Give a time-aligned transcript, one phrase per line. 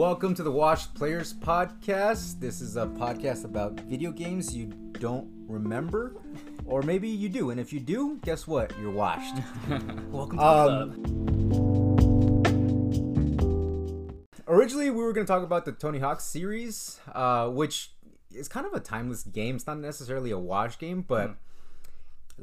[0.00, 2.40] Welcome to the Washed Players Podcast.
[2.40, 6.16] This is a podcast about video games you don't remember,
[6.64, 7.50] or maybe you do.
[7.50, 8.72] And if you do, guess what?
[8.80, 9.34] You're washed.
[10.10, 11.04] Welcome to the Um,
[14.24, 14.48] club.
[14.48, 17.92] Originally, we were going to talk about the Tony Hawk series, uh, which
[18.34, 19.56] is kind of a timeless game.
[19.56, 21.36] It's not necessarily a wash game, but It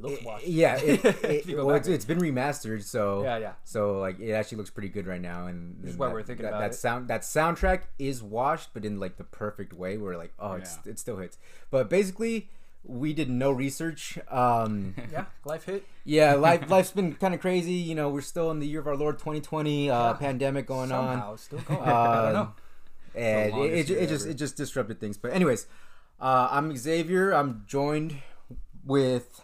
[0.02, 0.48] looks washed.
[0.48, 3.54] yeah, it, it, it well, it's, it's been remastered, so Yeah, yeah.
[3.63, 6.23] So like, it actually looks pretty good right now, and Which is why that, we're
[6.23, 6.76] thinking that, about that it.
[6.76, 7.08] sound.
[7.08, 10.99] That soundtrack is washed, but in like the perfect way, where like, oh, it's it
[10.99, 11.38] still hits.
[11.71, 12.49] But basically,
[12.84, 14.18] we did no research.
[14.30, 15.85] Um, Yeah, life hit.
[16.05, 17.73] yeah, life life's been kind of crazy.
[17.73, 20.13] You know, we're still in the year of our Lord 2020, uh, Yeah.
[20.13, 21.13] pandemic going on.
[21.18, 21.82] Somehow, it's still going.
[21.82, 22.54] I don't know.
[23.16, 25.18] And it, it, it just it just disrupted things.
[25.18, 25.66] But anyways,
[26.21, 27.32] uh, I'm Xavier.
[27.32, 28.18] I'm joined
[28.85, 29.41] with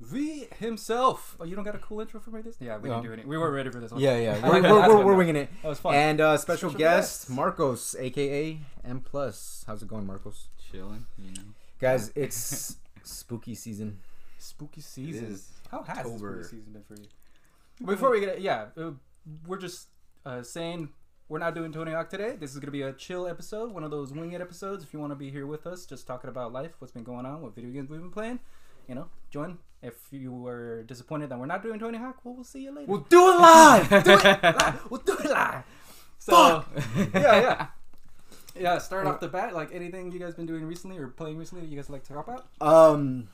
[0.00, 1.36] V himself.
[1.40, 2.56] Oh, you don't got a cool intro for me this?
[2.60, 2.96] Yeah, we No.
[2.96, 3.24] didn't do any.
[3.28, 4.00] We weren't ready for this one.
[4.00, 5.50] yeah yeah we're, we're, we're, we're winging it.
[5.62, 5.94] That was fun.
[5.94, 7.30] And uh, special, Special guest guest.
[7.30, 9.64] Marcos, aka M plus.
[9.66, 10.48] How's it going, Marcos?
[10.70, 11.42] Chilling, you know.
[11.80, 13.98] Guys, it's spooky season.
[14.38, 15.26] spooky season.
[15.32, 17.06] is How has the spooky season been for you?
[17.84, 18.90] Before we get, it, yeah, uh,
[19.46, 19.88] we're just
[20.26, 20.90] uh, saying
[21.28, 22.36] we're not doing Tony Hawk today.
[22.38, 24.84] This is gonna be a chill episode, one of those wing it episodes.
[24.84, 27.26] If you want to be here with us, just talking about life, what's been going
[27.26, 28.38] on, what video games we've been playing,
[28.88, 29.58] you know, join.
[29.82, 32.90] If you were disappointed that we're not doing Tony Hawk, well, we'll see you later.
[32.90, 33.88] We'll do it live.
[34.04, 34.90] do it live.
[34.90, 35.62] We'll do it live.
[36.18, 36.64] So
[36.96, 37.66] yeah, yeah,
[38.58, 38.78] yeah.
[38.78, 41.70] Start off the bat, like anything you guys been doing recently or playing recently that
[41.70, 42.46] you guys like to talk about.
[42.60, 43.28] Um,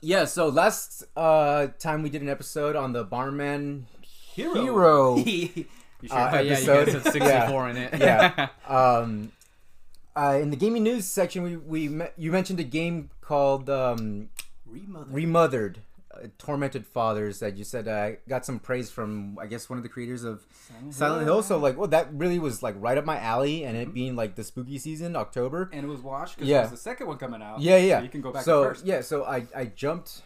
[0.00, 0.24] yeah.
[0.24, 3.84] So last uh time we did an episode on the Bomberman
[4.34, 4.54] Hero.
[4.54, 5.16] Hero
[6.02, 6.18] You sure?
[6.18, 6.84] Uh, yeah, you episode.
[6.84, 7.94] guys said 64 in it.
[7.98, 8.48] Yeah.
[8.68, 9.32] um,
[10.14, 14.28] uh, in the gaming news section, we we me- you mentioned a game called um,
[14.68, 15.06] Remother.
[15.10, 15.78] Remothered,
[16.14, 19.82] uh, Tormented Fathers that you said uh, got some praise from I guess one of
[19.82, 20.46] the creators of
[20.90, 21.42] Silent Hill.
[21.42, 24.34] So like, well, that really was like right up my alley, and it being like
[24.34, 25.70] the spooky season, October.
[25.72, 26.58] and it was washed because Yeah.
[26.60, 27.60] it was the second one coming out.
[27.60, 27.98] Yeah, yeah.
[27.98, 30.22] So you can go back So yeah, so I I jumped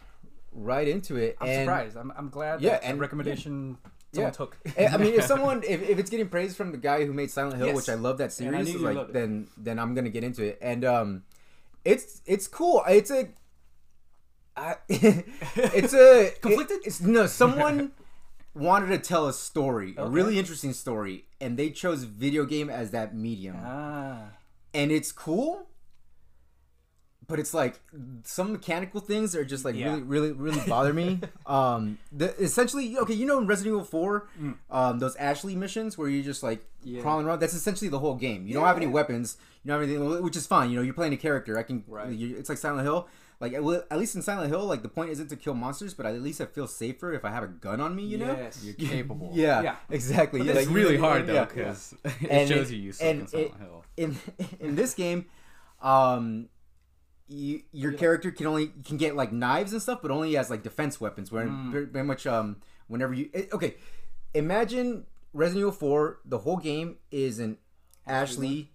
[0.53, 1.37] right into it.
[1.39, 1.97] I'm and, surprised.
[1.97, 3.77] I'm, I'm glad Yeah, that and- recommendation
[4.11, 4.31] Yeah.
[4.31, 4.57] someone took.
[4.77, 7.31] I I mean, if someone, if, if it's getting praise from the guy who made
[7.31, 7.75] Silent Hill, Yes.
[7.75, 11.23] which I love that series, like then then I'm gonna get into it, and um,
[11.85, 12.83] it's it's cool.
[12.87, 13.29] It's a,
[14.61, 16.77] I, it's a Conflicted?
[16.77, 17.91] it- it's no someone
[18.55, 22.91] wanted to tell a story, a really interesting story, and they chose video game as
[22.91, 24.23] that medium, ah,
[24.73, 25.67] and it's cool.
[27.27, 27.79] But it's like
[28.25, 29.91] some mechanical things are just like Yeah.
[29.91, 31.21] really, really, really bother me.
[31.45, 34.55] um, the essentially okay, you know, in Resident Evil Four, Mm.
[34.69, 37.01] um, those Ashley missions where you're just like Yeah.
[37.01, 37.39] crawling around.
[37.39, 38.47] That's essentially the whole game.
[38.47, 39.37] You don't have any weapons.
[39.63, 40.71] You don't have anything, which is fine.
[40.71, 41.57] You know, you're playing a character.
[41.57, 41.85] I can.
[41.87, 42.11] Right.
[42.11, 43.07] You, it's like Silent Hill.
[43.41, 46.13] Like at least in Silent Hill, like the point isn't to kill monsters, but at
[46.21, 48.03] least I feel safer if I have a gun on me.
[48.05, 48.33] You know.
[48.37, 48.63] yes.
[48.63, 49.31] You're capable.
[49.33, 49.75] Yeah, Yeah.
[49.89, 50.39] exactly.
[50.41, 51.45] But Yeah, It's like, really hard though yeah.
[51.45, 51.95] because
[52.29, 53.85] And it shows it- you you suck in Silent it- Hill.
[53.97, 54.17] in
[54.59, 55.25] in this game,
[55.81, 56.49] um,
[57.27, 57.97] you, your Yeah.
[57.97, 61.31] character can only can get like knives and stuff, but only as like defense weapons.
[61.31, 61.71] Where Mm.
[61.71, 62.57] very, very much um,
[62.87, 63.75] whenever you it- okay,
[64.35, 66.19] imagine Resident Evil Four.
[66.25, 67.57] The whole game is an
[68.05, 68.71] Ashley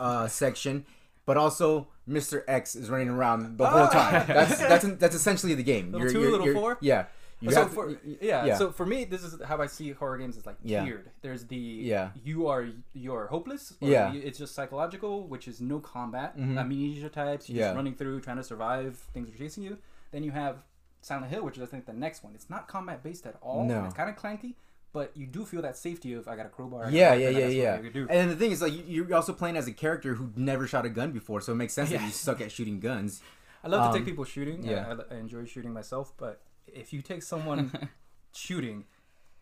[0.00, 0.86] uh, section,
[1.24, 2.42] but also Mr.
[2.46, 3.88] X is running around the whole Ah.
[3.90, 4.26] time.
[4.28, 5.92] That's that's that's essentially the game.
[5.92, 6.78] Little two, little four?
[6.80, 7.06] Yeah.
[7.40, 7.90] You so have for
[8.22, 8.56] yeah, yeah.
[8.56, 10.36] so for me, this is how I see horror games.
[10.38, 10.84] Is like Yeah.
[10.84, 11.10] tiered.
[11.20, 12.10] There's the Yeah.
[12.24, 13.74] you are you are hopeless.
[13.82, 14.12] Or Yeah.
[14.14, 16.56] it's just psychological, which is no combat, Mhm.
[16.58, 17.50] amnesia types.
[17.50, 17.66] You're Yeah.
[17.68, 18.96] just running through, trying to survive.
[19.12, 19.76] Things are chasing you.
[20.12, 20.62] Then you have
[21.02, 22.34] Silent Hill, which is I think the next one.
[22.34, 23.64] It's not combat based at all.
[23.64, 23.84] No.
[23.84, 24.54] It's kind of clanky,
[24.98, 26.86] but you do feel that safety of I got a crowbar.
[26.86, 27.46] I Yeah, yeah, yeah, yeah.
[27.48, 28.04] something I can do.
[28.10, 30.64] And then the thing is, like, you- you're also playing as a character who never
[30.66, 33.20] shot a gun before, so it makes sense that you suck at shooting guns.
[33.64, 34.58] I love to take Um, people shooting.
[34.62, 34.72] yeah.
[34.72, 36.06] Yeah, I, I enjoy shooting myself.
[36.16, 36.34] But
[36.66, 37.64] if you take someone
[38.32, 38.84] shooting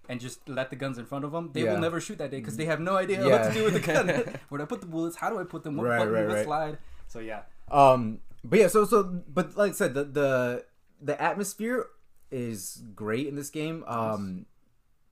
[0.09, 1.73] and just let the guns in front of them, they Yeah.
[1.75, 3.33] will never shoot that day because they have no idea Yeah.
[3.33, 4.07] what to do with the gun.
[4.49, 5.17] Where do I put the bullets?
[5.23, 5.77] How do I put them?
[5.77, 6.45] What Right, button right, I right.
[6.45, 6.79] slide?
[7.13, 9.03] So yeah, Um, but yeah, so so,
[9.39, 10.31] but like I said, the the
[11.01, 11.87] the atmosphere
[12.31, 13.85] is great in this game.
[13.87, 14.47] Um,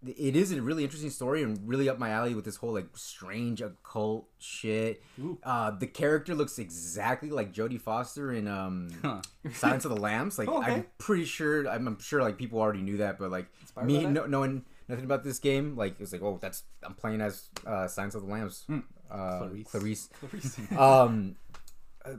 [0.06, 2.86] it is a really interesting story and really up my alley with this whole like
[2.94, 5.02] strange occult shit.
[5.44, 9.20] Uh, the character looks exactly like Jodie Foster in um Huh.
[9.52, 10.38] Silence of the Lambs.
[10.38, 10.72] Like Okay.
[10.72, 14.06] I'm pretty sure I'm, I'm sure like people already knew that, but like Inspired me
[14.06, 17.86] no, knowing nothing about this game, like it's like oh that's I'm playing as uh,
[17.86, 18.64] Silence of the Lambs.
[18.66, 18.80] Hmm.
[19.10, 20.08] Uh, Clarice.
[20.18, 20.58] Clarice.
[20.76, 21.36] um,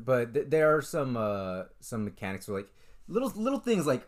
[0.05, 2.69] but th- there are some uh some mechanics where like
[3.07, 4.07] little little things like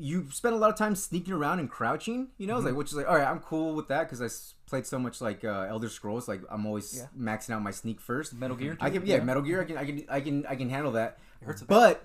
[0.00, 2.28] you spend a lot of time sneaking around and crouching.
[2.38, 2.78] You know, it's like Mm-hmm.
[2.78, 5.20] which is like all right, I'm cool with that because I s- played so much
[5.20, 6.28] like uh, Elder Scrolls.
[6.28, 7.06] Like I'm always Yeah.
[7.18, 8.32] maxing out my sneak first.
[8.34, 8.76] Metal Gear.
[8.80, 9.62] I can yeah, Metal Gear.
[9.62, 11.18] I can I can I can I can handle that.
[11.42, 11.62] It hurts.
[11.62, 12.04] But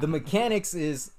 [0.00, 1.10] the mechanics is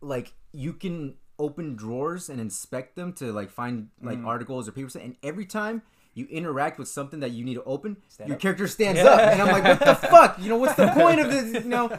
[0.00, 4.26] like you can open drawers and inspect them to like find like Mm.
[4.26, 5.82] articles or papers, and every time
[6.14, 8.40] you interact with something that you need to open, Stand your up.
[8.40, 10.38] character stands up, and I'm like, what the fuck?
[10.40, 11.62] You know, what's the point of this?
[11.62, 11.90] You know,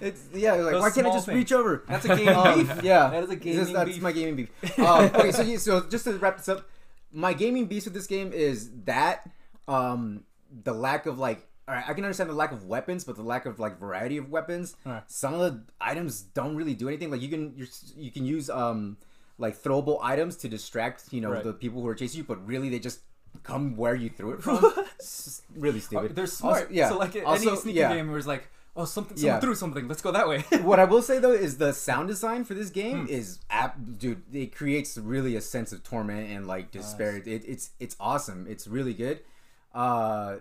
[0.00, 1.36] it's yeah, like Those why can't I just things.
[1.36, 1.84] reach over?
[1.88, 2.82] That's a gaming Um, beef.
[2.82, 4.02] Yeah, That is a gaming that's beef.
[4.02, 4.50] my gaming beef.
[4.78, 6.68] Um, okay, so so just to wrap this up,
[7.12, 9.28] my gaming beef with this game is that
[9.68, 10.24] um,
[10.64, 11.46] the lack of like.
[11.68, 14.18] All right, I can understand the lack of weapons, but the lack of like variety
[14.18, 14.76] of weapons.
[14.84, 15.02] Right.
[15.08, 17.10] Some of the items don't really do anything.
[17.10, 17.66] Like you can you're,
[17.96, 18.98] you can use um
[19.36, 21.42] like throwable items to distract you know Right.
[21.42, 23.00] the people who are chasing you, but really they just
[23.42, 24.62] come where you threw it from.
[25.56, 26.14] really stupid.
[26.14, 26.62] They're smart.
[26.62, 26.88] Also- yeah.
[26.88, 27.92] So like Also, any sneaky yeah.
[27.94, 29.40] game it's like, oh something, someone Yeah.
[29.40, 29.88] threw something.
[29.88, 30.40] Let's go that way.
[30.62, 32.74] what I will say though is the sound design for this Hmm.
[32.74, 37.16] game is app dude it creates really a sense of torment and like despair.
[37.16, 38.46] It, it's it's awesome.
[38.48, 39.20] It's really good.
[39.74, 40.36] Uh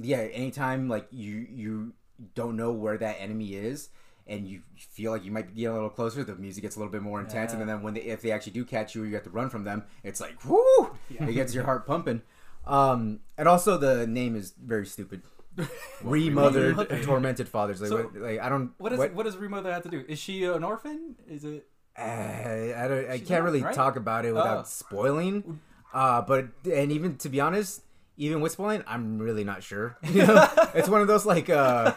[0.00, 1.92] yeah anytime like you you
[2.34, 3.88] don't know where that enemy is
[4.26, 6.78] and you feel like you might be getting a little closer the music gets a
[6.78, 7.52] little bit more intense.
[7.52, 9.50] And then when they if they actually do catch you or you have to run
[9.50, 9.84] from them.
[10.04, 10.90] It's like whoo!
[11.10, 12.22] It gets your heart pumping.
[12.66, 15.22] Um and also the name is very stupid
[16.02, 19.82] remothered tormented fathers like, So, what, like i don't what is what does Remother have
[19.84, 20.04] to do?
[20.08, 21.16] Is she an orphan?
[21.28, 21.66] Is it?
[21.98, 23.10] Uh, I don't.
[23.10, 23.74] I She's can't not, really right?
[23.74, 24.64] talk about it without Oh.
[24.64, 25.60] spoiling.
[25.92, 27.82] Uh, but and even to be honest,
[28.16, 29.96] even with spoiling, I'm really not sure.
[30.04, 31.92] You know, it's one of those like uh,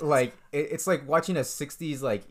[0.00, 2.24] like it, it's like watching a '60s like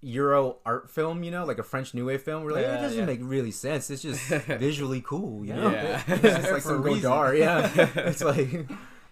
[0.00, 1.22] Euro art film.
[1.22, 2.42] You know, like a French New Wave film.
[2.44, 3.04] Where like, Yeah, it doesn't yeah.
[3.06, 3.88] make really sense.
[3.88, 5.44] It's just visually cool.
[5.46, 6.02] You know, Yeah.
[6.08, 7.02] it's just like for a some reason.
[7.02, 7.38] Godard.
[7.38, 8.68] Yeah, it's like.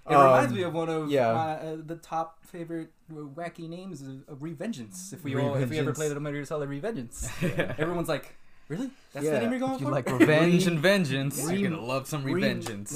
[0.09, 1.33] It reminds um, me of one of yeah.
[1.33, 5.13] my, uh, the top favorite wacky names of, of Revengeance.
[5.13, 5.95] If we all, if we ever Revengeance.
[5.97, 7.29] played a Metal Gear Solid Revengeance,
[7.79, 8.37] everyone's like,
[8.69, 8.91] "Really?
[9.13, 9.33] That's Yeah.
[9.35, 12.07] the name you're going If you for?" like revenge and vengeance, Re- you're gonna love
[12.07, 12.35] some re-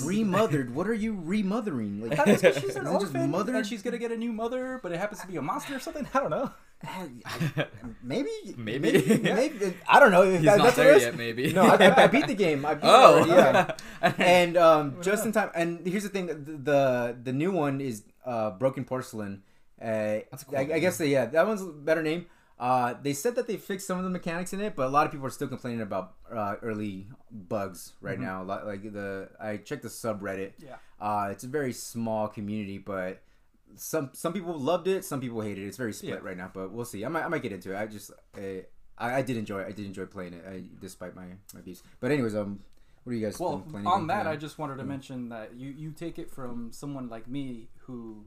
[0.05, 0.75] remothered.
[0.75, 2.03] What are you remothering?
[2.03, 3.55] Like, I thought it was 'cause she's an Isn't it just orphan mothered?
[3.57, 5.81] and she's gonna get a new mother, but it happens to be a monster or
[5.81, 6.07] something.
[6.15, 6.51] I don't know.
[8.03, 8.93] maybe, Maybe.
[8.93, 9.75] maybe, maybe.
[9.89, 10.23] I don't know.
[10.31, 11.53] He's That- not that's what there yet, maybe.
[11.53, 12.65] No, I, I, I beat the game.
[12.65, 13.31] I beat Oh, it already,
[14.03, 14.13] yeah.
[14.19, 15.51] and um, just in time.
[15.55, 19.43] And here's the thing: the the, the new one is uh, Broken Porcelain.
[19.81, 22.27] Uh, That's a cool I, I guess they, yeah, that one's a better name.
[22.61, 25.07] Uh, they said that they fixed some of the mechanics in it, but a lot
[25.07, 28.23] of people are still complaining about uh, early bugs right Mhm.
[28.23, 28.43] now.
[28.43, 30.53] Like, like the I checked the subreddit.
[30.59, 30.77] Yeah.
[31.01, 33.23] Uh, it's a very small community, but
[33.77, 35.69] some some people loved it, some people hated it.
[35.69, 36.29] It's very split Yeah.
[36.29, 37.03] right now, but we'll see.
[37.03, 37.79] I might, I might get into it.
[37.79, 38.65] I just I,
[38.99, 39.67] I did enjoy it.
[39.69, 41.83] I did enjoy playing it, I, despite my my beefs.
[42.01, 42.61] But anyways, um,
[43.05, 44.27] what are you guys Well, on that.
[44.27, 48.27] I just wanted to mention that you you take it from someone like me who,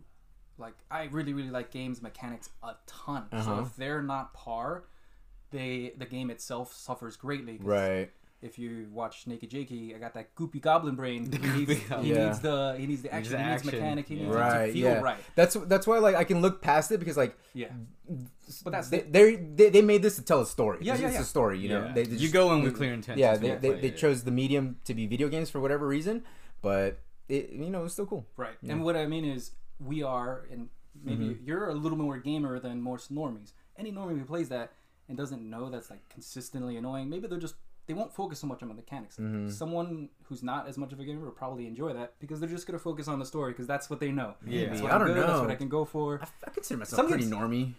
[0.57, 3.25] like, I really really like games mechanics a ton.
[3.31, 3.61] So Uh-huh.
[3.63, 4.85] if they're not par,
[5.51, 7.59] they the game itself suffers greatly.
[7.61, 8.11] right.
[8.41, 11.31] If you watch Naked Jakey, I got that goopy goblin brain.
[11.31, 12.11] He needs, goopy he.
[12.13, 12.25] Yeah.
[12.25, 14.21] needs the he needs the Needs action, the he needs action, mechanic, he yeah.
[14.23, 14.99] needs it Right, to feel yeah.
[14.99, 15.17] right.
[15.35, 17.69] That's that's why like I can look past it because like Yeah,
[18.65, 20.79] but that's they they they, they made this to tell a story.
[20.81, 21.21] Yeah, it's, yeah, it's yeah.
[21.21, 21.57] a story.
[21.59, 21.93] You know, Yeah.
[21.93, 23.17] they, they you go in with clear intent.
[23.17, 26.23] Yeah, they, they, they chose the medium to be video games for whatever reason,
[26.61, 28.27] but it you know it's still cool.
[28.35, 28.55] Right.
[28.61, 28.73] Yeah.
[28.73, 29.51] And what I mean is,
[29.85, 30.69] we are, and
[31.03, 31.45] maybe Mm-hmm.
[31.47, 33.53] you're a little more gamer than most normies.
[33.77, 34.71] Any normie who plays that
[35.09, 38.61] and doesn't know that's like consistently annoying, maybe they're just they won't focus so much
[38.61, 39.17] on the mechanics.
[39.17, 39.49] Mm-hmm.
[39.49, 42.65] Someone who's not as much of a gamer will probably enjoy that because they're just
[42.65, 44.35] gonna focus on the story because that's what they know.
[44.47, 44.67] Yeah.
[44.69, 46.19] That's I don't good, That's what I can go for.
[46.21, 47.73] I, I consider myself Some pretty normy.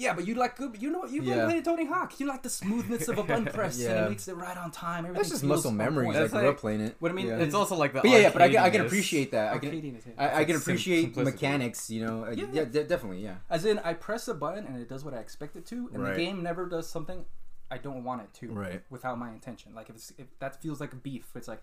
[0.00, 0.80] Yeah, but you like good.
[0.80, 1.10] You know, what?
[1.10, 1.44] you've been Yeah.
[1.44, 2.18] playing Tony Hawk.
[2.18, 4.06] You like the smoothness of a button press and Yeah.
[4.06, 5.04] it makes it right on time.
[5.04, 6.06] Everything That's just feels muscle on memories.
[6.06, 6.16] point.
[6.16, 6.96] I That's grew like- up playing it.
[7.00, 7.38] What I mean Yeah.
[7.38, 8.00] It's also like the.
[8.00, 8.86] But yeah, yeah, but I can, I can arcadiness.
[8.86, 9.52] appreciate that.
[9.54, 10.12] I can, Arcadiness, yeah.
[10.16, 11.34] I, I can Sim- appreciate simplicity.
[11.36, 11.90] mechanics.
[11.90, 12.46] You know, Uh, Yeah.
[12.52, 13.36] yeah, de- definitely, yeah.
[13.50, 16.02] As in, I press a button and it does what I expect it to, and
[16.02, 16.14] Right.
[16.16, 17.26] the game never does something
[17.70, 18.82] I don't want it to, Right.
[18.90, 19.74] without my intention.
[19.74, 21.62] Like if, it's, if that feels like a beef, it's like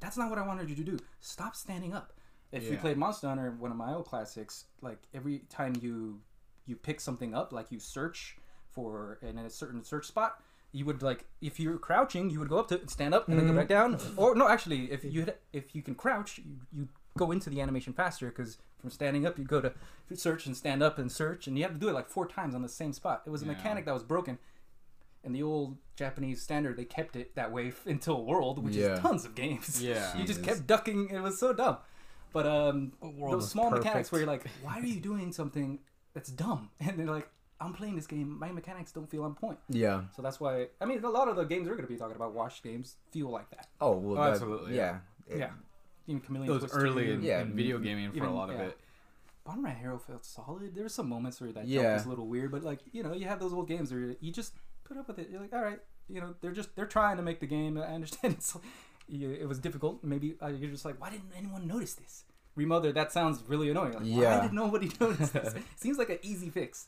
[0.00, 0.98] that's not what I wanted you to do.
[1.20, 2.12] Stop standing up.
[2.50, 2.80] If you Yeah.
[2.80, 6.20] played Monster Hunter, one of my old classics, like every time you
[6.66, 8.36] you pick something up, like you search
[8.70, 10.42] for in a certain search spot,
[10.72, 13.46] you would like if you're crouching, you would go up to stand up and then
[13.46, 13.98] go back down.
[14.16, 17.92] Or no, actually, if you if you can crouch, you, you go into the animation
[17.92, 19.72] faster because from standing up you go to
[20.14, 22.54] search and stand up and search, and you have to do it like four times
[22.54, 23.22] on the same spot.
[23.26, 23.52] It was a Yeah.
[23.52, 24.38] mechanic that was broken.
[25.22, 28.94] In the old Japanese standard, they kept it that way f- until World, which Yeah.
[28.94, 29.80] is tons of games.
[29.82, 30.14] Yeah.
[30.18, 31.08] you just kept ducking.
[31.10, 31.78] It was so dumb.
[32.32, 35.78] But um, those small mechanics where you're like, why are you doing something
[36.14, 36.70] that's dumb?
[36.80, 37.28] And they're like,
[37.60, 38.38] I'm playing this game.
[38.38, 39.58] My mechanics don't feel on point.
[39.68, 40.02] Yeah.
[40.16, 40.68] So that's why.
[40.80, 42.96] I mean, a lot of the games we're going to be talking about, watch games,
[43.12, 43.68] feel like that.
[43.80, 44.98] Oh well, Oh, that- absolutely, Yeah.
[45.28, 45.50] Yeah.
[46.06, 47.40] Even Chameleon Those Twist early in, Yeah.
[47.42, 48.66] in video gaming for Even- a lot of yeah.
[48.66, 48.78] it.
[49.46, 50.74] Bomberman Hero felt solid.
[50.74, 53.12] There were some moments where that jump was a little weird, but like you know,
[53.12, 54.54] you have those old games where you just
[54.84, 55.28] put up with it.
[55.30, 57.76] You're like, all right, you know, they're just they're trying to make the game.
[57.90, 58.56] I understand it's
[59.08, 60.02] you, it was difficult.
[60.02, 62.24] Maybe uh, you're just like, why didn't anyone notice this?
[62.56, 63.92] Remother, that sounds really annoying.
[63.94, 64.38] Like, Yeah.
[64.38, 65.54] Why did nobody notice this?
[65.76, 66.86] Seems like an easy fix.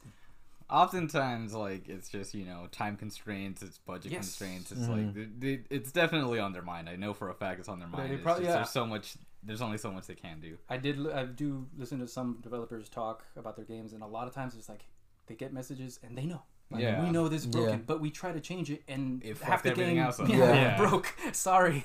[0.68, 4.20] Oftentimes, like it's just you know time constraints, it's budget Yes.
[4.23, 4.73] constraints.
[4.73, 4.88] It's Mhm.
[4.88, 6.88] like they, they, it's definitely on their mind.
[6.88, 8.11] I know for a fact it's on their mind.
[8.11, 8.56] they probably- just, yeah.
[8.56, 10.58] There's so much there's only so much they can do.
[10.68, 10.99] I did.
[10.99, 14.35] li- I do listen to some developers talk about their games, and a lot of
[14.35, 14.87] times it's like
[15.28, 16.42] they get messages and they know.
[16.68, 17.04] Like, Yeah.
[17.04, 17.85] we know this is broken, Yeah.
[17.87, 20.28] but we try to change it, and It half fucked the everything game else up.
[20.30, 20.76] yeah, Yeah.
[20.76, 21.14] broke.
[21.32, 21.85] Sorry.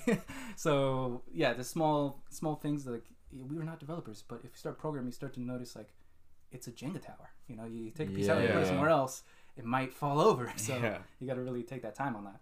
[0.56, 3.06] so yeah, the small small things like
[3.50, 5.90] we were not developers, but if you start programming, you start to notice like
[6.52, 7.30] it's a Jenga tower.
[7.48, 9.24] You know, you take a piece out and put it somewhere else,
[9.58, 10.52] it might fall over.
[10.58, 10.98] So Yeah.
[11.20, 12.40] you got to really take that time on that.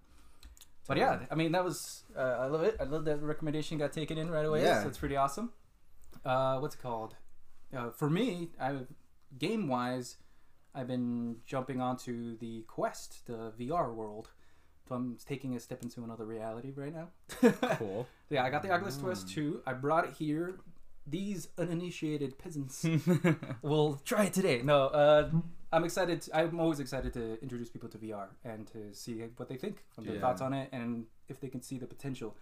[0.88, 2.76] But yeah, I mean that was uh, I love it.
[2.80, 4.64] I love that recommendation got taken in right away.
[4.64, 4.82] Yeah.
[4.82, 5.52] So it's pretty awesome.
[6.26, 7.16] Uh, what's it called?
[7.76, 8.78] Uh, for me, I
[9.38, 10.18] game wise,
[10.74, 14.30] I've been jumping onto the Quest, the VR world.
[14.88, 17.10] So I'm taking a step into another reality right now.
[17.78, 18.08] Cool.
[18.32, 19.62] yeah, I got the Oculus Quest 2.
[19.68, 20.56] I brought it here.
[21.10, 22.86] These uninitiated peasants
[23.62, 24.62] will try it today.
[24.64, 25.30] No, uh,
[25.72, 26.22] I'm excited.
[26.24, 29.84] To, I'm always excited to introduce people to VR and to see what they think,
[29.94, 30.22] from their Yeah.
[30.22, 32.36] thoughts on it, and if they can see the potential.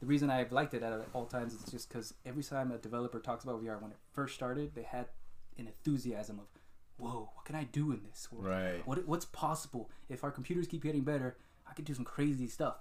[0.00, 3.20] The reason I've liked it at all times is just because every time a developer
[3.20, 5.08] talks about VR, when it first started, they had
[5.58, 6.46] an enthusiasm of,
[6.96, 8.46] "Whoa, what can I do in this world?
[8.46, 8.86] Right.
[8.86, 11.36] What what's possible if our computers keep getting better?
[11.66, 12.76] I could do some crazy stuff."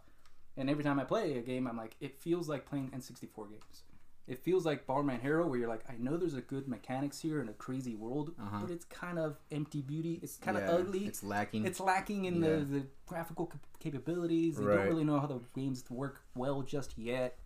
[0.55, 3.83] And every time I play a game, I'm like, it feels like playing N64 games.
[4.29, 7.41] It feels like Bomberman Hero, where you're like, I know there's a good mechanics here
[7.41, 8.59] in a crazy world, Uh-huh.
[8.62, 10.19] but it's kind of empty beauty.
[10.21, 11.05] It's kind of ugly.
[11.07, 11.65] It's lacking.
[11.65, 12.50] It's lacking in Yeah.
[12.50, 14.57] the, the graphical cap- capabilities.
[14.57, 14.75] They Right.
[14.77, 17.38] don't really know how the games work well just yet.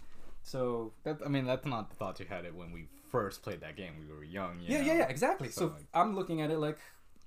[0.43, 3.61] So That, I mean, that's not the thoughts you had it when we first played
[3.61, 3.93] that game.
[3.99, 4.59] We were young.
[4.59, 4.87] You yeah, know?
[4.87, 5.47] yeah, yeah, exactly.
[5.49, 6.77] So, So, like- I'm looking at it like,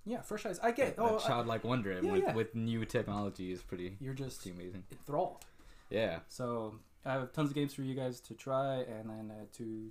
[0.04, 0.58] yeah, fresh eyes.
[0.60, 0.96] I get.
[0.96, 2.34] That, oh, that I- childlike wonder yeah, with yeah.
[2.34, 4.84] with new technology is pretty, you're just pretty amazing.
[4.92, 5.46] enthralled.
[5.88, 6.20] Yeah.
[6.28, 9.90] So I have tons of games for you guys to try, and then uh, to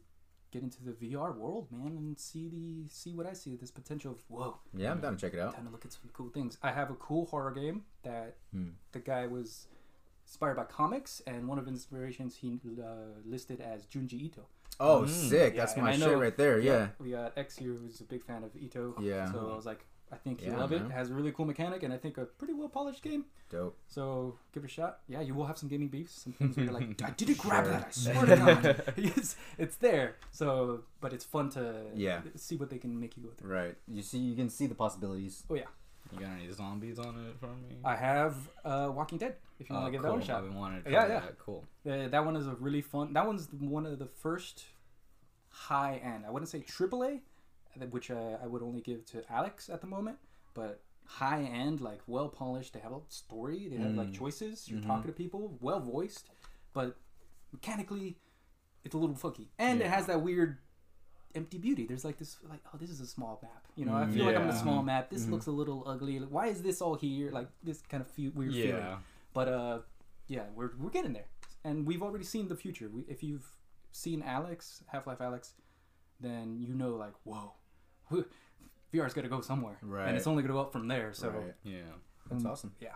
[0.51, 3.55] get into the VR world, man, and see the see what I see.
[3.55, 5.55] This potential of whoa, yeah, I'm down to check it out.
[5.55, 6.57] time to look at some cool things.
[6.63, 8.69] I have a cool horror game that Hmm.
[8.91, 9.67] the guy was
[10.25, 14.47] inspired by comics, and one of his inspirations he uh, listed as Junji Ito.
[14.79, 15.09] Oh, Mm.
[15.09, 15.53] sick!
[15.53, 16.59] Yeah, That's my I shit right there.
[16.59, 16.89] Yeah.
[16.99, 18.95] we got X here who's a big fan of Ito.
[18.99, 19.31] Yeah.
[19.31, 19.85] So I was like,
[20.15, 20.81] I think you Yeah, love it.
[20.81, 20.91] man.
[20.91, 23.25] It has a really cool mechanic, and I think a pretty well polished game.
[23.49, 23.77] Dope.
[23.87, 24.99] So give it a shot.
[25.07, 26.13] Yeah, you will have some gaming beefs.
[26.23, 27.73] Some things where you're like, I didn't grab Sure.
[27.73, 27.87] that.
[27.87, 30.15] I swear to God, it's, it's there.
[30.31, 32.21] So, but it's fun to Yeah.
[32.35, 33.51] see what they can make you go through.
[33.53, 33.75] Right.
[33.87, 35.43] You see, you can see the possibilities.
[35.49, 35.63] Oh yeah,
[36.13, 37.77] You got any zombies on it for me?
[37.83, 39.35] I have uh, Walking Dead.
[39.59, 40.09] If you Oh, want to give cool.
[40.09, 41.19] that one a shot, I've been wanting to Yeah, try yeah.
[41.21, 41.39] that.
[41.39, 41.63] Cool.
[41.89, 43.13] Uh, that one is a really fun.
[43.13, 44.65] That one's one of the first
[45.49, 46.25] high end.
[46.25, 47.19] I wouldn't say AAA, uh,
[47.91, 50.17] which uh, I would only give to Alex at the moment,
[50.53, 52.73] but high end, like well polished.
[52.73, 53.67] They have a story.
[53.67, 54.15] They have like Mm.
[54.15, 54.67] choices.
[54.69, 54.87] You're Mhm.
[54.87, 56.29] talking to people, well voiced,
[56.73, 56.97] but
[57.51, 58.17] mechanically,
[58.83, 60.57] it's a little funky, and it has that weird
[61.35, 61.85] empty beauty.
[61.85, 63.67] There's like this, like oh, this is a small map.
[63.75, 65.09] You know, I feel like I'm in a small map.
[65.09, 65.31] This Mhm.
[65.31, 66.19] looks a little ugly.
[66.19, 67.29] Like, why is this all here?
[67.31, 68.69] Like this kind of fe- weird feeling.
[68.77, 68.99] Yeah.
[69.33, 69.79] But uh,
[70.27, 71.27] yeah, we're we're getting there,
[71.63, 72.89] and we've already seen the future.
[72.89, 73.45] We, if you've
[73.91, 75.53] seen Alex, Half Life Alex,
[76.21, 77.53] then you know like whoa,
[78.11, 80.07] VR's got to go somewhere, Right.
[80.07, 81.13] and it's only going to go up from there.
[81.13, 81.53] So Right.
[81.63, 81.79] Yeah.
[82.29, 82.73] That's um, awesome.
[82.79, 82.89] Yeah.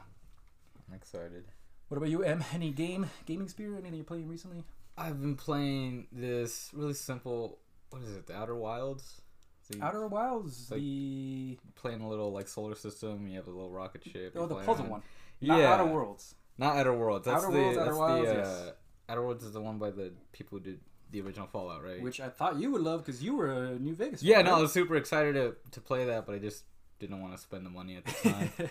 [0.88, 1.46] I'm excited.
[1.90, 2.44] What about you, Em?
[2.54, 3.80] Any game gaming spirit?
[3.80, 4.64] Anything you're playing recently?
[4.98, 7.60] I've been playing this really simple.
[7.90, 8.28] What is it?
[8.28, 9.22] The Outer Wilds.
[9.62, 13.28] So you Outer Wilds, like- the playing a little like solar system.
[13.28, 14.34] You have a little rocket ship.
[14.36, 14.90] oh the puzzle around.
[14.90, 15.02] one,
[15.40, 15.58] Yeah.
[15.58, 16.36] not Outer Worlds.
[16.58, 17.26] Not Outer Worlds.
[17.26, 18.48] That's Outer the Worlds, Outer that's Wilds, the yes.
[18.48, 18.72] uh,
[19.10, 20.80] Outer Worlds is the one by the people who did
[21.12, 22.02] the original Fallout, right?
[22.02, 24.22] Which I thought you would love because you were a New Vegas.
[24.24, 26.64] yeah, fan, no, I was super excited to to play that, but I just
[27.00, 28.52] didn't want to spend the money at the time.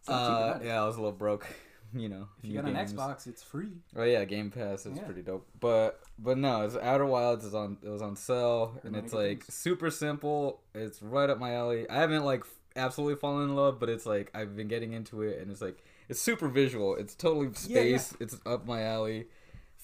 [0.00, 0.26] It's not
[0.56, 1.46] cheap uh, yeah, I was a little broke.
[1.96, 2.74] You know, If you got an.
[2.76, 3.72] Xbox, it's free.
[3.96, 5.04] Oh yeah, Game Pass is Yeah.
[5.04, 5.48] pretty dope.
[5.58, 9.44] But but no, it's Outer Wilds is on it was on sale and it's like
[9.44, 9.54] things.
[9.54, 10.60] super simple.
[10.74, 11.88] It's right up my alley.
[11.88, 12.44] I haven't like
[12.76, 15.82] absolutely fallen in love, but it's like I've been getting into it and it's like
[16.10, 16.94] it's super visual.
[16.94, 17.96] It's totally Yeah, yeah.
[17.96, 18.16] space.
[18.20, 19.24] It's up my alley.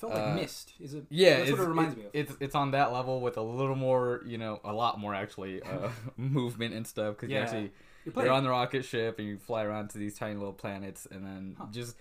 [0.09, 0.73] Felt like Uh, Myst.
[0.81, 1.05] Is it?
[1.11, 2.11] Yeah, that's it's, what it reminds it- me of.
[2.15, 5.63] It's it's on that level with a little more, you know, a lot more actually
[5.63, 7.39] uh, movement and stuff because Yeah.
[7.39, 7.73] you actually
[8.05, 11.07] You're you're on the rocket ship and you fly around to these tiny little planets
[11.11, 11.67] and then Huh.
[11.73, 11.97] just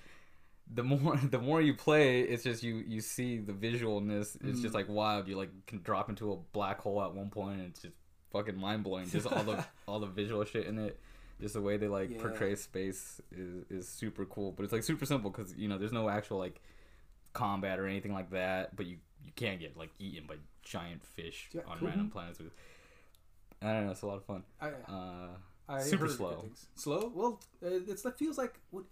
[0.74, 4.74] the more the more you play it's just you you see the visualness it's just
[4.74, 4.80] Mm.
[4.80, 7.82] like wild you like can drop into a black hole at one point and it's
[7.82, 7.94] just
[8.32, 11.00] fucking mind-blowing just all the all the visual shit in it
[11.42, 12.22] just the way they like Yeah.
[12.22, 15.92] portray space is is super cool but it's like super simple because you know there's
[15.92, 16.62] no actual like
[17.34, 21.50] combat or anything like that but you you can't get like eaten by giant fish
[21.54, 21.88] Yeah, on cool.
[21.88, 22.52] random planets with
[23.62, 25.28] I don't know it's a lot of fun I, uh
[25.70, 26.46] I Super slow.
[26.76, 27.10] Slow?
[27.16, 28.84] Well, uh, it's it feels like what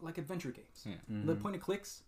[0.00, 0.84] like adventure games.
[0.84, 0.96] Yeah.
[1.08, 2.02] The point of clicks.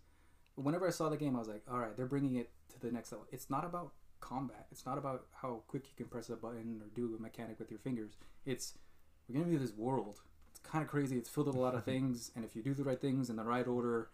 [0.55, 2.91] Whenever I saw the game, I was like, all right, they're bringing it to the
[2.91, 3.25] next level.
[3.31, 4.67] It's not about combat.
[4.71, 7.71] It's not about how quick you can press a button or do a mechanic with
[7.71, 8.11] your fingers.
[8.45, 8.75] It's
[9.27, 10.21] we're gonna be this world.
[10.51, 11.17] It's kind of crazy.
[11.17, 13.37] It's filled with a lot of things, and if you do the right things in
[13.37, 14.09] the right order,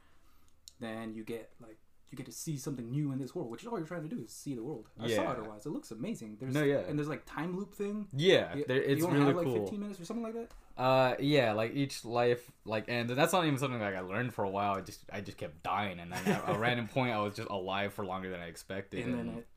[0.80, 1.78] then you get like
[2.10, 4.16] you get to see something new in this world, which is all you're trying to
[4.16, 4.88] do is see the world.
[4.98, 5.66] I saw it otherwise.
[5.66, 6.38] It looks amazing.
[6.40, 6.78] There's No, yeah.
[6.88, 8.08] and there's like time loop thing.
[8.16, 9.62] Yeah, You- there, it's you only really have like cool.
[9.66, 10.48] 15 minutes or something like that.
[10.82, 14.34] Uh, yeah, like each life like ends, and that's not even something like I learned
[14.34, 14.76] for a while.
[14.76, 17.50] I just I just kept dying, and then at a random point, I was just
[17.50, 19.06] alive for longer than I expected.
[19.06, 19.48] And then it,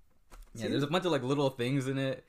[0.55, 2.25] yeah, there's a bunch of like little things in it.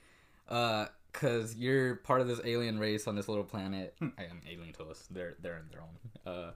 [0.50, 3.96] Uh, cause you're part of this alien race on this little planet.
[4.00, 4.10] Hmm.
[4.20, 5.08] I am alien to us.
[5.10, 6.34] They're they're in their own.
[6.34, 6.52] Uh,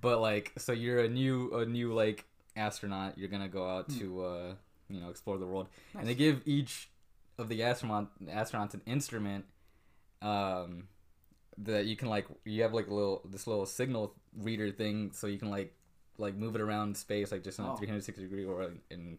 [0.00, 2.24] but like, so you're a new a new like
[2.56, 3.16] astronaut.
[3.18, 4.52] You're gonna go out to uh
[4.88, 6.14] you know explore the world, and they.
[6.14, 6.88] Give each
[7.38, 9.44] of the astronaut astronauts an instrument.
[10.22, 10.88] Um,
[11.58, 15.26] that you can like you have like a little this little signal reader thing, so
[15.26, 15.74] you can like
[16.18, 17.76] like move it around space like just in a Oh.
[17.76, 19.18] 360 degree or in, in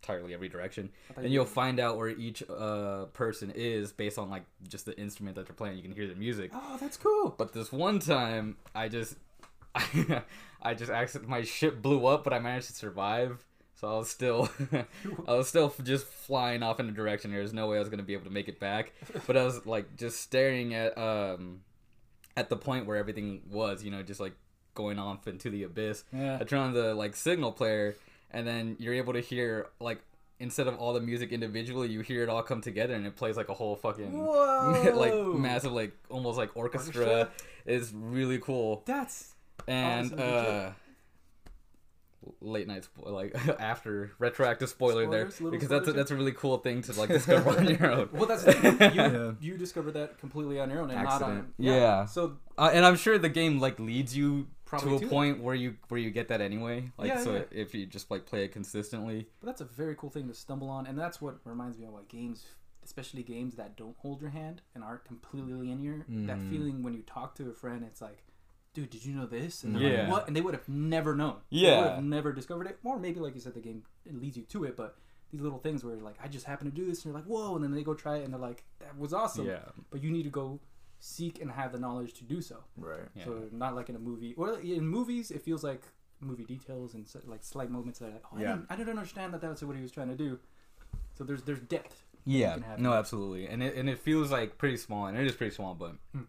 [0.00, 4.30] entirely every direction and you- you'll find out where each uh person is based on
[4.30, 7.34] like just the instrument that they're playing you can hear the music oh, that's cool.
[7.36, 9.16] but this one time i just
[10.62, 14.08] i just accident my ship blew up but i managed to survive so i was
[14.08, 14.48] still
[15.28, 17.88] i was still just flying off in a direction there was no way i was
[17.88, 18.92] going to be able to make it back
[19.26, 21.60] but i was like just staring at um
[22.36, 24.34] at the point where everything was you know just like
[24.74, 26.38] going off into the abyss Yeah.
[26.40, 27.96] I turn on the like signal player,
[28.30, 30.02] and then you're able to hear like
[30.38, 33.38] instead of all the music individually, you hear it all come together, and it plays
[33.38, 34.12] like a whole fucking
[34.94, 37.06] like massive like almost like orchestra.
[37.06, 37.30] Orchestra?
[37.64, 39.32] It's really cool, That's
[39.66, 40.70] and Awesome, uh.
[42.40, 46.16] Late night, spo- like after retroactive spoiler there, Spoilers, little because that's a, that's a
[46.16, 48.08] really cool thing to like discover on your own.
[48.12, 48.26] well.
[48.26, 48.72] That's the thing.
[48.80, 49.32] you, Yeah.
[49.40, 51.30] you discovered that completely on your own and not on.
[51.30, 51.54] Accident.
[51.58, 52.06] Yeah.
[52.06, 55.10] So Uh, and I'm sure the game like leads you Probably to a to that.
[55.12, 56.90] point where you where you get that anyway.
[56.98, 57.42] Like Yeah, so, yeah.
[57.52, 60.68] if you just like play it consistently, But that's a very cool thing to stumble
[60.68, 62.44] on, and that's what reminds me of like games,
[62.84, 66.04] especially games that don't hold your hand and aren't completely linear.
[66.08, 66.50] That Mhm.
[66.50, 68.24] feeling when you talk to a friend, it's like,
[68.76, 69.64] dude, did you know this?
[69.64, 70.02] And they're Yeah.
[70.02, 70.26] like, what?
[70.28, 71.36] And they would have never known.
[71.50, 71.80] They Yeah.
[71.80, 72.78] would have never discovered it.
[72.84, 74.98] Or maybe, like you said, the game leads you to it, but
[75.30, 77.54] these little things where like, I just happen to do this, and you're like, whoa,
[77.56, 79.46] and then they go try it, and they're like, that was awesome.
[79.46, 80.60] yeah, But you need to go
[80.98, 82.64] seek and have the knowledge to do so.
[82.76, 83.08] Right.
[83.14, 83.24] yeah.
[83.24, 85.82] So not like in a movie, or in movies, it feels like
[86.20, 88.52] movie details and like slight moments that are like, oh, Yeah.
[88.52, 90.38] I, didn't, I didn't understand that that's what he was trying to do.
[91.14, 92.04] So there's there's depth.
[92.28, 95.54] Yeah, no, absolutely, and it and it feels like pretty small, and it is pretty
[95.54, 96.22] small, but hmm.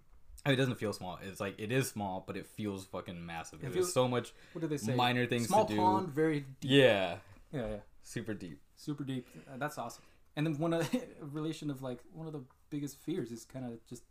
[0.47, 0.53] Hmm.
[0.53, 1.19] it doesn't feel small.
[1.23, 3.59] It's like it is small, but it feels fucking massive.
[3.59, 4.95] It There's feels- so much What do they say?
[4.95, 5.79] minor things Small to do.
[5.79, 6.71] pond, very deep.
[6.71, 7.17] Yeah,
[7.51, 8.59] Yeah, yeah, super deep.
[8.75, 9.27] super deep.
[9.51, 10.03] Uh, that's awesome.
[10.35, 10.87] And then one of
[11.21, 14.03] relation of like one of the biggest fears is kind of just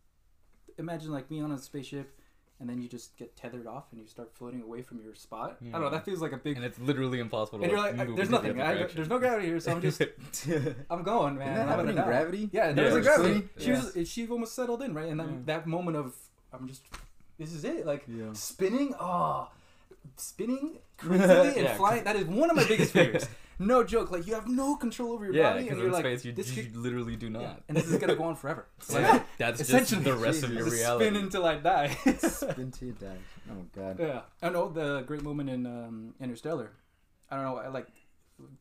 [0.79, 2.19] imagine like me on a spaceship.
[2.59, 5.59] And then you just get tethered off, and you start floating away from your spot.
[5.61, 5.91] I don't know.
[5.91, 6.57] That feels like a big.
[6.57, 7.65] And it's literally impossible to.
[7.65, 8.61] And you're like, move there's in any nothing.
[8.63, 10.01] other I, there's no gravity here, so I'm just,
[10.89, 11.49] I'm going, man.
[11.49, 12.05] Didn't that I'm happen gonna.
[12.07, 12.49] Gravity?
[12.55, 13.35] Yeah, there's Yeah, a gravity.
[13.35, 13.49] funny.
[13.59, 13.85] She Yeah.
[13.95, 15.11] was she almost settled in, right?
[15.11, 15.39] And then Yeah.
[15.45, 16.15] that moment of
[16.53, 16.83] I'm just
[17.39, 17.87] this is it.
[17.87, 18.33] Like Yeah.
[18.33, 19.49] spinning, oh
[20.17, 22.05] spinning crazily and Yeah, flying.
[22.05, 23.27] That is one of my biggest fears.
[23.59, 24.11] no joke.
[24.11, 26.55] Like you have no control over your Yeah, body, and you're like, space you, this
[26.57, 27.43] you could- literally do not.
[27.43, 28.67] yeah, and this is gonna go on forever.
[28.93, 31.07] Like, that's just essentially, the rest of your reality.
[31.07, 31.89] Spin until I die.
[32.19, 33.19] Spin to die.
[33.51, 33.99] Oh god.
[33.99, 36.71] yeah, I know the great moment in um, Interstellar.
[37.31, 37.57] I don't know.
[37.57, 37.89] I like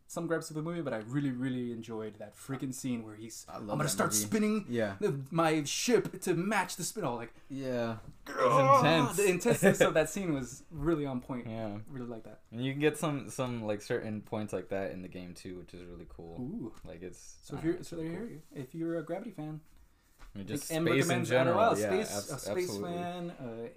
[0.08, 3.46] some grabs of the movie, but I really, really enjoyed that freaking scene where he's.
[3.50, 4.24] I I'm gonna start movie.
[4.26, 4.94] spinning Yeah.
[5.02, 7.04] the, my ship to match the spin.
[7.04, 7.98] All like Yeah.
[8.26, 9.18] "Grrr!" intense.
[9.18, 11.48] The intensity of that scene was really on point.
[11.48, 12.40] Yeah, Really like that.
[12.52, 15.58] and you can get some some like certain points like that in the game too,
[15.60, 16.38] which is really cool.
[16.40, 16.74] Ooh.
[16.86, 18.28] Like it's So if you're it's so there cool.
[18.28, 19.60] you if you're a Gravity fan,
[20.34, 21.78] I mean, just M space in general.
[21.78, 22.94] Yeah, space abs- a space absolutely.
[22.94, 23.68] fan, uh,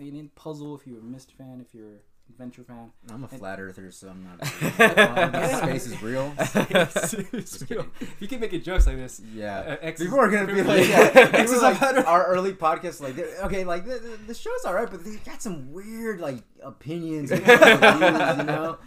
[0.00, 2.90] alien puzzle if you're a Myst fan, if you're adventure fan.
[3.10, 4.40] I'm a flat earther, so I'm not.
[4.78, 5.58] Yeah.
[5.62, 6.32] Space is real.
[8.20, 9.20] you can make jokes like this.
[9.32, 9.58] Yeah.
[9.60, 12.00] Uh, X People are gonna be is- like, yeah, yeah, X is like better.
[12.06, 13.00] our early podcast.
[13.00, 17.30] like, okay, like the, the, the show's alright, but they got some weird like opinions,
[17.30, 18.78] and views, you know.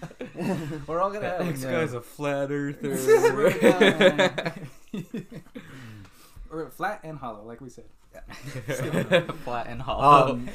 [0.87, 1.47] We're all gonna have.
[1.47, 1.71] This Yeah.
[1.71, 2.91] guy's a flat earther.
[6.51, 7.85] or flat and hollow, like we said.
[9.43, 10.33] flat and hollow.
[10.33, 10.49] Um,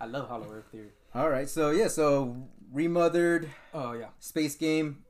[0.00, 0.90] I love Hollow Earth theory.
[1.14, 2.36] All right, so yeah, so
[2.72, 5.04] remothered Oh yeah, space game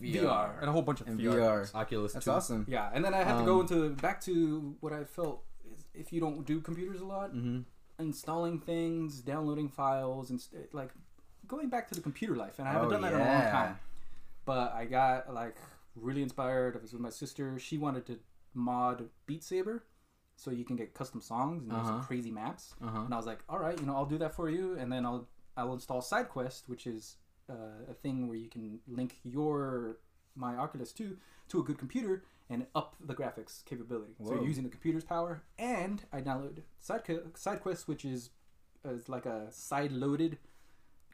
[0.00, 1.34] VR, and a whole bunch of and VR.
[1.34, 1.74] VR.
[1.74, 2.12] Oculus.
[2.12, 2.30] That's 2.
[2.30, 2.66] awesome.
[2.68, 5.42] Yeah, and then I had to go Um, into back to what I felt
[5.72, 7.60] is if you don't do computers a lot, Mm-hmm.
[7.98, 10.90] installing things, downloading files, and st- like
[11.46, 12.58] going back to the computer life.
[12.58, 13.78] And I haven't Oh, done that in a long time.
[14.46, 15.56] But I got like
[15.94, 16.76] really inspired.
[16.76, 17.58] I was with my sister.
[17.58, 18.18] She wanted to
[18.54, 19.84] mod Beat Saber,
[20.36, 22.00] so you can get custom songs and Uh-huh.
[22.06, 22.74] crazy maps.
[22.82, 23.00] Uh huh.
[23.02, 25.04] And I was like, all right, you know, I'll do that for you, and then
[25.06, 27.16] I'll I'll install SideQuest, which is
[27.48, 27.54] uh,
[27.88, 29.98] a thing where you can link your
[30.34, 31.16] my Oculus 2
[31.50, 34.14] to a good computer and up the graphics capability.
[34.24, 38.30] So you're using the computer's power, and I downloaded Side SideQuest, which is
[38.84, 40.38] is like a side-loaded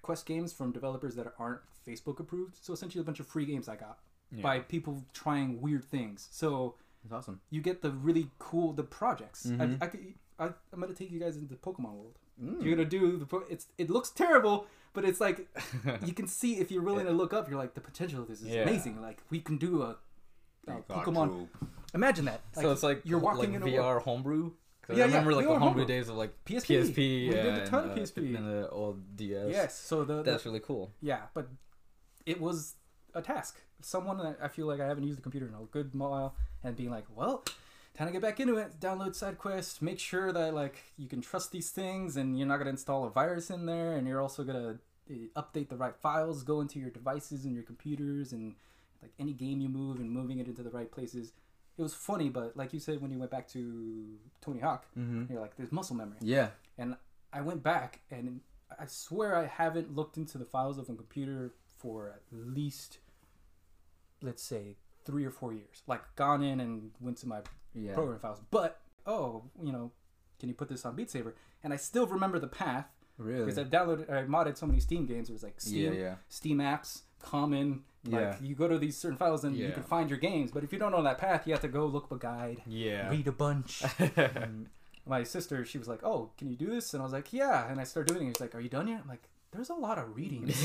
[0.02, 2.56] Quest games from developers that aren't Facebook approved.
[2.64, 3.98] So essentially, a bunch of free games I got
[4.32, 4.42] Yeah.
[4.42, 6.26] by people trying weird things.
[6.32, 7.40] So That's awesome.
[7.50, 9.46] you get the really cool the projects.
[9.46, 9.78] Mhm.
[9.80, 12.18] I, I, could- I, I'm gonna take you guys into Pokemon world.
[12.42, 12.62] Mm.
[12.64, 13.26] You're gonna do the.
[13.26, 15.46] po- It's it looks terrible, but it's like
[16.06, 17.48] you can see if you're willing to look up.
[17.48, 18.62] You're like the potential of this is Yeah.
[18.62, 19.00] amazing.
[19.02, 19.96] Like we can do a,
[20.68, 21.28] a Pokemon.
[21.28, 21.48] Drew.
[21.94, 22.40] Imagine that.
[22.54, 24.02] so it's like you're walking like in a VR world.
[24.02, 24.52] homebrew.
[24.82, 25.86] 'Cause Yeah, I yeah, remember like VR the homebrew homebrew.
[25.86, 26.66] days of like PSP.
[26.94, 26.96] PSP.
[27.28, 28.36] We did a and, ton of uh, PSP.
[28.36, 29.46] and the old DS.
[29.50, 29.78] Yes.
[29.78, 30.92] So the, the that's really cool.
[31.02, 31.48] yeah, but
[32.26, 32.74] it was
[33.14, 33.60] a task.
[33.82, 36.76] Someone that I feel like I haven't used the computer in a good while, and
[36.76, 37.44] being like, well,
[37.96, 38.78] time to get back into it.
[38.80, 39.80] Download side quest.
[39.82, 43.10] Make sure that like you can trust these things, and you're not gonna install a
[43.10, 44.78] virus in there, and you're also gonna
[45.10, 48.54] uh, update the right files, go into your devices and your computers, and
[49.02, 51.32] like any game you move and moving it into the right places.
[51.78, 54.04] It was funny, but like you said when you went back to
[54.42, 55.32] Tony Hawk, Mm-hmm.
[55.32, 56.18] you're like, there's muscle memory.
[56.20, 56.48] Yeah.
[56.76, 56.96] And
[57.32, 58.40] I went back and
[58.78, 62.98] I swear I haven't looked into the files of a computer for at least,
[64.22, 65.82] let's say, three or four years.
[65.86, 67.40] Like gone in and went to my
[67.74, 67.94] Yeah.
[67.94, 68.40] program files.
[68.50, 69.92] But, oh, you know,
[70.38, 71.34] can you put this on Beat Saber?
[71.62, 72.86] And I still remember the path
[73.18, 73.44] Really.
[73.44, 75.28] because I've downloaded, I modded so many Steam games.
[75.30, 76.16] It was like Steam, yeah.
[76.28, 77.84] Steam apps, Common.
[78.06, 78.36] Like Yeah.
[78.40, 80.50] you go to these certain files and you can find your games.
[80.52, 82.62] But if you don't know that path, you have to go look up a guide,
[82.66, 83.10] Yeah.
[83.10, 83.82] read a bunch.
[85.06, 87.70] my sister, she was like, "Oh, can you do this?" And I was like, "Yeah."
[87.70, 88.36] And I started doing it.
[88.36, 90.46] She's like, "Are you done yet?" I'm like, "There's a lot of reading.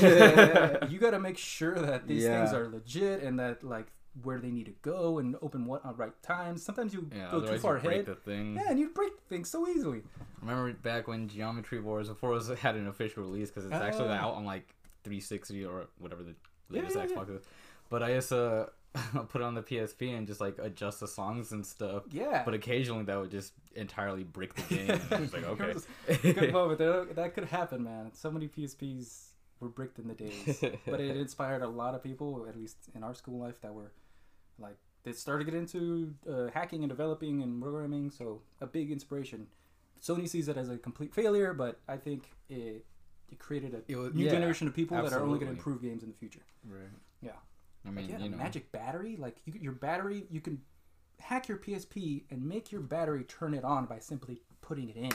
[0.90, 2.44] you got to make sure that these Yeah.
[2.44, 3.86] things are legit and that like
[4.22, 6.62] where they need to go and open what uh, at right times.
[6.62, 8.06] Sometimes you Yeah, go too far you break ahead.
[8.06, 8.54] the thing.
[8.56, 10.02] Yeah, and you break things so easily.
[10.40, 14.08] Remember back when Geometry Wars before it was, had an official release because it's actually
[14.08, 14.12] Oh.
[14.12, 16.34] out on like 360 or whatever the
[16.70, 17.14] latest yeah, yeah.
[17.14, 17.42] Xbox is.
[17.90, 18.66] But I used to uh,
[19.28, 22.04] put it on the PSP and just like adjust the songs and stuff.
[22.10, 22.42] Yeah.
[22.44, 25.00] But occasionally that would just entirely break the game.
[25.10, 25.74] it's like okay.
[26.32, 26.78] Good moment.
[27.16, 28.10] That, could happen, man.
[28.14, 29.28] So many PSPs
[29.60, 33.02] were bricked in the days, but it inspired a lot of people, at least in
[33.02, 33.92] our school life, that were
[34.58, 38.10] like they started to get into uh, hacking and developing and programming.
[38.10, 39.46] So a big inspiration.
[40.02, 42.84] Sony sees it as a complete failure, but I think it
[43.30, 45.56] it created a It was- new yeah, generation of people that are only going to
[45.56, 46.42] improve games in the future.
[46.64, 46.82] Right.
[47.22, 47.30] Yeah.
[47.86, 49.16] I mean, yeah, you know, magic battery.
[49.16, 50.60] Like you, your battery, you can
[51.20, 55.12] hack your PSP and make your battery turn it on by simply putting it in.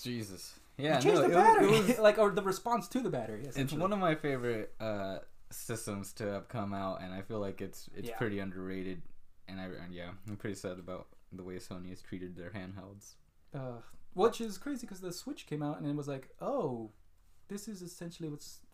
[0.00, 0.58] Jesus.
[0.78, 3.10] Yeah, you change no, the was- battery, it was- like or the response to the
[3.10, 3.44] battery.
[3.54, 5.18] it's one of my favorite uh,
[5.50, 8.16] systems to have come out, and I feel like it's it's Yeah.
[8.16, 9.02] pretty underrated.
[9.48, 13.14] And I and yeah, I'm pretty sad about the way Sony has treated their handhelds.
[13.54, 13.80] uh,
[14.14, 16.90] which is crazy because the Switch came out and it was like, oh,
[17.48, 18.69] this is essentially what's what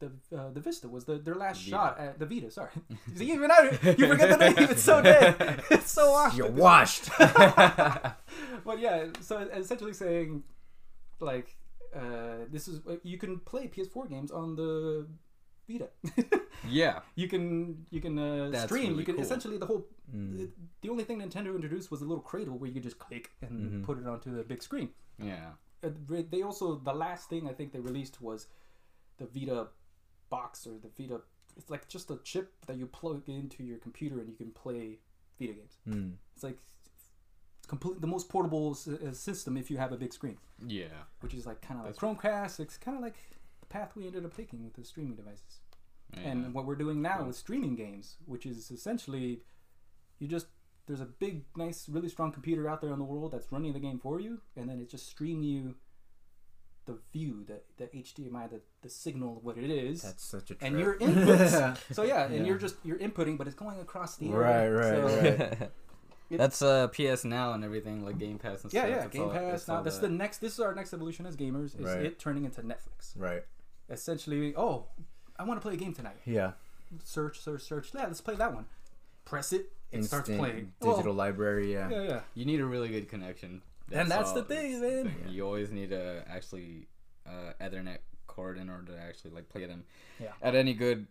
[0.00, 1.70] the uh, the Vista was the their last Vita.
[1.70, 2.50] shot at the Vita.
[2.50, 2.70] Sorry,
[3.14, 4.54] See, even I, you forget the name.
[4.70, 5.62] It's so dead.
[5.70, 6.36] It's so washed.
[6.36, 7.08] You're washed.
[7.18, 10.42] but yeah, so essentially saying,
[11.20, 11.56] like,
[11.94, 15.06] uh, this is you can play PS4 games on the
[15.68, 15.88] Vita.
[16.68, 18.88] yeah, you can you can uh, stream.
[18.90, 19.24] really you can cool.
[19.24, 19.86] essentially the whole.
[20.14, 20.48] Mm.
[20.82, 23.52] The only thing Nintendo introduced was a little cradle where you could just click and
[23.70, 23.84] Mhm.
[23.84, 24.90] put it onto the big screen.
[25.18, 25.50] yeah.
[25.82, 25.88] Uh,
[26.30, 28.48] they also the last thing I think they released was
[29.16, 29.68] the Vita
[30.30, 31.20] box or the Vita.
[31.56, 34.98] It's like just a chip that you plug into your computer and you can play
[35.38, 35.78] Vita games.
[35.88, 36.14] Mm.
[36.34, 36.58] It's like
[37.68, 41.04] complete the most portable s- uh, system if you have a big screen, Yeah.
[41.20, 42.60] which is like kind of like Chromecast.
[42.60, 43.16] It's kind of like
[43.60, 45.60] the path we ended up taking with the streaming devices.
[46.14, 46.20] yeah.
[46.30, 47.26] And what we're doing now Cool.
[47.28, 49.42] with streaming games, which is essentially
[50.18, 50.46] you just
[50.86, 53.78] there's a big, nice, really strong computer out there in the world that's running the
[53.78, 55.76] game for you, and then it just stream you
[56.94, 60.58] the view, the the HDMI, the the signal, what it is, That's such a trip.
[60.62, 61.78] and your inputs.
[61.94, 62.42] so yeah, and Yeah.
[62.44, 65.04] you're just you're inputting, but it's going across the Right, area.
[65.06, 65.70] right, So, right.
[66.30, 68.90] That's uh PS Now and everything like Game Pass and Yeah, stuff.
[68.96, 69.66] yeah, It's Game all- Pass.
[69.68, 70.02] Now that's that.
[70.08, 70.38] the next.
[70.38, 71.74] This is our next evolution as gamers.
[71.78, 72.04] Is Right.
[72.04, 73.12] it turning into Netflix?
[73.16, 73.42] right.
[73.88, 74.86] Essentially, oh,
[75.36, 76.16] I want to play a game tonight.
[76.24, 76.52] Yeah.
[77.02, 77.90] Search, search, search.
[77.94, 78.66] Yeah, let's play that one.
[79.24, 79.72] Press it.
[79.90, 80.72] It starts playing.
[80.80, 81.72] Digital library.
[81.72, 81.90] Yeah.
[81.90, 82.20] Yeah, yeah.
[82.34, 83.62] You need a really good connection.
[83.92, 85.14] And that's all- the thing, that's the man.
[85.24, 85.32] thing.
[85.34, 86.88] You always need to actually
[87.26, 89.84] uh, Ethernet cord in order to actually like play them
[90.20, 90.32] Yeah.
[90.42, 91.06] at any good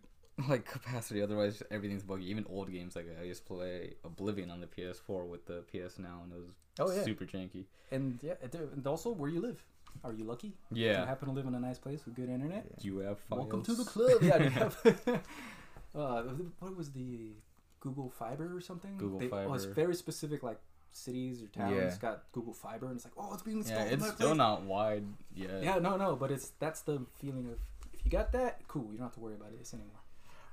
[0.48, 1.20] like capacity.
[1.22, 2.30] Otherwise, everything's buggy.
[2.30, 5.98] Even old games like I used to play Oblivion on the PS4 with the PS
[5.98, 7.04] Now, and it was Oh, yeah.
[7.04, 7.66] super janky.
[7.92, 9.62] And yeah, and also where you live.
[10.04, 10.54] Are you lucky?
[10.72, 10.92] Yeah.
[10.94, 12.64] Do you happen to live in a nice place with good internet?
[12.80, 14.22] you have Welcome to the club.
[14.22, 14.42] Yeah.
[14.42, 14.78] you have-
[15.94, 16.22] uh,
[16.60, 17.32] what was the
[17.80, 18.96] Google Fiber or something?
[18.96, 19.74] Google they, Oh, it's Fiber.
[19.74, 20.58] very specific, like
[20.92, 21.94] cities or towns Yeah.
[22.00, 23.86] got Google Fiber, and it's like, oh, it's being installed.
[23.88, 24.36] Yeah, it's still place.
[24.38, 25.62] not wide yet.
[25.62, 27.58] Yeah, no, no, but it's that's the feeling of
[27.92, 28.88] if you got that, cool.
[28.90, 30.00] You don't have to worry about this anymore.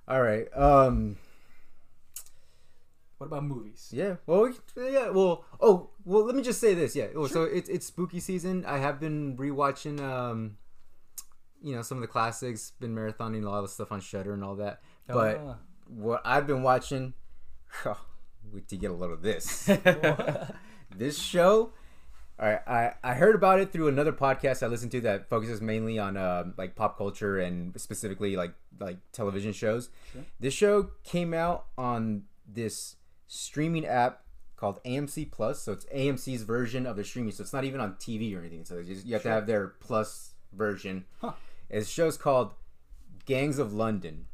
[0.08, 0.48] All right.
[0.58, 1.18] Um.
[3.18, 3.90] What about movies?
[3.92, 4.18] Yeah.
[4.26, 4.44] Well.
[4.76, 5.10] We, yeah.
[5.10, 5.44] Well.
[5.60, 5.90] Oh.
[6.06, 6.24] Well.
[6.26, 6.96] Let me just say this.
[6.96, 7.08] Yeah.
[7.16, 8.64] Oh, So it's it's spooky season.
[8.66, 10.58] I have been rewatching um,
[11.64, 12.72] you know some of the classics.
[12.80, 14.82] Been marathoning a lot of stuff on Shudder and all that.
[15.08, 15.56] But Ah.
[15.88, 17.14] what I've been watching,
[17.86, 17.96] wait
[18.68, 19.66] to get a load of this.
[20.96, 21.72] this show.
[22.40, 25.60] All right, I, I heard about it through another podcast I listened to that focuses
[25.60, 29.90] mainly on um, like pop culture and specifically like like television shows.
[30.40, 34.22] This show came out on this streaming app
[34.56, 37.32] called AMC Plus, so it's AMC's version of the streaming.
[37.32, 38.66] So it's not even on TV or anything.
[38.66, 41.06] So just, you have to have their Plus version.
[41.22, 41.34] Huh.
[41.86, 42.52] Show's called
[43.26, 44.28] Gangs of London.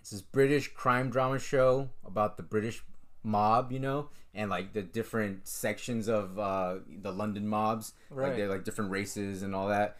[0.00, 2.82] It's this British crime drama show about the British
[3.22, 8.36] mob, you know, and like the different sections of uh, the London mobs, like Right.
[8.36, 9.96] they're like different races and all that.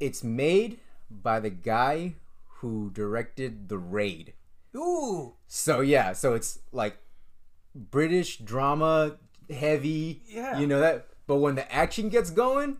[0.00, 0.78] It's made
[1.10, 2.14] by the guy
[2.60, 4.34] who directed The Raid.
[4.76, 6.98] Ooh, So yeah, so it's like
[7.74, 9.16] British drama
[9.50, 10.58] heavy, Yeah.
[10.58, 11.08] you know that.
[11.26, 12.78] But when the action gets going,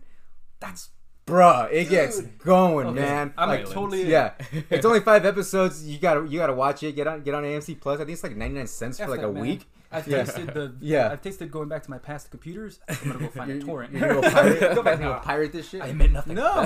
[0.59, 0.89] that's
[1.29, 2.99] bruh, it gets going, Okay.
[2.99, 3.33] man.
[3.37, 4.33] I'm like totally yeah,
[4.69, 5.85] it's only five episodes.
[5.85, 6.95] You gotta you gotta watch it.
[6.95, 7.95] Get on get on AMC Plus.
[7.99, 9.41] I think it's like ninety nine cents for F like that, a man.
[9.43, 9.65] week.
[9.91, 10.23] I've Yeah.
[10.23, 11.09] tasted the Yeah.
[11.11, 12.79] I've tasted going back to my past computers.
[12.87, 13.91] I'm gonna go find a torrent.
[13.91, 15.81] you're gonna go pirate, Go back you're pirate this shit.
[15.81, 16.35] I admit nothing.
[16.35, 16.61] no,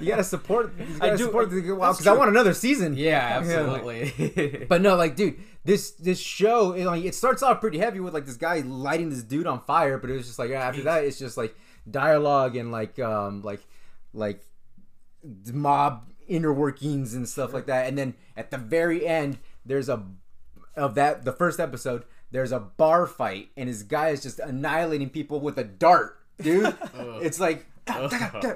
[0.00, 0.72] you gotta support.
[0.78, 2.94] You gotta do- support uh, the that's because I want another season.
[2.96, 4.66] Yeah, absolutely.
[4.68, 8.14] But no, like, dude, this this show, it, like, it starts off pretty heavy with
[8.14, 11.04] like this guy lighting this dude on fire, but it was just like after that,
[11.04, 11.54] it's just like
[11.88, 13.60] dialogue and like um like
[14.12, 14.42] like
[15.52, 17.86] mob inner workings and stuff like that.
[17.86, 20.04] And then at the very end, there's a
[20.76, 22.04] of that the first episode.
[22.32, 26.76] There's a bar fight, and his guy is just annihilating people with a dart, dude.
[26.94, 27.66] it's like.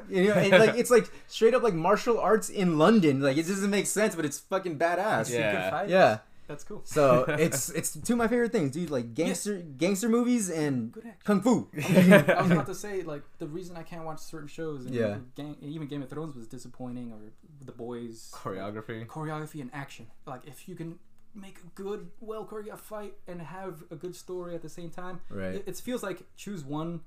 [0.08, 3.20] You know, and like it's like straight up like martial arts in London.
[3.20, 5.28] Like it doesn't make sense, but it's fucking badass.
[5.32, 5.87] Yeah.
[5.87, 6.18] Yeah.
[6.46, 6.83] That's cool.
[6.85, 8.90] So it's it's two of my favorite things, dude.
[8.90, 11.68] Like gangster gangster movies and kung fu.
[11.74, 15.18] I was about to say like the reason I can't watch certain shows and Yeah.
[15.37, 17.18] Gang, even Game of Thrones was disappointing or
[17.64, 19.07] The Boys Choreography.
[19.07, 20.07] choreography and action.
[20.26, 20.98] Like if you can
[21.35, 25.20] make a good, well choreographed fight and have a good story at the same time,
[25.30, 25.54] Right.
[25.57, 27.00] It, it feels like choose one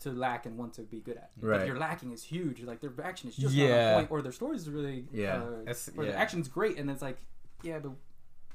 [0.00, 1.30] to lack and one to be good at.
[1.40, 1.58] Right.
[1.58, 2.62] But your lacking is huge.
[2.62, 3.68] Like their action is just Yeah.
[3.68, 5.42] not on point, or their story is really Yeah.
[5.42, 6.16] uh, That's- or the yeah.
[6.16, 7.18] action's great, and it's like
[7.62, 7.92] yeah, but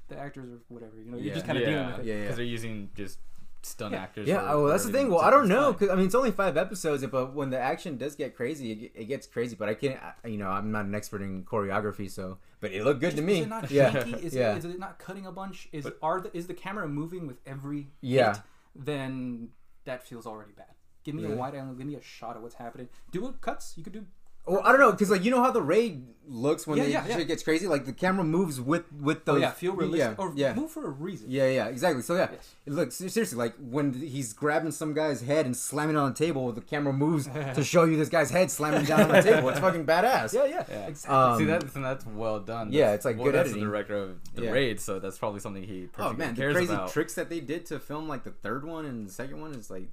[0.08, 0.94] the actors or whatever.
[1.04, 2.06] You know, you're just kind of dealing with it.
[2.06, 2.32] Yeah, yeah.
[2.32, 3.20] they're using just
[3.62, 4.02] stunt Yeah.
[4.04, 4.28] actors.
[4.28, 5.10] Yeah, for- oh, for that's the thing.
[5.10, 7.98] Well, I don't know, cause I mean it's only five episodes, but when the action
[7.98, 9.56] does get crazy, it, it gets crazy.
[9.56, 12.84] But I can't, I- you know, I'm not an expert in choreography, so but it
[12.84, 13.42] looked good to Is me.
[13.42, 14.14] it not yeah, shaky?
[14.26, 14.54] Is, yeah.
[14.54, 15.70] it, is it not cutting a bunch?
[15.72, 18.34] Is are the, is the camera moving with every Yeah.
[18.34, 18.42] hit?
[18.76, 19.50] Then
[19.86, 20.66] that feels already bad.
[21.04, 21.36] Give me Really?
[21.36, 21.76] a wide angle.
[21.76, 22.88] Give me a shot of what's happening.
[23.12, 23.74] Do it cuts.
[23.78, 24.06] You could do.
[24.46, 26.90] Well, I don't know, cause like you know how the raid looks when Yeah, the
[26.92, 27.24] yeah, shit yeah.
[27.26, 27.68] gets crazy.
[27.68, 29.38] Like the camera moves with with those.
[29.38, 30.18] Oh yeah, feel realistic.
[30.18, 30.54] Yeah, or yeah.
[30.54, 31.28] move for a reason.
[31.30, 32.02] Yeah, yeah, exactly.
[32.02, 32.56] So yeah, Yes.
[32.66, 36.18] look ser- seriously, like when he's grabbing some guy's head and slamming it on the
[36.18, 39.48] table, the camera moves to show you this guy's head slamming down on the table.
[39.50, 40.34] It's fucking badass.
[40.34, 40.88] Yeah, yeah, Yeah.
[40.88, 41.16] exactly.
[41.16, 42.72] Um, See that's and that's well done.
[42.74, 43.64] yeah, it's like well, good that's editing.
[43.66, 44.52] the director of the Yeah.
[44.52, 46.92] raid, so that's probably something he Oh particularly man, the crazy about.
[46.92, 49.70] tricks that they did to film like the third one and the second one is
[49.70, 49.88] like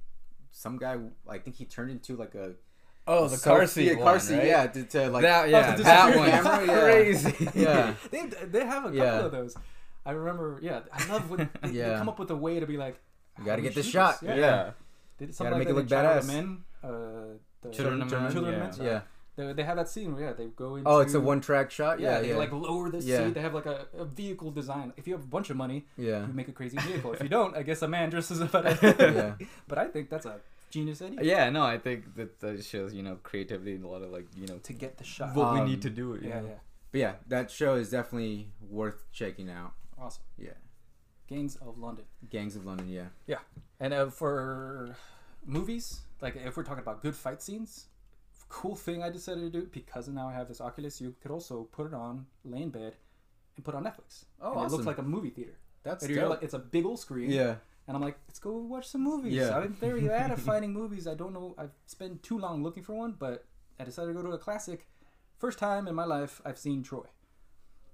[0.51, 0.97] some guy.
[1.29, 2.53] I think he turned into like a
[3.07, 4.45] oh, the self- car seat, yeah, one, car seat, right?
[4.47, 6.79] yeah, to, to like that yeah, to that one, camera, yeah.
[6.81, 7.49] crazy.
[7.55, 7.93] yeah.
[8.09, 9.19] they they have a couple Yeah.
[9.19, 9.55] of those.
[10.05, 10.59] I remember.
[10.61, 12.99] Yeah, I love when they, they come up with a way to be like.
[13.37, 14.17] You gotta get we the shot.
[14.21, 14.35] Yeah.
[14.35, 14.71] yeah.
[15.17, 16.27] They did Gotta something make like it look in badass.
[16.27, 16.63] Men.
[16.83, 16.89] Uh,
[17.61, 18.59] the Children of Men, Children yeah.
[18.59, 18.73] Men.
[18.73, 18.89] sorry.
[18.89, 19.01] Yeah.
[19.35, 20.89] They, they have that scene where yeah they go into.
[20.89, 21.99] Oh, it's a one track shot.
[21.99, 23.25] Yeah, Yeah, they yeah, like lower the Yeah.
[23.25, 23.33] seat.
[23.35, 24.93] They have like a, a vehicle design.
[24.97, 26.25] If you have a bunch of money, yeah.
[26.27, 27.13] you make a crazy vehicle.
[27.13, 28.51] if you don't, I guess a man dresses up
[28.83, 29.35] Yeah.
[29.67, 30.39] But I think that's a
[30.71, 34.01] genius idea Yeah, no, I think that that shows you know creativity and a lot
[34.01, 35.35] of like you know to get the shot.
[35.35, 36.17] what we Um, need to do.
[36.21, 36.47] You yeah, know?
[36.47, 36.59] yeah,
[36.91, 39.73] But yeah, that show is definitely worth checking out.
[39.99, 40.23] awesome.
[40.37, 40.57] Yeah,
[41.27, 42.05] Gangs of London.
[42.29, 42.87] Gangs of London.
[42.89, 43.09] Yeah.
[43.27, 43.39] Yeah,
[43.79, 44.95] and uh, for
[45.45, 47.87] movies, like if we're talking about good fight scenes,
[48.49, 51.63] cool thing I decided to do because now I have this Oculus, you could also
[51.71, 52.95] put it on, lay in bed,
[53.55, 54.25] and put on Netflix.
[54.41, 55.57] Oh, and It looks like a movie theater.
[55.83, 57.31] That's And like, it's a big old screen.
[57.31, 57.55] Yeah.
[57.91, 59.33] And I'm like, let's go watch some movies.
[59.33, 59.57] Yeah.
[59.57, 61.07] I'm very bad at finding movies.
[61.07, 61.53] I don't know.
[61.57, 63.43] I've spent too long looking for one, but
[63.77, 64.87] I decided to go to a classic.
[65.37, 67.03] First time in my life I've seen Troy.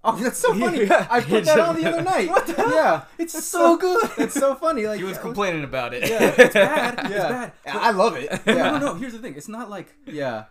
[0.03, 0.85] Oh, that's so funny.
[0.85, 1.07] Yeah.
[1.09, 2.29] I put that on the other night.
[2.29, 2.71] What the hell?
[2.71, 4.07] Yeah, It's so good.
[4.19, 4.85] it's so funny.
[4.85, 6.07] Like He was complaining about it.
[6.07, 7.09] Yeah, it's bad.
[7.09, 7.45] Yeah.
[7.45, 7.75] It's Yeah, bad.
[7.75, 8.29] I love it.
[8.45, 8.93] No, Yeah, no, no.
[8.93, 9.33] Here's the thing.
[9.35, 10.43] It's not like yeah.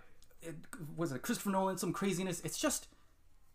[0.42, 0.56] it
[0.96, 2.40] was it Christopher Nolan, some craziness.
[2.40, 2.88] It's just,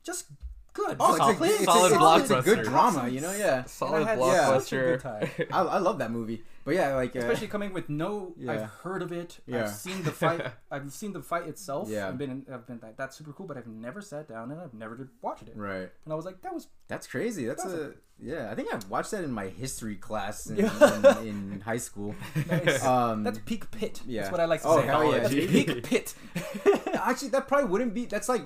[0.05, 0.27] just
[0.73, 0.97] good.
[0.99, 3.31] Oh, Just it's, a, it's, solid a, it's, a, it's a good drama, you know?
[3.33, 3.63] Yeah.
[3.65, 4.59] Solid And I had blockbuster.
[4.61, 5.29] such a good time.
[5.51, 6.43] I, I love that movie.
[6.63, 8.51] But yeah, like uh, Especially coming with no, Yeah.
[8.51, 9.39] I've heard of it.
[9.47, 9.63] Yeah.
[9.63, 10.45] I've seen the fight.
[10.71, 11.89] I've seen the fight itself.
[11.89, 12.07] Yeah.
[12.07, 13.47] I've been, I've been like, that's super cool.
[13.47, 15.53] But I've never sat down and I've never did watched it.
[15.55, 15.89] right.
[16.05, 17.45] And I was like, that was That's crazy.
[17.45, 18.51] That's That's a yeah.
[18.51, 22.13] I think I watched that in my history class in, in, in high school.
[22.47, 22.83] nice.
[22.85, 24.01] Um, that's peak pit.
[24.05, 24.21] yeah.
[24.21, 24.85] That's what I like to Oh, say.
[24.85, 26.13] hell yeah, peak pit.
[26.93, 28.05] actually, that probably wouldn't be.
[28.05, 28.43] That's like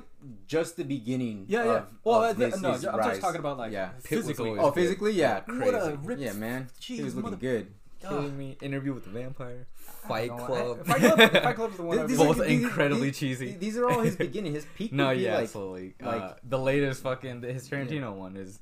[0.47, 1.45] just the beginning.
[1.47, 1.71] Yeah, yeah.
[1.71, 3.07] Of, Well, of uh, his- no, his I'm rise.
[3.09, 3.89] just talking about like Yeah.
[4.03, 4.49] Pitt was physically.
[4.49, 4.73] always Oh, good.
[4.81, 5.41] physically, yeah.
[5.45, 5.97] What a Crazy.
[6.03, 6.69] ripped Yeah, man.
[6.79, 7.73] Jeez, he was looking mother- good.
[8.01, 8.55] Kidding me?
[8.61, 9.65] Interview with the Vampire.
[10.07, 10.45] Fight don't know.
[10.45, 10.85] Club.
[10.85, 11.71] Fight Club.
[11.71, 11.99] is the one.
[11.99, 13.51] I These Both are- incredibly these- cheesy.
[13.53, 14.53] These are all his beginning.
[14.53, 14.93] His peak.
[14.93, 15.95] No, would be yeah, like, absolutely.
[15.99, 18.59] like- uh, the latest fucking his Tarantino one is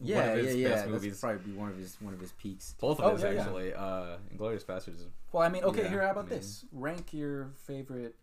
[0.00, 0.68] yeah, one of his yeah, yeah.
[0.68, 1.20] best That's movies.
[1.20, 2.74] probably be one of his one of his peaks.
[2.80, 3.40] Both of Oh, his yeah, yeah.
[3.42, 3.74] actually.
[3.74, 4.94] Uh, Inglourious Basterds.
[5.00, 5.82] is- Well, I mean, okay.
[5.82, 6.64] Yeah, here, how about I mean- this?
[6.72, 8.14] Rank your favorite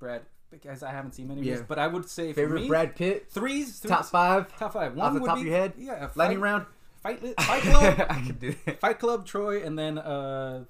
[0.00, 0.22] Brad.
[0.52, 1.52] Because I haven't seen many of Yeah.
[1.54, 3.26] his, but I would say for Favorite me, Brad Pitt.
[3.30, 4.56] threes, threes, Top five.
[4.58, 4.92] top five.
[4.92, 5.72] Off One the would top be of your head?
[5.78, 6.66] yeah, fight, Lightning round.
[7.02, 8.78] Fight, Fight Club, I could do that.
[8.80, 10.64] Fight Club, Troy, and then uh,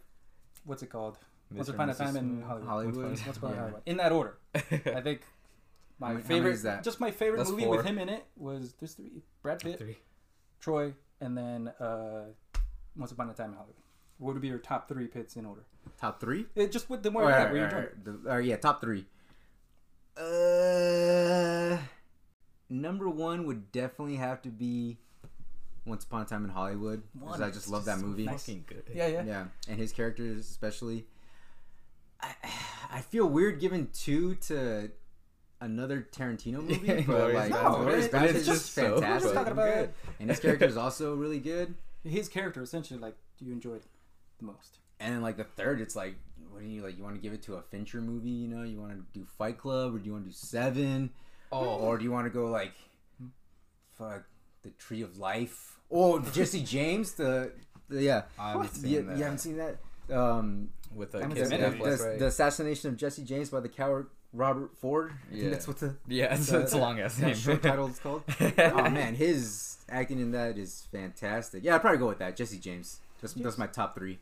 [0.64, 1.18] what's it called?
[1.52, 2.40] Once Upon a Time in.
[2.42, 2.68] Hollywood.
[2.68, 3.04] Hollywood.
[3.26, 3.60] Once Upon a Yeah.
[3.60, 3.82] Hollywood.
[3.84, 4.60] In that order, I
[5.02, 5.20] think
[5.98, 6.82] my How how favorite, is that?
[6.84, 7.76] just my favorite That's movie four.
[7.76, 9.98] with him in it was there's three: Brad Pitt, Three.
[10.60, 12.26] Troy, and then uh,
[12.96, 13.76] Once Upon a Time in Hollywood.
[14.18, 15.64] What would be your top three pits in order?
[16.00, 16.46] Top three.
[16.54, 18.12] It, just with the more where you're alright, jumping.
[18.12, 18.24] alright.
[18.24, 19.04] The- uh, yeah, top three.
[20.16, 21.78] Uh,
[22.68, 24.98] number one would definitely have to be
[25.86, 28.26] Once Upon a Time in Hollywood because I just love just that movie.
[28.26, 28.84] Fucking good.
[28.94, 29.24] Yeah, yeah.
[29.24, 31.06] Yeah, and his characters especially.
[32.20, 32.34] I,
[32.92, 34.90] I feel weird giving two to
[35.60, 39.52] another Tarantino movie, but like No, Inglourious it's Basterds just is just so fantastic, talking
[39.52, 39.90] about good.
[40.20, 41.74] and his character is also really good.
[42.04, 42.62] his character.
[42.62, 43.84] Essentially, like, do you enjoy it
[44.38, 44.78] the most?
[45.00, 46.14] And then like the third, it's like,
[46.52, 46.96] what do you like?
[46.96, 48.28] You want to give it to a Fincher movie?
[48.30, 51.10] You know, you want to do Fight Club, or do you want to do Seven?
[51.50, 52.72] Oh, or do you want to go like,
[53.96, 54.24] fuck,
[54.62, 55.78] the Tree of Life?
[55.90, 57.52] Oh, Jesse James, the,
[57.88, 59.18] the yeah, I haven't seen you, that.
[59.18, 59.76] haven't seen that?
[60.10, 61.76] Um, with a kid seen the, the-
[62.08, 62.18] right?
[62.18, 65.12] the assassination of Jesse James by the coward Robert Ford.
[65.30, 65.50] I Yeah.
[65.50, 67.34] that's what the yeah, it's, the- it's a long ass name.
[67.34, 68.22] short title is called.
[68.40, 71.62] oh man, his acting in that is fantastic.
[71.64, 72.36] Yeah, I'd probably go with that.
[72.36, 73.00] Jesse James.
[73.20, 74.18] That's, that's my top three.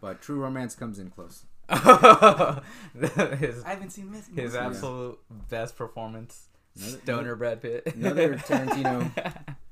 [0.00, 1.42] But True Romance comes in close.
[1.68, 4.26] His I haven't seen this.
[4.28, 5.18] his most of absolute
[5.50, 6.48] best performance.
[6.76, 7.94] Another- Stoner Brad Pitt.
[7.94, 9.10] another Tarantino.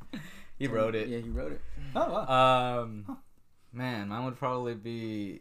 [0.58, 1.08] he wrote it.
[1.08, 1.60] Yeah, he wrote it.
[1.94, 2.80] Oh wow.
[2.82, 3.18] Um,
[3.72, 5.40] man, mine would probably be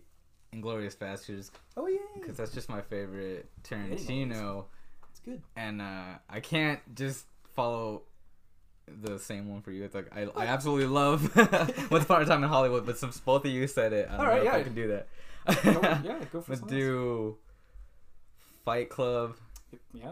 [0.53, 1.97] Inglourious Basterds oh yeah.
[2.19, 4.65] because that's just my favorite Tarantino,
[5.09, 5.41] It's good.
[5.55, 8.03] and uh, I can't just follow
[9.01, 9.83] the same one for you.
[9.83, 11.35] It's like I, I absolutely love
[11.91, 14.19] Once Upon a Time in Hollywood, but since both of you said it, I don't
[14.19, 15.07] All know right, if I can do that.
[15.45, 15.53] Go,
[16.03, 17.38] yeah, go for Let's some do
[18.65, 19.36] Fight Club
[19.93, 20.12] Yeah,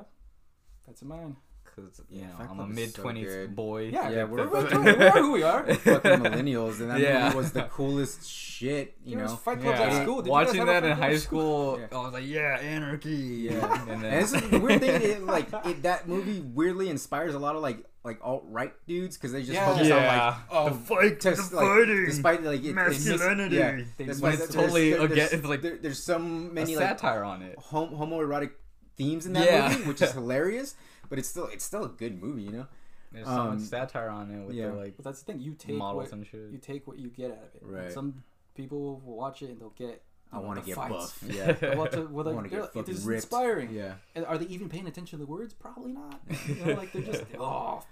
[0.86, 1.38] that's a mine.
[1.64, 3.56] because you Yeah, know I'm a mid so twenties good.
[3.56, 3.84] boy.
[3.94, 5.74] Yeah, Yeah, yeah, we're we're, we are who we are.
[5.74, 7.26] Fucking millennials, and that Yeah.
[7.26, 8.98] movie was the coolest shit.
[9.06, 9.38] You There was know.
[9.38, 9.86] Fight Clubs Yeah.
[9.88, 10.22] at school.
[10.22, 11.98] Did Watching guys have a that in high at school, Yeah.
[11.98, 13.82] I was like, "Yeah, anarchy!" Yeah.
[13.84, 15.02] and And this is the weird thing.
[15.02, 19.16] It, like it, that movie weirdly inspires a lot of like like alt right dudes
[19.18, 19.66] because they just Yeah.
[19.68, 22.74] focus on like yeah, oh, the fight, just, the like, fighting, despite like it, it
[22.76, 23.56] miss- masculinity.
[23.58, 26.80] yeah, They That's why It's totally there's, again- it's like there, there's so many a
[26.80, 27.60] like satire on it.
[27.60, 28.52] hom- homoerotic
[28.98, 29.70] themes in that Yeah.
[29.70, 30.76] movie, which is hilarious.
[31.10, 32.68] But it's still it's still a good movie, you know.
[33.12, 34.68] There's so Um, much satire on it with yeah.
[34.70, 35.42] the like But that's the thing.
[35.42, 36.50] You take models what and shit.
[36.52, 37.62] you take what you get out of it.
[37.64, 37.92] Right.
[37.92, 38.24] Some
[38.56, 40.02] people will watch it and they'll get.
[40.34, 40.90] I want to get fights.
[40.94, 41.24] buff.
[41.30, 41.52] Yeah.
[41.52, 43.24] They'll watch it, well, I want to get like, fucking ripped.
[43.24, 43.70] inspiring.
[43.74, 43.94] Yeah.
[44.16, 45.54] And are they even paying attention to the words?
[45.54, 46.22] Probably not.
[46.48, 47.84] You know, like they're just oh.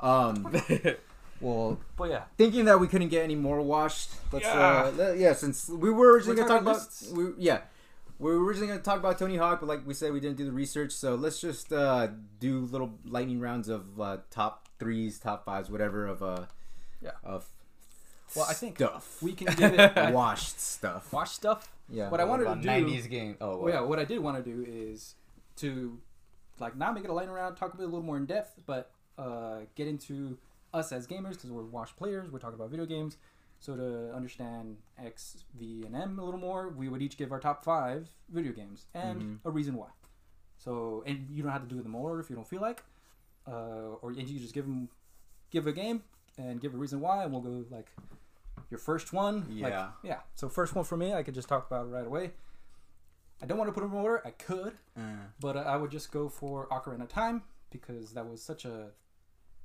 [0.00, 0.54] Um.
[1.40, 4.90] Well, But yeah, thinking that we couldn't get any more washed, let's Yeah.
[4.98, 5.32] uh, yeah.
[5.32, 7.60] Since we were originally We're gonna talk about, we, yeah,
[8.18, 10.44] we were originally gonna talk about Tony Hawk, but like we said, we didn't do
[10.44, 10.92] the research.
[10.92, 12.08] So let's just uh,
[12.40, 16.44] do little lightning rounds of uh, top threes, top fives, whatever of uh,
[17.02, 17.12] Yeah.
[17.24, 17.46] of
[18.36, 21.10] Well, I think stuff, we can give it washed stuff.
[21.10, 21.72] Washed stuff.
[21.90, 22.08] Yeah.
[22.10, 22.68] What I wanted to do.
[22.68, 23.36] 90s game.
[23.40, 25.14] Oh, Well, yeah, what I did want to do is
[25.56, 25.98] to
[26.58, 28.60] like not make it a lightning round, talk about it a little more in depth,
[28.66, 30.38] but uh, get into
[30.72, 32.30] us as gamers because we're watch players.
[32.30, 33.16] We're talking about video games.
[33.58, 37.40] So to understand X, V, and M a little more, we would each give our
[37.40, 39.38] top five video games and Mhm.
[39.44, 39.88] a reason why.
[40.56, 42.84] So and you don't have to do it in order if you don't feel like,
[43.46, 44.88] uh, or and you just give them
[45.50, 46.02] give a game
[46.38, 47.90] and give a reason why, and we'll go like
[48.70, 49.40] your first one.
[49.60, 49.90] like- Yeah.
[50.02, 50.20] yeah.
[50.34, 52.32] So first one for me, I could just talk about it right away.
[53.42, 54.22] I don't want to put them in order.
[54.24, 55.00] I could, Uh,
[55.40, 58.90] but I would just go for Ocarina of Time because that was such a,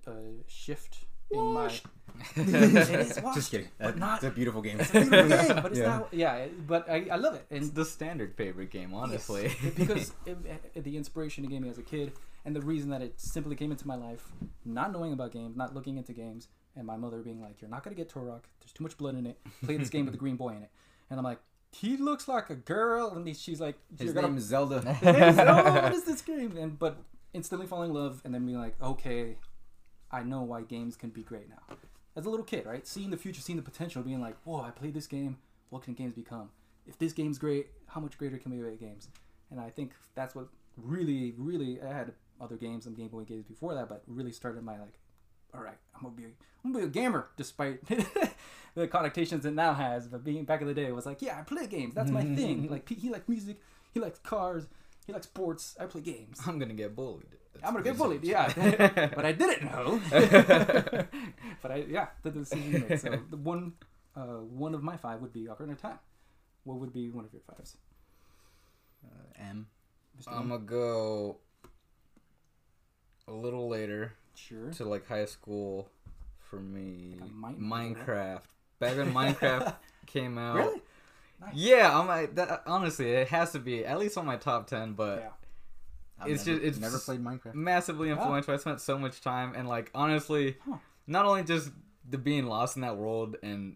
[0.07, 0.13] a
[0.47, 1.65] shift in my.
[1.65, 1.81] It
[2.37, 3.67] is just kidding.
[3.77, 4.79] but That- not- it's a beautiful game.
[4.79, 5.85] It's a beautiful game, but it's Yeah.
[5.97, 6.13] not.
[6.13, 9.43] Yeah, but I, I love it, it's and the standard favorite game, honestly.
[9.61, 10.37] Yes, because it,
[10.73, 12.13] it- the inspiration it gave me as a kid,
[12.45, 14.31] and the reason that it simply came into my life,
[14.63, 17.83] not knowing about games, not looking into games, and my mother being like, "You're not
[17.83, 18.43] gonna get Turok.
[18.59, 19.39] There's too much blood in it.
[19.63, 20.71] Play this game with the green boy in it."
[21.09, 21.39] And I'm like,
[21.71, 24.81] "He looks like a girl," and he- she's like, His "You're gonna name is Zelda.
[25.01, 26.57] name oh, what is this game?
[26.57, 26.97] And but
[27.33, 29.37] instantly falling in love, and then being like, okay,
[30.11, 31.75] I know why games can be great now.
[32.15, 32.87] As a little kid, right?
[32.87, 35.37] Seeing the future, seeing the potential, being like, whoa, I played this game.
[35.69, 36.49] What can games become?
[36.87, 39.09] If this game's great, how much greater can we make games?
[39.51, 40.47] And I think that's what
[40.77, 44.63] really, really, I had other games and Game Boy games before that, but really started
[44.63, 44.99] my like,
[45.55, 46.25] all right, I'm gonna be,
[46.63, 47.85] I'm gonna be a gamer, despite
[48.75, 50.07] the connotations it now has.
[50.07, 51.95] But being back in the day, it was like, yeah, I play games.
[51.95, 52.67] That's my thing.
[52.71, 53.57] Like he likes music,
[53.93, 54.67] he likes cars,
[55.05, 55.75] he likes sports.
[55.79, 56.39] I play games.
[56.45, 57.27] I'm gonna get bullied.
[57.63, 58.51] I'm gonna get bullied, yeah.
[59.15, 60.01] but I didn't know.
[61.61, 62.99] but I, yeah, the decision made.
[62.99, 63.73] So the one,
[64.15, 65.99] uh, one of my five would be Ocarina of Time.
[66.63, 67.77] What would be one of your fives?
[69.05, 69.67] Uh, M.
[70.19, 70.33] Mr.
[70.33, 71.37] I'm gonna go
[73.27, 74.71] a little later Sure.
[74.73, 75.89] to like high school
[76.39, 77.17] for me.
[77.19, 78.41] Like might- Minecraft.
[78.79, 79.75] Back when Minecraft
[80.05, 80.55] came out.
[80.57, 80.81] Really?
[81.41, 81.53] Nice.
[81.53, 82.63] Yeah, I'm like that.
[82.65, 84.93] Honestly, it has to be at least on my top ten.
[84.93, 86.27] But Yeah.
[86.27, 87.53] It's never, just- it's never played Minecraft.
[87.55, 88.53] massively influential.
[88.53, 90.77] I spent so much time and like honestly, Huh.
[91.07, 91.71] not only just
[92.09, 93.75] the being lost in that world and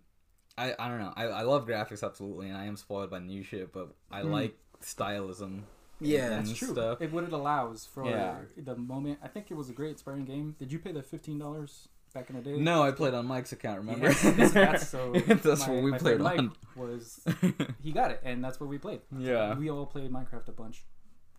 [0.58, 1.14] I I don't know.
[1.16, 4.32] I, I love graphics absolutely and I am spoiled by new shit, but I Mm.
[4.32, 5.64] like stylism.
[6.02, 6.70] Yeah, and That's true.
[6.70, 7.02] stuff.
[7.02, 8.36] It what it allows for Yeah.
[8.58, 9.20] the moment.
[9.24, 10.56] I think it was a great inspiring game.
[10.58, 12.58] Did you pay the fifteen dollars back in the day?
[12.58, 13.80] No, I played on Mike's account.
[13.80, 14.08] Remember?
[14.08, 15.12] Yes, that's, that's so.
[15.14, 16.52] That's my, what we my played friend Mike on.
[16.76, 17.20] Was
[17.84, 19.02] he got it, and that's what we played.
[19.18, 19.56] Yeah.
[19.58, 20.84] we all played Minecraft a bunch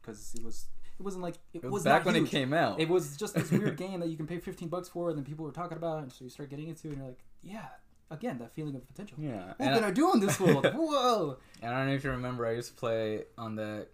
[0.03, 0.67] because it was
[0.99, 2.29] it wasn't like it, It was was back when huge.
[2.29, 2.79] it came out.
[2.79, 5.25] It was just this weird game that you can pay fifteen bucks for, and then
[5.25, 7.19] people were talking about, it, and so you start getting into, it, and you're like,
[7.43, 7.65] yeah,
[8.11, 9.17] again, that feeling of potential.
[9.19, 9.47] yeah.
[9.47, 10.67] What And can I, I do in this world?
[10.75, 11.39] Whoa!
[11.63, 13.87] and I don't know if you remember, I used to play on the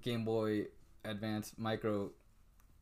[0.00, 0.66] Game Boy
[1.04, 2.10] Advance Micro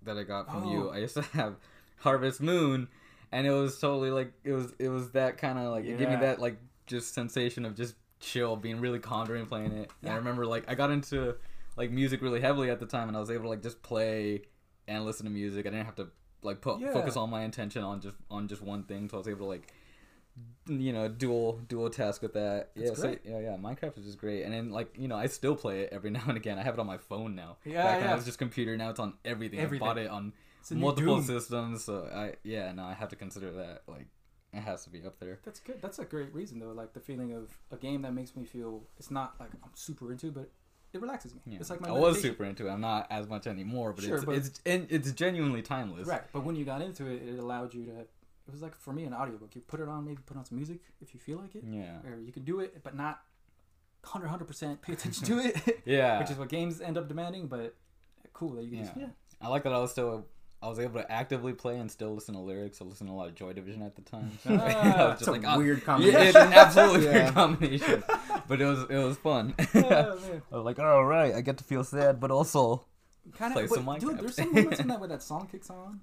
[0.02, 0.88] that I got from you.
[0.88, 0.92] Oh.
[0.92, 1.56] I used to have
[1.98, 2.88] Harvest Moon,
[3.30, 6.08] and it was totally like it was it was that kind of like it gave
[6.08, 6.56] me that like
[6.86, 9.90] just sensation of just chill, being really calm during playing it.
[10.02, 11.36] And I remember like I got into
[11.76, 14.42] like music really heavily at the time, and I was able to like just play
[14.88, 15.66] and listen to music.
[15.66, 16.08] I didn't have to
[16.42, 16.92] like put Yeah.
[16.92, 19.44] focus all my intention on just on just one thing, so I was able to
[19.46, 19.72] like
[20.66, 22.70] you know dual dual task with that.
[22.74, 23.57] That's yeah, so, yeah, yeah.
[23.57, 26.22] Minecraft is just great, and then like you know I still play it every now
[26.26, 26.59] and again.
[26.59, 27.57] I have it on my phone now.
[27.64, 28.12] Yeah, Back when yeah.
[28.12, 28.76] it was just computer.
[28.76, 29.59] Now it's on everything.
[29.59, 29.87] Everything.
[29.87, 30.33] I bought it on
[30.70, 31.85] multiple systems.
[31.85, 34.07] So I yeah no I have to consider that like
[34.53, 35.41] it has to be up there.
[35.45, 35.80] That's good.
[35.80, 36.72] That's a great reason though.
[36.72, 40.12] Like the feeling of a game that makes me feel it's not like I'm super
[40.12, 40.51] into, but
[40.93, 41.41] it relaxes me.
[41.47, 41.59] Yeah.
[41.59, 42.70] It's like my I was super into it.
[42.70, 46.07] I'm not as much anymore, but Sure, it's but- it's it's genuinely timeless.
[46.07, 47.93] Right, but when you got into it, it allowed you to.
[48.47, 49.55] It was like for me an audiobook.
[49.55, 51.99] You put it on, maybe put on some music if you feel like it, Yeah.
[52.05, 53.20] or you can do it, but not
[54.05, 56.18] 100 percent pay attention to it, Yeah.
[56.18, 57.47] which is what games end up demanding.
[57.47, 57.74] But
[58.32, 59.03] cool that you can just Yeah.
[59.05, 59.09] yeah.
[59.40, 60.26] I like that I was still
[60.62, 62.80] I was able to actively play and still listen to lyrics.
[62.80, 64.30] I listened to a lot of Joy Division at the time.
[64.45, 66.20] So Ah, I was It's a oh, weird Yeah, combination.
[66.26, 67.12] it's an absolutely Yeah.
[67.22, 68.05] weird combination,
[68.49, 69.55] but it was it was fun.
[69.59, 70.43] Oh, man.
[70.53, 72.84] I was like, all right, I get to feel sad, but also,
[73.39, 74.03] Kind Play of, some dude.
[74.03, 74.20] Minecraft.
[74.20, 76.01] There's some moments in that where that song kicks on.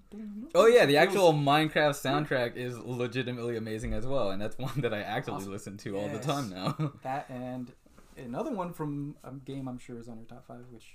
[0.55, 1.73] oh yeah, the actual feels- Minecraft
[2.29, 5.51] soundtrack is legitimately amazing as well, and that's one that I actively Awesome.
[5.51, 6.91] listen to all the time now.
[7.03, 7.71] that and
[8.17, 10.85] another one from a game I'm sure is on your top five, which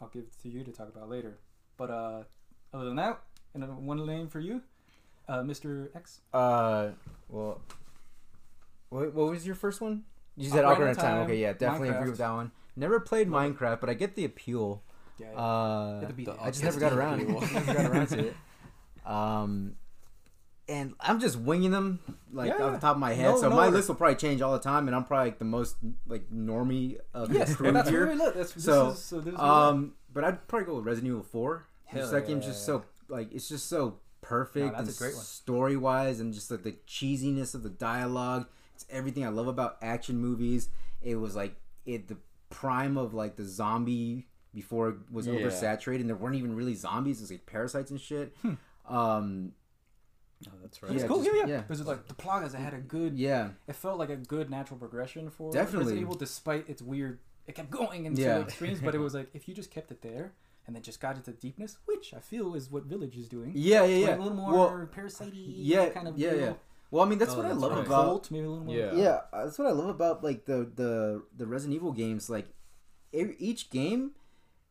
[0.00, 1.38] I'll give to you to talk about later.
[1.76, 2.22] But uh,
[2.74, 3.20] other than that,
[3.54, 4.62] and one name for you,
[5.28, 5.88] uh, Mr.
[5.96, 6.20] X.
[6.34, 6.90] Uh,
[7.28, 7.60] well,
[8.88, 10.02] what, what was your first one?
[10.36, 11.14] You said Ocarina Ocarina of of Time.
[11.16, 11.96] Time, Okay, yeah, definitely Minecraft.
[11.98, 12.50] agree with that one.
[12.76, 14.82] Never played Minecraft, but I get the appeal.
[15.20, 15.32] Yeah.
[15.32, 16.38] Uh, Had to beat the it.
[16.40, 17.18] I just never got around.
[17.28, 18.36] never got around to it.
[19.06, 19.76] Um,
[20.68, 21.98] and I'm just winging them
[22.32, 23.30] like Yeah, off the top of my head.
[23.30, 23.78] no- so no my order.
[23.78, 26.98] list will probably change all the time, and I'm probably like the most like normie
[27.14, 28.12] of yes, the crew that's here.
[28.12, 28.34] look.
[28.36, 31.64] That's, this So, is, so Um, but I'd probably go with Resident Evil Four.
[31.86, 32.50] Hell Just that game's yeah.
[32.52, 36.50] just so like it's just so perfect No, and that's a story wise, and just
[36.50, 38.46] like the cheesiness of the dialogue.
[38.74, 40.68] It's everything I love about action movies.
[41.02, 42.18] It was like it the
[42.50, 45.34] prime of like the zombie before it was Yeah.
[45.34, 47.18] oversaturated, and there weren't even really zombies.
[47.20, 48.34] It was like parasites and shit.
[48.88, 49.52] Um,
[50.48, 51.22] Oh, that's It's Yeah, cool.
[51.22, 51.62] just- yeah, yeah.
[51.68, 51.84] yeah.
[51.84, 52.54] Like the Plagas.
[52.54, 53.18] It had a good.
[53.18, 55.78] yeah, It felt like a good natural progression for Definitely.
[55.80, 57.18] Resident Evil, despite its weird.
[57.46, 58.40] It kept going into Yeah.
[58.40, 60.32] extremes, but it was like if you just kept it there
[60.66, 63.52] and then just got into deepness, which I feel is what Village is doing.
[63.54, 64.16] yeah, yeah, Like yeah.
[64.16, 66.40] a little more well, parasite yeah, kind of yeah, deal.
[66.40, 66.52] yeah.
[66.90, 67.86] Well, I mean, that's Oh, what I love right.
[67.86, 68.74] about Cult, maybe a little more.
[68.74, 68.94] Yeah.
[68.94, 72.48] yeah uh, that's what i love about like the the the resident evil games like
[73.12, 74.12] e- each game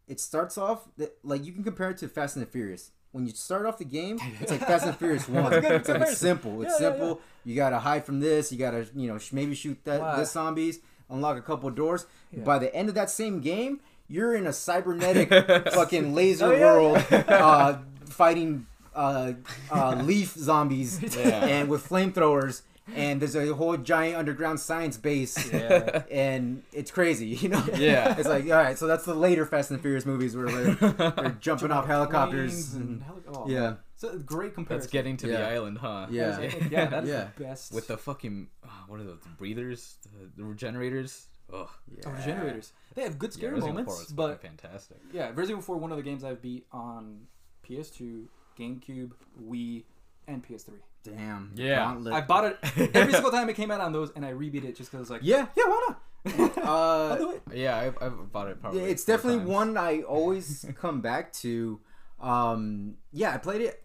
[0.10, 2.92] it starts off that like you can compare it to fast and the furious.
[3.12, 5.44] When you start off the game it's like fast and furious one.
[5.50, 6.12] That's a good it's like comparison.
[6.12, 6.62] it's simple.
[6.62, 7.22] It's Yeah, yeah, simple.
[7.46, 8.52] you gotta hide from this.
[8.52, 10.18] You gotta you know sh- maybe shoot that Wow.
[10.18, 10.80] the zombies
[11.10, 12.06] unlock a couple doors.
[12.32, 12.44] Yeah.
[12.44, 13.80] by the end of that same game
[14.12, 15.30] you're in a cybernetic
[15.74, 16.98] fucking laser Oh, yeah, world
[17.30, 19.34] uh fighting uh,
[19.72, 21.46] uh, leaf zombies Yeah.
[21.46, 22.62] and with flamethrowers
[22.96, 26.04] and there's a whole giant underground science base Yeah.
[26.12, 27.64] and it's crazy, you know.
[27.76, 28.16] Yeah.
[28.18, 30.74] it's like all right, so that's the later Fast and Furious movies where they're,
[31.12, 32.74] they're jumping off helicopters.
[32.74, 34.82] And, and heli- oh, yeah, So a great comparison.
[34.82, 36.08] That's getting to the island, huh?
[36.10, 36.40] Yeah.
[36.72, 37.28] yeah, that is Yeah.
[37.38, 37.74] the best.
[37.74, 41.28] With the fucking uh, what are those the breathers, the, the regenerators?
[41.54, 41.68] Ugh.
[42.06, 42.72] Oh, regenerators.
[42.96, 44.98] They have good Yeah, scary Resident moments, was but fantastic.
[45.12, 47.22] yeah, Resident Evil 4 one of the games I've beat on
[47.68, 48.26] PS2,
[48.60, 49.12] GameCube,
[49.44, 49.84] Wii,
[50.28, 50.74] and PS3.
[51.04, 51.52] Damn.
[51.56, 51.78] Yeah.
[51.86, 52.14] Gauntlet.
[52.14, 52.58] I bought it
[52.96, 55.00] every single time it came out on those, and I rebeat it just because I
[55.00, 55.48] was like, Yeah.
[55.56, 56.02] yeah, why not?
[56.66, 57.34] I'll Uh.
[57.54, 58.82] Yeah, I've, I've bought it probably.
[58.82, 59.50] Yeah, it's definitely times.
[59.50, 61.80] one I always come back to.
[62.20, 63.82] Um, yeah, I played it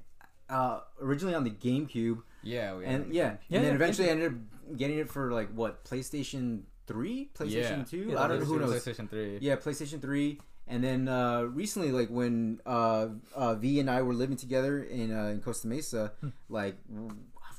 [0.50, 4.10] uh, originally on the GameCube, Yeah, we and yeah, Yeah, and then yeah, eventually I
[4.12, 7.84] ended up getting it for like what PlayStation Three, PlayStation Yeah.
[7.84, 7.96] Two.
[8.10, 8.84] Yeah, I don't know who PlayStation- knows.
[8.84, 9.38] PlayStation Three.
[9.40, 14.14] Yeah, PlayStation Three, and then uh, recently, like when uh, uh, V and I were
[14.14, 16.28] living together in uh, in Costa Mesa, Hmm.
[16.48, 16.76] like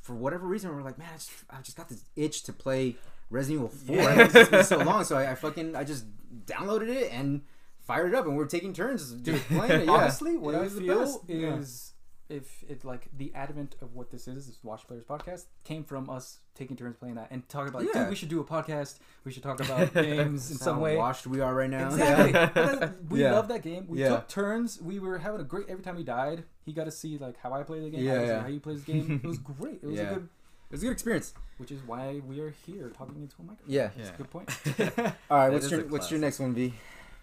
[0.02, 2.54] for whatever reason, we are like, man, I just, I just got this itch to
[2.54, 2.96] play
[3.30, 3.96] Resident Evil Four.
[3.96, 4.28] Yeah.
[4.34, 6.06] It's been so long, so I, I fucking I just
[6.46, 7.42] downloaded it and
[7.82, 9.86] fired it up, and we are taking turns just playing it.
[9.88, 9.92] Yeah.
[9.94, 11.94] Honestly, what It I was the feel is
[12.30, 16.10] if it like the advent of what this is, this Watch Players podcast, came from
[16.10, 18.02] us taking turns playing that and talking about, like, Yeah.
[18.02, 18.98] dude, we should do a podcast.
[19.24, 20.98] We should talk about games in some way.
[20.98, 21.88] washed we are right now.
[21.88, 22.32] Exactly.
[22.32, 22.90] Yeah.
[23.10, 23.34] We Yeah.
[23.34, 23.86] love that game.
[23.88, 24.10] We Yeah.
[24.10, 24.82] took turns.
[24.82, 25.70] We were having a great.
[25.70, 28.04] Every time he died, he got to see like how I play the game.
[28.04, 28.42] Yeah, I got to see yeah.
[28.42, 29.22] how you play the game.
[29.24, 29.80] It was great.
[29.84, 30.12] It was Yeah.
[30.12, 30.30] a good.
[30.70, 31.34] It was a good experience.
[31.58, 33.72] Which is why we are here talking into a microphone.
[33.74, 33.90] Yeah.
[33.96, 34.16] That's Yeah.
[34.16, 35.14] a good point.
[35.30, 35.52] All right.
[35.54, 36.74] What's your What's your next one, V?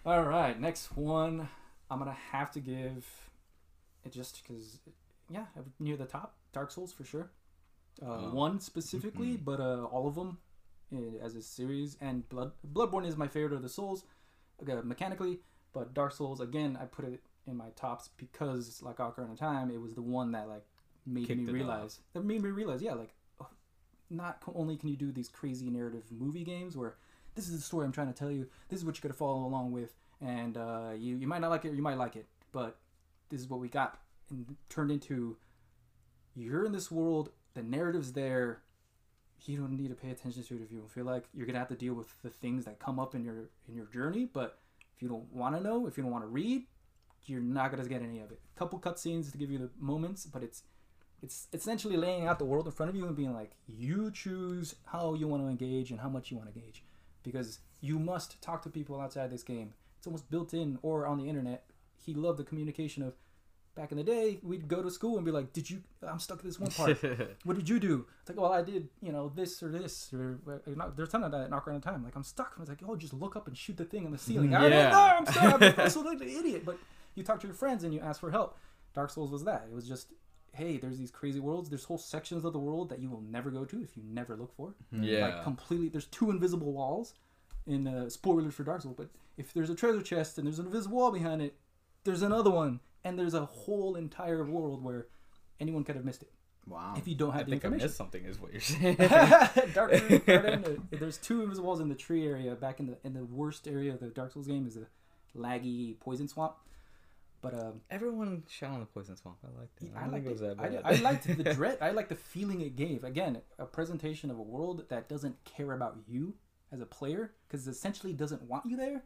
[0.05, 1.49] All right, next one.
[1.91, 3.05] I'm gonna have to give
[4.05, 4.79] it just because,
[5.29, 5.45] yeah,
[5.79, 6.35] near the top.
[6.51, 7.31] Dark Souls for sure.
[8.01, 8.33] Uh, Oh.
[8.33, 10.39] One specifically, but uh, all of them
[11.23, 11.97] as a series.
[12.01, 14.03] And Blood Bloodborne is my favorite of the Souls,
[14.67, 15.39] uh, mechanically.
[15.73, 19.69] But Dark Souls again, I put it in my tops because, like Ocarina of Time,
[19.71, 20.65] it was the one that like
[21.05, 21.99] made Kicked me realize.
[22.13, 23.47] That made me realize, yeah, like oh,
[24.09, 26.95] not only can you do these crazy narrative movie games where
[27.35, 28.47] this is the story I'm trying to tell you.
[28.69, 31.65] This is what you're gonna follow along with, and uh, you you might not like
[31.65, 32.77] it or you might like it, but
[33.33, 33.97] this is what we got,
[34.29, 35.37] and turned into
[36.35, 37.31] you're in this world.
[37.55, 38.61] The narrative's there.
[39.45, 41.57] You don't need to pay attention to it if you don't feel like you're gonna
[41.57, 44.25] have to deal with the things that come up in your in your journey.
[44.31, 44.59] But
[44.95, 46.65] if you don't want to know, if you don't want to read,
[47.25, 48.39] you're not gonna get any of it.
[48.55, 50.63] a Couple cutscenes to give you the moments, but it's
[51.23, 54.75] it's essentially laying out the world in front of you and being like, you choose
[54.85, 56.83] how you want to engage and how much you want to engage,
[57.23, 59.73] because you must talk to people outside this game.
[59.97, 61.65] It's almost built in or on the internet.
[61.97, 63.15] He loved the communication of.
[63.75, 65.81] Back in the day, we'd go to school and be like, "Did you?
[66.07, 66.97] I'm stuck at this one part.
[67.43, 70.39] what did you do?" It's like, "Well, I did, you know, this or this." Or
[70.47, 72.03] uh, not, there's a ton of that at Ocarina of Time.
[72.03, 72.53] Like, I'm stuck.
[72.55, 74.61] I was like, "Oh, just look up and shoot the thing on the ceiling." I
[74.61, 74.89] don't Yeah.
[74.91, 74.99] know.
[74.99, 75.61] I'm stuck.
[75.79, 76.63] I'm so like an idiot.
[76.65, 76.77] But
[77.15, 78.57] you talk to your friends and you ask for help.
[78.93, 79.65] Dark Souls was that.
[79.71, 80.09] It was just,
[80.51, 81.67] hey, there's these crazy worlds.
[81.69, 84.35] There's whole sections of the world that you will never go to if you never
[84.35, 84.75] look for.
[84.91, 85.25] Yeah.
[85.25, 85.89] Like completely.
[85.89, 87.15] There's two invisible walls.
[87.65, 89.07] In uh, spoilers for Dark Souls, but
[89.37, 91.55] if there's a treasure chest and there's an invisible wall behind it,
[92.03, 95.07] there's another one, and there's a whole entire world where
[95.59, 96.31] anyone could have missed it
[96.67, 96.93] Wow.
[96.97, 98.23] if you don't I have the think I missed something.
[98.25, 98.95] Is what you're saying?
[98.97, 100.63] Darkroot Garden.
[100.93, 102.55] uh, There's two invisible walls in the tree area.
[102.55, 104.87] Back in the in the worst area of the Dark Souls game is the
[105.37, 106.53] laggy poison swamp.
[107.41, 109.37] But um, Everyone shot on the poison swamp.
[109.43, 109.91] I liked it.
[109.93, 110.57] I, I liked it was it.
[110.57, 110.91] that I.
[110.91, 111.77] I liked the dread.
[111.81, 113.03] I liked the feeling it gave.
[113.03, 116.35] Again, a presentation of a world that doesn't care about you
[116.71, 119.03] as a player because essentially doesn't want you there,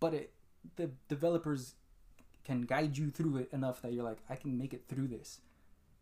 [0.00, 0.32] but it
[0.74, 1.76] the developers
[2.44, 5.40] can guide you through it enough that you're like, I can make it through this.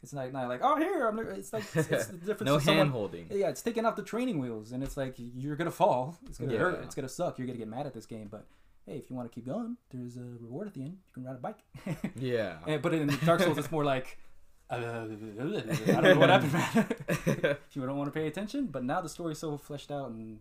[0.03, 1.19] It's not, not like, oh here, I'm.
[1.19, 2.43] It's like it's, it's the difference.
[2.45, 3.27] no hand holding.
[3.33, 6.17] yeah, it's taking off the training wheels, and it's like you're gonna fall.
[6.29, 6.85] It's gonna hurt.
[6.85, 7.37] It's gonna suck.
[7.39, 8.47] You're gonna get mad at this game, but
[8.87, 10.99] hey, if you want to keep going, there's a reward at the end.
[11.09, 11.59] You can ride a bike.
[12.17, 12.59] Yeah.
[12.69, 14.19] Eh, but in Dark Souls, it's more like
[14.71, 16.53] uh, I don't know what happened.
[16.53, 17.57] man.
[17.73, 20.39] you don't want to pay attention, but now the story's so fleshed out and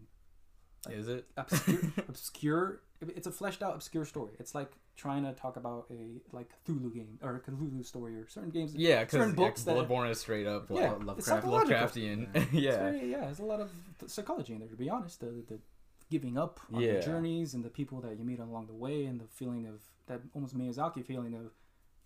[0.89, 1.25] Is it?
[1.35, 1.79] obscure.
[2.07, 2.81] obscure.
[3.01, 4.33] It's a fleshed out, obscure story.
[4.39, 8.27] It's like trying to talk about a like Cthulhu game or a Cthulhu story or
[8.27, 8.73] certain games.
[8.75, 11.45] Yeah, because certain books that Bloodborne is straight up yeah, it's Lovecraft-.
[11.45, 12.27] Lovecraftian.
[12.35, 12.77] It's yeah.
[12.91, 13.69] very, yeah, there's a lot of
[14.07, 14.69] psychology in there.
[14.69, 15.59] To be honest, the, the
[16.09, 16.99] giving up on the Yeah.
[17.01, 20.21] journeys and the people that you meet along the way, and the feeling of that
[20.33, 21.51] almost Miyazaki feeling of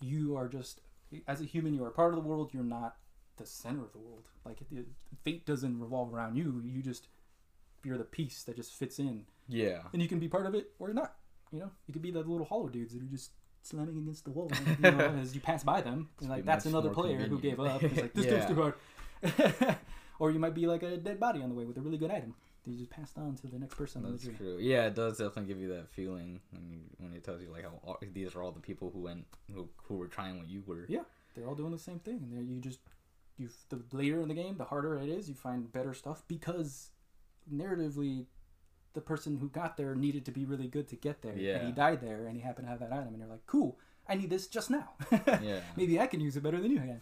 [0.02, 0.82] you are just
[1.28, 2.54] as a human, you are part of the world.
[2.54, 2.98] You're not
[3.38, 4.28] the center of the world.
[4.46, 4.88] Like it, it-
[5.24, 6.62] fate doesn't revolve around you.
[6.66, 7.08] You just
[7.84, 9.84] you're the piece that just fits in, Yeah.
[9.94, 11.16] and you can be part of it or you're not.
[11.52, 13.32] You know, you could be the little hollow dudes that are just
[13.64, 14.50] slamming against the wall
[14.84, 16.10] you know, as you pass by them.
[16.22, 17.82] And like that's another player who gave up.
[17.82, 18.32] He's like, this Yeah.
[18.32, 19.78] game's too hard.
[20.20, 22.12] or you might be like a dead body on the way with a really good
[22.12, 22.34] item.
[22.64, 24.58] that You just passed on to the next person That's true.
[24.60, 27.64] Yeah, it does definitely give you that feeling when you when it tells you like
[27.64, 30.64] how all, these are all the people who went who who were trying what you
[30.66, 30.86] were.
[30.88, 31.02] Yeah.
[31.36, 32.80] They're all doing the same thing, and you just
[33.38, 35.28] you the later in the game, the harder it is.
[35.30, 36.90] You find better stuff because
[37.54, 38.26] narratively,
[38.94, 41.58] the person who got there needed to be really good to get there, Yeah.
[41.58, 43.78] and he died there, and he happened to have that item, and you're like, cool.
[44.10, 44.90] I need this just now.
[45.42, 45.62] Yeah.
[45.78, 47.02] Maybe I can use it better than you can,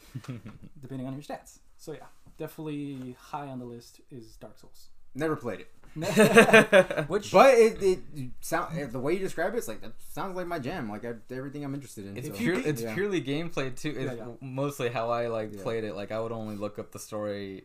[0.81, 1.59] depending on your stats.
[1.77, 2.05] So yeah,
[2.37, 4.89] definitely high on the list is Dark Souls.
[5.15, 5.69] Never played it.
[7.07, 7.99] Which But it, it
[8.41, 10.87] sound eh, the way you describe it, it's like that sounds like my jam.
[10.89, 12.15] Like I, everything I'm interested in.
[12.17, 12.93] It's so, pure, it's yeah.
[12.93, 13.95] purely gameplay too.
[13.97, 14.33] It's Yeah, yeah.
[14.41, 15.63] mostly how I like Yeah.
[15.63, 15.95] played it.
[15.95, 17.63] Like I would only look up the story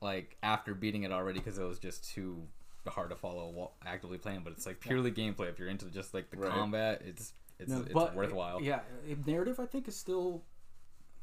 [0.00, 2.42] like after beating it already because it was just too
[2.86, 4.40] hard to follow while actively playing.
[4.42, 5.48] But it's like purely gameplay.
[5.50, 6.50] If you're into just like the Right.
[6.50, 8.62] combat, it's it's, No, it's but, worthwhile.
[8.62, 10.42] Yeah, uh, narrative I think is still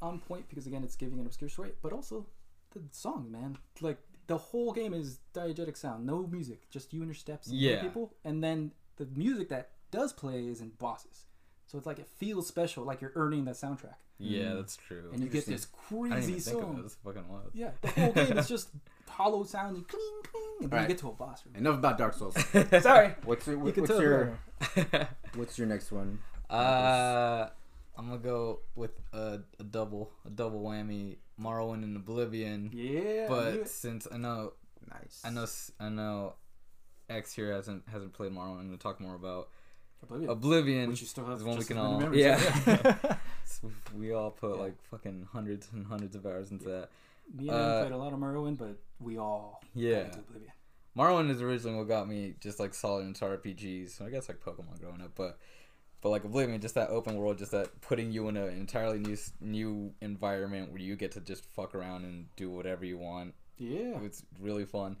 [0.00, 2.26] on point because again it's giving an obscure story, but also
[2.70, 3.58] the song, man.
[3.80, 3.98] Like
[4.28, 7.82] the whole game is diegetic sound, no music, just you and your steps, and Yeah.
[7.82, 11.24] people, and then the music that does play is in bosses.
[11.66, 15.10] So it's like it feels special, like you're earning that soundtrack, Yeah, that's true.
[15.12, 16.66] and you get this I didn't crazy even think of it.
[16.66, 16.82] song.
[16.84, 17.50] It's fucking wild.
[17.54, 18.68] Yeah, the whole game is just
[19.08, 20.88] hollow sounding, cling cling, and then Alright.
[20.90, 21.44] you get to a boss.
[21.46, 21.54] room.
[21.56, 22.34] Enough about Dark Souls.
[22.82, 24.02] Sorry, What's your you what, can what's tell.
[24.02, 24.38] your
[25.34, 26.18] what's your next one?
[26.50, 27.48] Uh,
[27.96, 32.70] I'm gonna go with a, a double, a double whammy, Morrowind and Oblivion.
[32.72, 33.68] Yeah, But it.
[33.68, 34.52] since I know,
[34.90, 35.20] Nice.
[35.24, 36.34] I know, s- I know,
[37.10, 38.60] X here hasn't hasn't played Morrowind.
[38.60, 39.48] I'm gonna talk more about
[40.02, 40.88] Oblivion, Oblivion.
[40.90, 42.66] which you still have is one we just can as many all, memories of.
[42.66, 43.16] yeah.
[43.96, 44.62] We all put Yeah.
[44.62, 46.88] like fucking hundreds and hundreds of hours into that.
[47.34, 50.06] Me and Uh, played a lot of Morrowind, but we all Yeah.
[50.06, 50.52] into Oblivion.
[50.96, 53.90] Morrowind is originally what got me just like solid into RPGs.
[53.90, 55.38] So I guess like Pokemon growing up, but
[56.00, 59.16] but like Oblivion, just that open world, just that putting you in an entirely new
[59.40, 63.34] new environment where you get to just fuck around and do whatever you want.
[63.58, 64.00] Yeah.
[64.02, 64.96] It's really fun.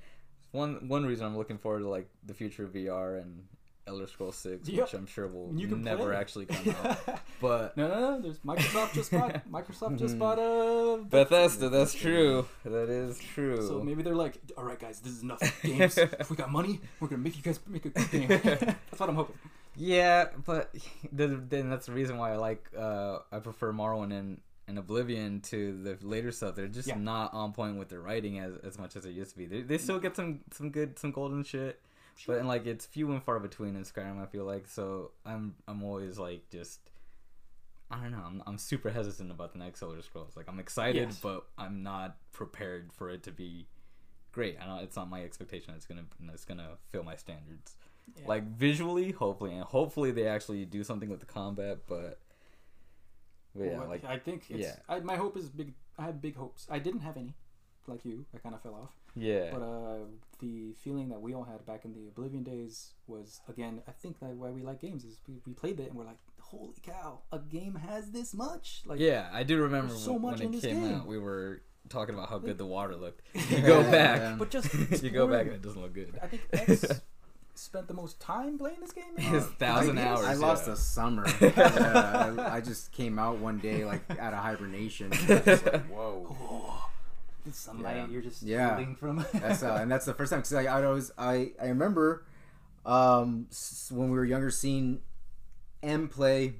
[0.50, 3.46] One one reason I'm looking forward to like the future of VR and
[3.88, 4.84] Elder Scrolls Six, Yep.
[4.84, 6.16] which I'm sure will never play.
[6.16, 7.20] actually come out.
[7.40, 8.20] But no, no, no.
[8.20, 12.46] There's Microsoft just bought Microsoft just bought a Bethesda, that's true.
[12.64, 13.66] That is true.
[13.66, 15.98] So maybe they're like, all right, guys, this is enough games.
[15.98, 18.28] if we got money, we're gonna make you guys make a good game.
[18.28, 19.36] That's what I'm hoping.
[19.76, 20.74] Yeah, but
[21.12, 25.80] then that's the reason why I like uh I prefer Morrowind and, and Oblivion to
[25.82, 26.56] the later stuff.
[26.56, 26.96] They're just Yeah.
[26.98, 29.46] not on point with their writing as, as much as they used to be.
[29.46, 31.80] They, they still get some some good some golden shit,
[32.26, 34.22] but and like it's few and far between in Skyrim.
[34.22, 36.80] I feel like so I'm I'm always like just.
[37.90, 38.22] I don't know.
[38.26, 40.36] I'm, I'm super hesitant about the next Elder Scrolls.
[40.36, 41.20] Like I'm excited, Yes.
[41.22, 43.66] but I'm not prepared for it to be
[44.32, 44.58] great.
[44.60, 45.72] I know it's not my expectation.
[45.74, 46.04] It's gonna
[46.34, 47.76] it's gonna fill my standards
[48.18, 48.24] Yeah.
[48.26, 52.18] like visually hopefully and hopefully they actually do something with the combat but,
[53.54, 54.76] but yeah Well, like I think it's, yeah.
[54.88, 55.72] I, my hope is big.
[55.98, 56.66] I have big hopes.
[56.70, 57.34] I didn't have any,
[57.88, 58.24] like you.
[58.34, 58.90] I kind of fell off.
[59.16, 59.96] yeah But uh,
[60.40, 63.82] the feeling that we all had back in the Oblivion days was again.
[63.88, 66.18] I think that why we like games is we, we played it and we're like,
[66.40, 68.82] holy cow, a game has this much.
[68.86, 70.94] Like yeah i do remember so when, much when it this came game.
[70.94, 74.36] out we were talking about how good the water looked you go back yeah.
[74.38, 74.72] But just
[75.02, 76.84] you go back and it doesn't look good I think X
[77.54, 79.16] spent the most time playing this game.
[79.16, 80.74] His Uh, thousand hours I lost yeah.
[80.74, 81.26] a summer.
[81.40, 85.12] yeah, I, I just came out one day like out of hibernation.
[85.12, 86.76] I was just like, Whoa.
[87.48, 87.96] The sunlight.
[87.96, 88.06] Yeah.
[88.08, 88.94] You're just Yeah.
[88.94, 89.24] from.
[89.34, 92.24] That's uh, and that's the first time because like, I always I I remember
[92.86, 93.46] um
[93.90, 95.00] when we were younger seeing
[95.82, 96.54] M play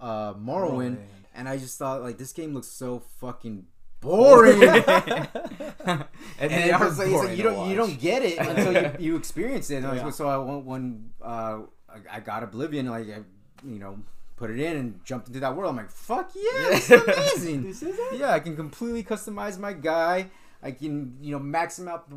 [0.00, 0.98] uh Morrowind, Morrowind.
[1.34, 3.66] and I just thought like this game looks so fucking
[4.00, 4.62] boring.
[4.62, 6.04] and
[6.40, 9.16] and was like, it's like, boring you don't you don't get it until you, you
[9.16, 9.76] experience it.
[9.76, 13.22] And I was- So I went when uh, I, I got Oblivion, like I,
[13.64, 13.98] you know,
[14.42, 15.70] put it in and jumped into that world.
[15.70, 17.62] I'm like, fuck yeah, this is amazing.
[17.70, 18.18] this is it.
[18.18, 20.16] yeah, I can completely customize my guy.
[20.62, 22.10] I can you know max him out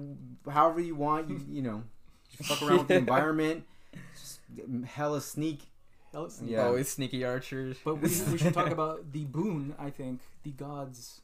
[0.50, 1.30] however you want.
[1.30, 1.84] You you know,
[2.36, 3.64] just fuck around with the environment.
[4.20, 4.40] Just
[4.98, 5.60] hella sneak.
[6.12, 6.66] Hell, it's- Yeah.
[6.66, 9.76] always sneaky archers But we, we should talk about the boon.
[9.78, 11.22] I think the gods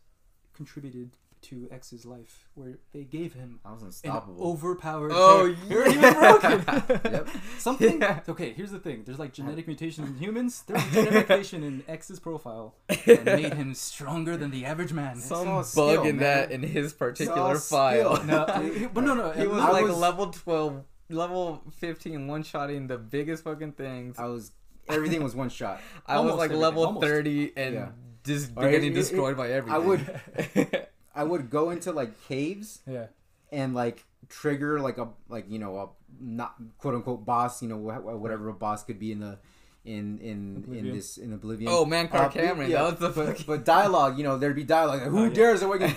[0.54, 1.10] contributed
[1.44, 4.44] to X's life, where they gave him I was an unstoppable.
[4.52, 5.12] overpowered.
[5.14, 5.64] Oh, character.
[5.70, 5.74] yeah.
[5.74, 7.12] You're even broken.
[7.12, 7.30] Yep.
[7.58, 8.02] Something.
[8.02, 8.20] Yeah.
[8.30, 9.04] Okay, here's the thing.
[9.06, 10.64] There's like genetic mutations in humans.
[10.68, 15.16] There's a genetic mutation in X's profile that made him stronger than the average man.
[15.18, 18.46] some bug skill, in that in his particular file No,
[18.94, 19.32] but no, no.
[19.42, 24.18] He was I like was- level 12, level 15, one shotting the biggest fucking things.
[24.20, 24.52] I was
[24.88, 25.82] everything was one shot.
[26.06, 27.06] I was like everything, level almost.
[27.08, 27.90] 30 and Yeah.
[28.26, 29.76] just Or getting it- destroyed it- by everything.
[29.76, 33.08] I would I would go into like caves yeah.
[33.52, 35.90] and like trigger like a like you know a
[36.22, 39.38] not quote unquote boss you know wh- whatever a boss could be in the
[39.84, 40.86] in in Oblivion.
[40.88, 41.72] in this in Oblivion.
[41.74, 42.70] oh, man, Uh, Camoran.
[42.70, 43.46] yeah, that was the but, fucking.
[43.48, 45.02] but dialogue, you know, there'd be dialogue.
[45.02, 45.30] Like, Who Oh, yeah.
[45.34, 45.90] dares awaken?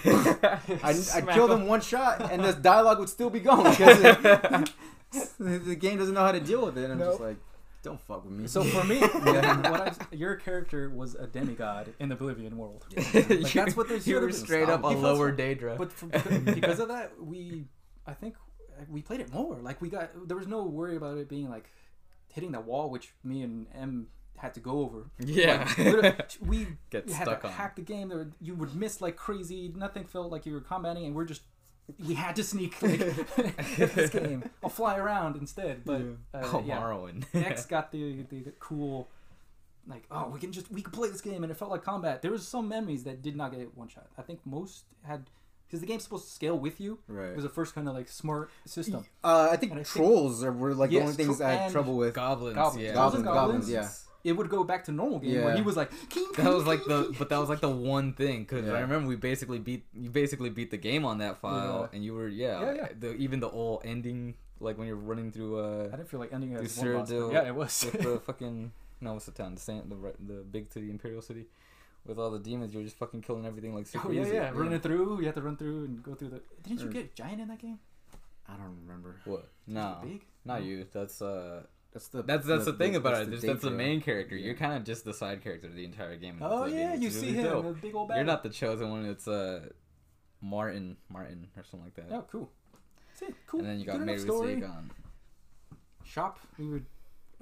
[0.83, 4.73] I'd, I'd kill them one shot, and this dialogue would still be going because it-
[5.39, 6.85] the game doesn't know how to deal with it.
[6.91, 7.37] And I'm just like,
[7.85, 8.49] don't fuck with me.
[8.49, 9.71] So for me, Yeah.
[9.71, 12.85] what I, your character was a demigod in the Oblivion world.
[13.15, 15.77] You- that's what they should have straight up a lower Daedra.
[15.79, 17.67] But for, because of that, we,
[18.07, 18.35] I think,
[18.89, 19.59] we played it more.
[19.61, 21.71] Like we got, there was no worry about it being like
[22.33, 25.11] hitting the wall, which me and M had to go over.
[25.21, 25.71] yeah.
[25.79, 27.53] Like, we Get had stuck to on.
[27.53, 28.09] hack the game.
[28.09, 29.73] There, you would miss like crazy.
[29.77, 31.43] Nothing felt like you were combating, and we're just
[32.07, 32.99] we had to sneak like,
[33.77, 34.43] get this game.
[34.63, 35.85] I'll fly around instead.
[35.85, 37.25] But uh, oh, yeah, Morrowind.
[37.35, 39.09] X got the, the the cool
[39.87, 42.23] like oh we can just we can play this game and it felt like combat.
[42.23, 44.07] There was some memories that did not get one shot.
[44.17, 45.29] I think most had
[45.67, 46.99] because the game's supposed to scale with you.
[47.09, 47.29] Right.
[47.31, 49.05] It was the first kind of like smart system.
[49.23, 51.47] Uh, I think And I think- trolls are, were like Yes, the only things tro-
[51.47, 52.15] I had trouble with.
[52.15, 52.85] goblins, Goblins.
[52.87, 52.93] yeah.
[52.95, 53.89] Goblins, goblins, yeah.
[54.25, 56.83] It would go back to normal game where he was like king, That was like
[56.85, 58.73] the, but that was like the one thing because Yeah.
[58.73, 61.95] I remember we basically beat you basically beat the game on that file, Yeah.
[61.97, 62.89] and you were yeah, Yeah, yeah.
[62.99, 66.33] The, even the old ending like when you're running through uh I didn't feel like
[66.33, 67.85] ending it as one boss, Yeah, it was.
[67.85, 68.73] with the fucking
[69.03, 69.61] no what's the town the
[69.93, 71.45] the the big city Imperial city
[72.07, 74.35] with all the demons you're just fucking killing everything like super oh yeah, easy.
[74.35, 75.21] yeah, running through.
[75.21, 76.41] You had to run through and go through the.
[76.63, 77.79] Didn't you Or- get giant in that game?
[78.47, 79.17] I don't remember.
[79.25, 79.49] What?
[79.67, 80.21] No, big.
[80.45, 80.67] not No.
[80.67, 80.87] you.
[80.93, 81.63] That's uh
[81.95, 83.31] That's the that's that's the, thing about that's it.
[83.31, 84.37] the That's, that's the main character.
[84.37, 84.47] Yeah.
[84.47, 86.39] You're kind of just the side character the entire game.
[86.43, 87.65] Oh yeah, It's you really see him, dope.
[87.67, 88.17] the big old bad.
[88.17, 89.07] You're not the chosen one.
[89.07, 89.69] It's uh
[90.43, 92.15] Martin Martin or something like that.
[92.15, 92.51] Oh, cool.
[93.09, 93.37] That's it.
[93.47, 93.61] Cool.
[93.61, 94.55] And then you got Good enough Mary.
[94.57, 94.91] Sagan.
[96.05, 96.39] Shop.
[96.59, 96.87] We would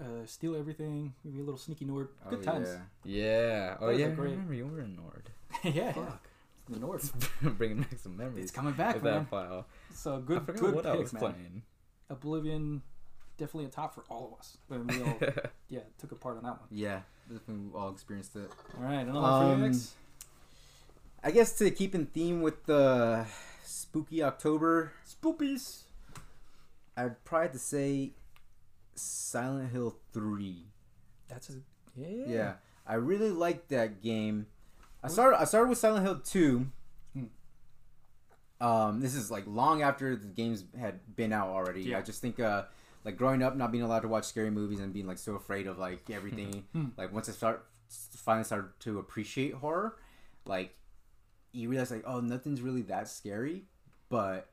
[0.00, 1.14] uh, steal everything.
[1.24, 2.08] We'd be a little sneaky Nord.
[2.26, 2.68] Oh, Good times.
[3.04, 3.24] yeah.
[3.24, 3.76] Yeah.
[3.80, 4.06] Oh Those yeah.
[4.06, 4.30] are I great.
[4.32, 5.30] remember you were a Nord.
[5.64, 5.92] yeah, yeah.
[5.92, 6.28] Fuck.
[6.68, 7.12] The North.
[7.58, 8.44] Bringing back some memories.
[8.44, 9.14] It's coming back, with man.
[9.14, 9.66] that file.
[9.94, 11.20] So I good, forgot good what I picks, was man.
[11.32, 11.62] playing.
[12.08, 12.82] Oblivion,
[13.38, 14.58] definitely a top for all of us.
[14.68, 15.18] We all,
[15.68, 16.68] yeah, took a part on that one.
[16.70, 18.50] Yeah, definitely we all experienced it.
[18.76, 19.94] All right, another one for you, Um, X.
[21.24, 23.26] I guess to keep in theme with the
[23.64, 25.82] spooky October, Spoopies.
[26.96, 28.12] I'd probably have to say
[28.94, 30.66] Silent Hill Three.
[31.28, 31.54] That's a
[31.96, 32.24] yeah.
[32.26, 32.52] Yeah,
[32.86, 34.46] I really liked that game.
[35.02, 35.40] I started.
[35.40, 36.66] I started with Silent Hill Two.
[37.14, 38.66] Hmm.
[38.66, 41.82] Um, this is like long after the games had been out already.
[41.82, 41.98] Yeah.
[41.98, 42.64] I just think, uh,
[43.04, 45.66] like growing up, not being allowed to watch scary movies and being like so afraid
[45.66, 46.64] of like everything.
[46.72, 46.86] Hmm.
[46.96, 47.64] like once I start
[48.16, 49.96] finally started to appreciate horror,
[50.46, 50.74] like
[51.52, 53.64] you realize like oh nothing's really that scary,
[54.08, 54.48] but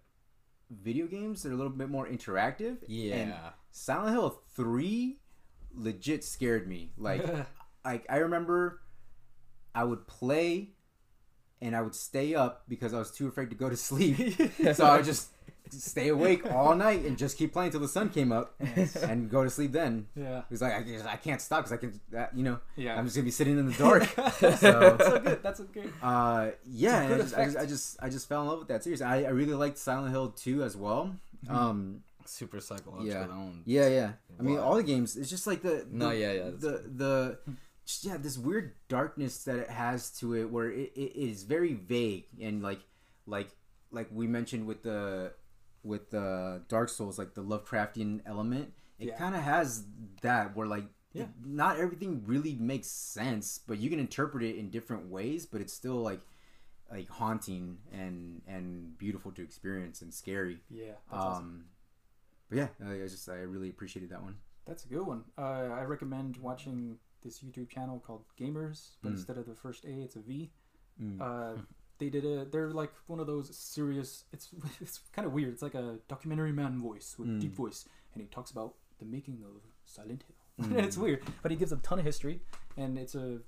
[0.69, 2.81] video games they're a little bit more interactive.
[2.83, 3.49] And Yeah.
[3.71, 5.19] Silent Hill Three
[5.73, 6.91] legit scared me.
[6.97, 7.23] Like
[7.85, 8.81] like I remember
[9.75, 10.71] I would play
[11.61, 14.17] and I would stay up because I was too afraid to go to sleep.
[14.73, 15.29] so I would just
[15.71, 18.55] stay awake all night and just keep playing till the sun came up
[19.03, 20.07] and go to sleep then.
[20.15, 20.41] yeah.
[20.49, 22.97] He's like I, just- I can't stop because I can, uh, you know, Yeah.
[22.97, 24.13] I'm just gonna be sitting in the dark.
[24.15, 25.43] That's so, so good.
[25.43, 25.89] That's a great.
[26.01, 28.59] uh, yeah, and I good just, I just, I just, I just fell in love
[28.59, 29.01] with that series.
[29.01, 31.15] I, I really liked Silent Hill 2 as well.
[31.45, 31.55] Mm-hmm.
[31.55, 33.07] Um, Super psychological.
[33.07, 33.21] Yeah.
[33.21, 33.61] That one.
[33.65, 34.11] yeah, yeah.
[34.39, 35.15] I mean, all the games.
[35.17, 37.39] It's just like the, the No, yeah, yeah, that's the the
[37.85, 41.73] just, yeah this weird darkness that it has to it where it, it is very
[41.73, 42.81] vague and like
[43.25, 43.49] like
[43.91, 45.31] like we mentioned with the
[45.83, 48.73] with the Dark Souls like the Lovecraftian element.
[48.99, 49.17] It Yeah.
[49.17, 49.85] kind of has
[50.21, 51.27] that where like Yeah.
[51.43, 55.73] not everything really makes sense, but you can interpret it in different ways, but it's
[55.73, 56.21] still like
[56.91, 60.59] like haunting and and beautiful to experience and scary.
[60.69, 60.93] Yeah.
[61.11, 61.65] Um, awesome.
[62.49, 64.37] but yeah, I I just I really appreciated that one.
[64.65, 65.23] That's a good one.
[65.37, 69.15] Uh, I recommend watching this YouTube channel called Gamers, but Mm.
[69.15, 70.51] instead of the first A, it's a V.
[71.01, 71.19] Mm.
[71.21, 71.61] Uh,
[71.99, 72.45] they did a.
[72.45, 74.23] They're like one of those serious.
[74.33, 74.49] It's
[74.81, 75.53] it's kind of weird.
[75.53, 77.41] It's like a documentary man voice with Mm.
[77.41, 80.35] deep voice, and he talks about the making of Silent Hill.
[80.59, 80.83] Mm.
[80.83, 82.41] it's weird, but he gives a ton of history,
[82.75, 83.39] and it's a.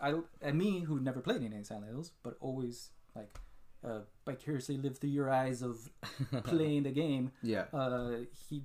[0.00, 3.38] I and me who never played any Silent Hills, but always like
[3.84, 5.90] uh, vicariously lived through your eyes of
[6.44, 7.32] playing the game.
[7.42, 7.64] yeah.
[7.72, 8.18] Uh,
[8.48, 8.62] he.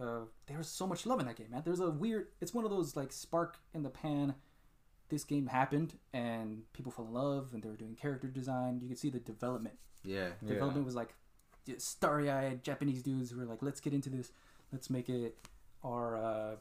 [0.00, 1.62] Uh, there's so much love in that game, man.
[1.64, 2.28] There's a weird.
[2.40, 4.34] It's one of those like spark in the pan.
[5.12, 8.80] This game happened, and people fell in love, and they were doing character design.
[8.82, 9.76] You could see the development.
[10.04, 10.28] Yeah.
[10.40, 10.48] Yeah.
[10.54, 11.10] Development was like
[11.78, 14.32] starry-eyed Japanese dudes who were like, "Let's get into this.
[14.72, 15.36] Let's make it
[15.84, 16.54] our uh,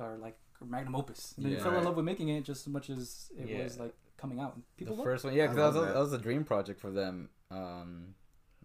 [0.00, 2.90] our like magnum opus." And they fell in love with making it just as much
[2.90, 3.64] as it Yeah.
[3.64, 4.56] was like coming out.
[4.76, 5.94] People the loved first one, yeah, because that was, love a- that.
[5.94, 7.28] that was a dream project for them.
[7.50, 8.14] Um,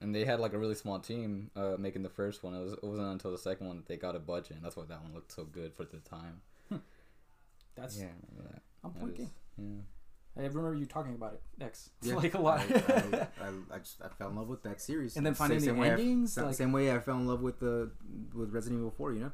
[0.01, 2.53] and they had like a really small team uh, making the first one.
[2.53, 4.75] It, was, it wasn't until the second one that they got a budget, and that's
[4.75, 6.41] why that one looked so good for the time.
[7.75, 8.61] That's yeah, I remember that.
[8.83, 9.31] on That point is- game.
[9.57, 9.81] yeah.
[10.37, 11.91] I remember you talking about it, X.
[12.01, 12.59] Yeah, like a lot.
[12.59, 12.63] I,
[13.41, 15.59] I, I, I just I fell in love with that series, And then Same- finding
[15.59, 17.91] the same way I- endings, like- same way I fell in love with the
[18.33, 19.13] with Resident Evil Four.
[19.13, 19.31] You know,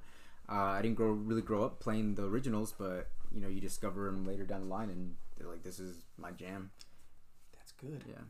[0.49, 4.05] uh, I didn't grow really grow up playing the originals, but you know you discover
[4.05, 6.69] them later down the line, and they're like, this is my jam.
[7.57, 8.03] That's good.
[8.07, 8.21] Yeah.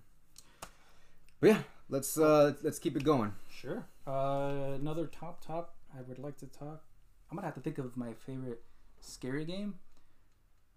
[1.41, 1.59] But yeah,
[1.89, 3.33] let's uh let's keep it going.
[3.49, 3.83] Sure.
[4.07, 5.75] Uh, another top top.
[5.97, 6.83] I would like to talk.
[7.29, 8.61] I'm gonna have to think of my favorite
[9.01, 9.75] scary game,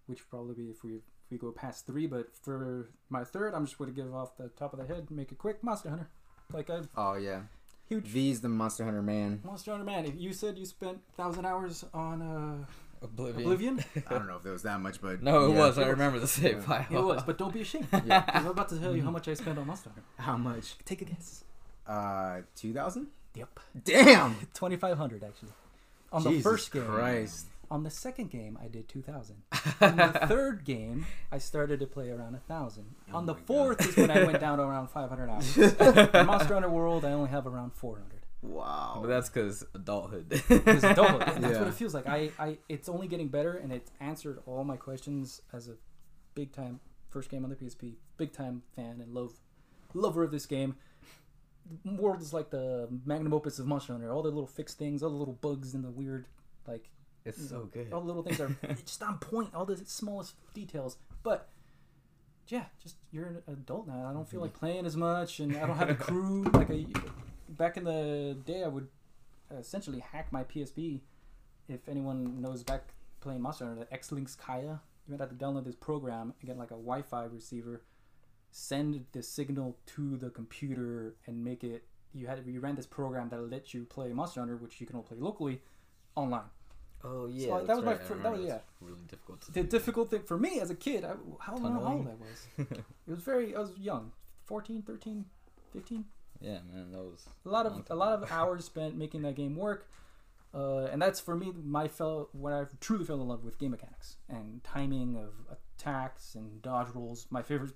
[0.07, 2.07] which probably be if we if we go past three.
[2.07, 5.11] But for my third, I'm just going to give off the top of the head,
[5.11, 5.63] make it quick.
[5.63, 6.09] Monster Hunter.
[6.53, 7.41] Like a Oh yeah,
[7.89, 9.41] huge V's the Monster Hunter man.
[9.45, 10.05] Monster Hunter man.
[10.05, 12.67] If you said you spent thousand hours on uh,
[13.03, 13.43] Oblivion.
[13.43, 15.59] Oblivion, I don't know if there was that much, but No, it yeah.
[15.59, 15.79] was.
[15.79, 16.61] I remember the save Yeah.
[16.61, 16.87] file.
[16.91, 17.23] it was.
[17.23, 17.89] But don't be ashamed.
[18.07, 18.21] Yeah.
[18.23, 20.03] 'Cause I'm about to tell you how much I spent on Monster Hunter.
[20.19, 20.77] How much?
[20.85, 21.45] Take a guess.
[21.87, 23.07] Uh, 2000.
[23.35, 23.61] Yep.
[23.85, 24.35] Damn.
[24.55, 25.49] 2500 actually.
[26.13, 26.85] On the first game.
[26.85, 27.47] Christ.
[27.71, 29.37] On the second game, I did 2000.
[29.81, 32.85] On the third game, I started to play around 1000.
[33.13, 33.47] Oh On the my God.
[33.47, 35.57] fourth is when I went down to around 500 hours.
[36.15, 38.21] In Monster Hunter World, I only have around 400.
[38.43, 38.99] Wow.
[39.01, 40.27] But that's because adulthood.
[40.51, 41.29] It's adulthood.
[41.35, 41.59] and That's Yeah.
[41.61, 42.07] what it feels like.
[42.07, 45.77] I, I, it's only getting better, and it's answered all my questions as a
[46.35, 49.33] big time first game on the PSP, big time fan and love,
[49.95, 50.75] lover of this game.
[51.87, 54.13] World is like the magnum opus of Monster Hunter.
[54.13, 56.27] All the little fixed things, all the little bugs and the weird,
[56.69, 56.91] like
[57.25, 57.73] it's so mm.
[57.73, 57.93] good.
[57.93, 58.55] all the little things are
[58.85, 59.55] just on point.
[59.55, 61.49] All the smallest details, but
[62.49, 64.07] yeah, just you're an adult now.
[64.09, 66.87] I don't feel like playing as much, and I don't have a crew like I
[67.49, 68.63] back in the day.
[68.63, 68.89] I would
[69.51, 71.01] essentially hack my PSP.
[71.69, 72.89] If anyone knows back
[73.21, 76.59] playing Monster Hunter, the XLink Kai, you would have to download this program and get
[76.59, 77.83] like a Wi-Fi receiver,
[78.51, 81.85] send the signal to the computer, and make it.
[82.13, 84.97] You had you ran this program that let you play Monster Hunter, which you can
[84.97, 85.63] only play locally,
[86.15, 86.51] online.
[87.05, 88.01] Oh So, yeah, that was my right.
[88.01, 89.41] I fir- that was- that's really difficult.
[89.43, 89.69] The do.
[89.69, 91.09] difficult thing for me as a kid, I,
[91.41, 92.09] how, I how old.
[92.09, 92.47] I was.
[93.07, 94.13] It was very, I was young,
[94.47, 95.25] 14, 13,
[95.73, 96.05] 15.
[96.41, 99.35] Yeah, man, that was A lot Long of a lot of hours spent making that
[99.35, 99.87] game work,
[100.55, 103.71] uh, and that's for me my fellow when I truly fell in love with game
[103.73, 105.33] mechanics and timing of
[105.79, 107.27] attacks and dodge rolls.
[107.31, 107.73] My favorite,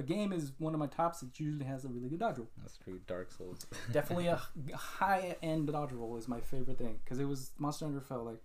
[0.00, 2.48] a game is one of my tops, it usually has a really good dodge roll.
[2.60, 2.98] that's true.
[3.06, 3.66] Dark Souls.
[3.92, 4.40] Definitely a
[4.74, 8.40] high end dodge roll is my favorite thing because it was Monster Hunter felt like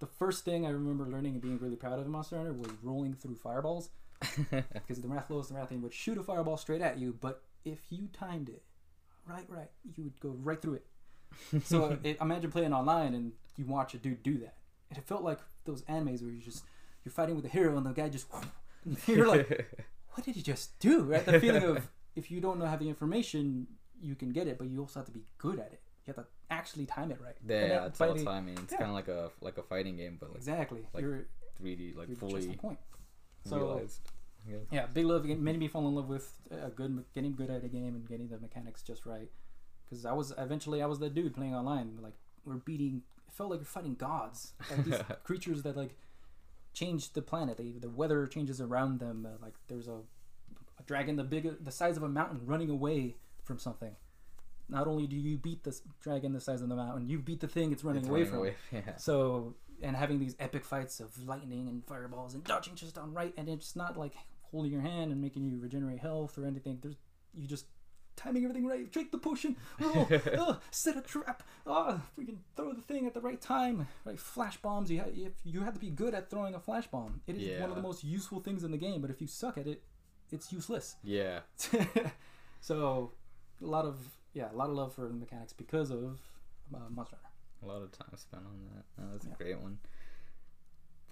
[0.00, 2.70] the first thing I remember learning and being really proud of in Monster Hunter was
[2.82, 3.90] rolling through fireballs
[4.50, 8.08] because the Rathalos and Rathian would shoot a fireball straight at you, but if you
[8.12, 8.62] timed it
[9.26, 10.86] right, right, you would go right through it.
[11.64, 14.54] So it, imagine playing online and you watch a dude do that,
[14.88, 16.64] and it felt like those animes where you just
[17.04, 18.26] you're fighting with a hero and the guy just
[19.06, 19.68] you're like,
[20.14, 21.02] what did you just do?
[21.02, 23.66] Right, the feeling of if you don't know have the information,
[24.00, 25.80] you can get it, but you also have to be good at it.
[26.06, 27.36] You have to actually time it right.
[27.46, 28.58] Yeah, that it's all timing.
[28.58, 28.78] It's yeah.
[28.78, 30.86] kind of like a like a fighting game, but like Exactly.
[30.92, 31.26] like you're
[31.62, 32.78] 3D, like you're just fully on point.
[33.44, 34.00] So realized.
[34.46, 34.56] Yeah.
[34.70, 37.68] yeah, big love made me fall in love with a good getting good at a
[37.68, 39.30] game and getting the mechanics just right.
[39.84, 41.98] Because I was eventually I was that dude playing online.
[42.00, 43.02] Like we're beating.
[43.26, 44.52] It felt like you're fighting gods.
[44.70, 45.96] Like these creatures that like
[46.74, 47.56] change the planet.
[47.56, 49.26] They, the weather changes around them.
[49.26, 50.00] Uh, like there's a,
[50.78, 53.96] a dragon the big the size of a mountain running away from something.
[54.68, 57.48] Not only do you beat this dragon the size of the mountain, you beat the
[57.48, 58.82] thing it's running It's away running from.
[58.86, 58.96] Yeah.
[58.96, 63.34] So and having these epic fights of lightning and fireballs and dodging just on right,
[63.36, 64.14] and it's not like
[64.50, 66.78] holding your hand and making you regenerate health or anything.
[66.82, 66.96] There's
[67.34, 67.66] you just
[68.16, 68.90] timing everything right.
[68.90, 69.56] Drink the potion.
[69.80, 70.08] Oh,
[70.38, 71.42] oh, set a trap.
[71.66, 73.86] Oh, freaking throw the thing at the right time.
[74.04, 74.90] Right, flash bombs.
[74.90, 77.20] You have if you have to be good at throwing a flash bomb.
[77.26, 79.00] It is one of the most useful things in the game.
[79.00, 79.82] But if you suck at it,
[80.30, 80.96] it's useless.
[81.04, 81.40] Yeah.
[82.60, 83.12] so
[83.62, 83.96] a lot of
[84.32, 86.18] yeah, a lot of love for the mechanics because of
[86.74, 87.28] uh, Monster Hunter.
[87.62, 89.02] A lot of time spent on that.
[89.02, 89.32] No, that's Yeah.
[89.32, 89.78] a great one.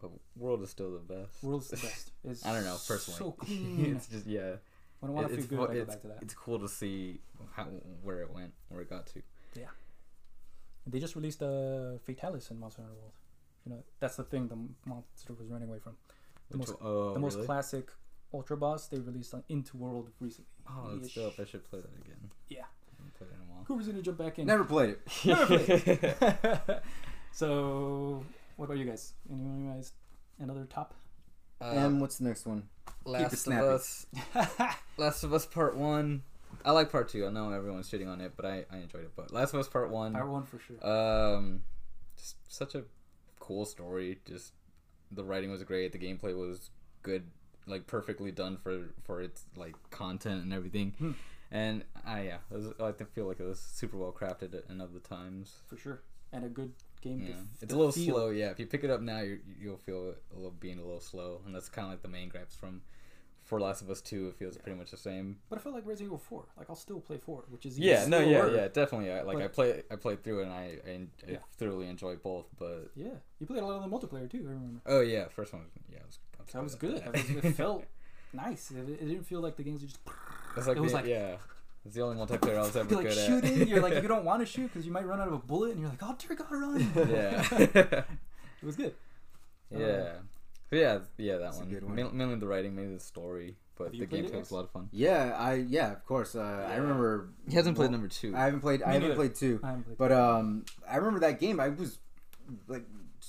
[0.01, 1.43] But World is still the best.
[1.43, 2.11] World's the best.
[2.25, 3.19] It's I don't know personally.
[3.19, 3.95] So clean.
[3.97, 4.57] it's just yeah.
[5.03, 6.19] When I want to it's feel good, I go back to that.
[6.23, 7.21] it's cool to see
[7.55, 7.65] how
[8.03, 9.23] where it went, where it got to.
[9.59, 9.67] Yeah.
[10.87, 13.13] They just released a Fatalis in Monster Hunter World.
[13.67, 14.57] You know, that's the thing the
[14.89, 15.97] monster was running away from.
[16.51, 17.47] The Which most- oh, the most really?
[17.47, 17.91] classic
[18.33, 20.47] Ultra Boss they released on Into World recently.
[20.69, 21.35] Oh, that's dope.
[21.41, 22.31] I should play that again.
[22.49, 22.61] Yeah.
[22.61, 23.65] I haven't played it in a while.
[23.67, 24.47] Who's gonna jump back in?
[24.47, 25.01] Never played it.
[25.25, 26.81] Never played.
[27.33, 28.25] so,
[28.57, 29.15] what about you guys?
[29.29, 29.93] Anyone guys?
[30.39, 30.95] Another top?
[31.63, 32.65] Uh, and what's the next one?
[33.05, 33.53] Last of.
[33.53, 34.07] Us.
[34.97, 36.23] Last of Us Part One.
[36.65, 37.27] I like Part Two.
[37.27, 39.13] I know everyone's shitting on it, but I, I enjoyed it.
[39.15, 40.13] But Last of Us Part One.
[40.13, 40.87] Part one for sure.
[40.87, 41.63] Um,
[42.17, 42.83] just such a
[43.39, 44.19] cool story.
[44.27, 44.53] Just
[45.11, 45.93] the writing was great.
[45.93, 46.71] The gameplay was
[47.03, 47.25] good,
[47.67, 50.95] like perfectly done for for its like content and everything.
[50.99, 51.13] Hmm.
[51.51, 54.95] And I yeah, it was, I feel like it was super well crafted and of
[54.95, 55.57] the times.
[55.67, 56.03] for sure.
[56.33, 57.21] And a good game.
[57.23, 58.15] Yeah, f- it's to a little feel.
[58.15, 58.29] slow.
[58.31, 61.01] Yeah, if you pick it up now, you you'll feel a little being a little
[61.01, 62.83] slow, and that's kind of like the main gripes from
[63.43, 64.29] for Last of Us Two.
[64.29, 65.39] It feels pretty much the same.
[65.51, 66.45] But I feel like Resident Evil 4.
[66.57, 69.11] Like, I'll still play 4, which is Yeah, no, yeah, yeah, definitely.
[69.13, 71.37] I, like I play, I played through it, and I, I, I Yeah.
[71.59, 72.47] thoroughly enjoy both.
[72.59, 73.09] But Yeah.
[73.41, 74.81] You played a lot of the multiplayer too, I remember.
[74.87, 76.19] oh yeah, first one, yeah, it was,
[76.53, 76.99] That was good.
[76.99, 77.13] that.
[77.13, 77.85] That was, it felt
[78.33, 78.71] nice.
[78.71, 80.01] It, it didn't feel like the games were just.
[80.57, 81.37] It's like, it was the- like- yeah,
[81.85, 83.63] it's the only multiplayer I was ever You're like good shooting.
[83.63, 83.69] at.
[83.69, 85.73] You're like you don't want to shoot because you might run out of a bullet,
[85.73, 86.93] and you're like, oh dear God, run!
[86.95, 88.05] yeah, it
[88.65, 88.95] was good.
[89.71, 90.13] yeah,
[90.71, 91.69] but yeah, yeah, that one.
[91.69, 91.95] good one.
[91.95, 94.65] Main- Mainly the writing, mainly the story, but the you played gameplay was a lot
[94.65, 94.89] of fun.
[94.93, 96.35] Yeah, I yeah, of course.
[96.35, 97.29] Uh, I remember.
[97.49, 98.35] He hasn't played number two.
[98.37, 98.81] I haven't played.
[98.81, 99.15] Me I haven't neither.
[99.17, 99.61] played two.
[99.63, 101.59] I haven't played But um, I remember that game.
[101.61, 101.99] I was
[102.69, 102.85] like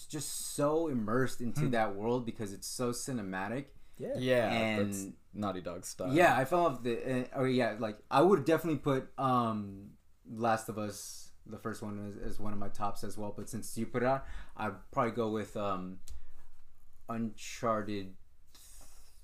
[0.09, 1.69] just so immersed into Hmm.
[1.71, 3.65] that world because it's so cinematic,
[3.97, 4.13] Yeah.
[4.17, 6.13] Yeah, And- that's Naughty Dog style.
[6.13, 7.21] Yeah, I fell off the.
[7.21, 9.91] Uh, oh yeah, like I would definitely put um
[10.31, 13.33] Last of Us, the first one, as, as one of my tops as well.
[13.35, 14.25] But since you put it out,
[14.57, 15.97] I'd probably go with um
[17.09, 18.13] Uncharted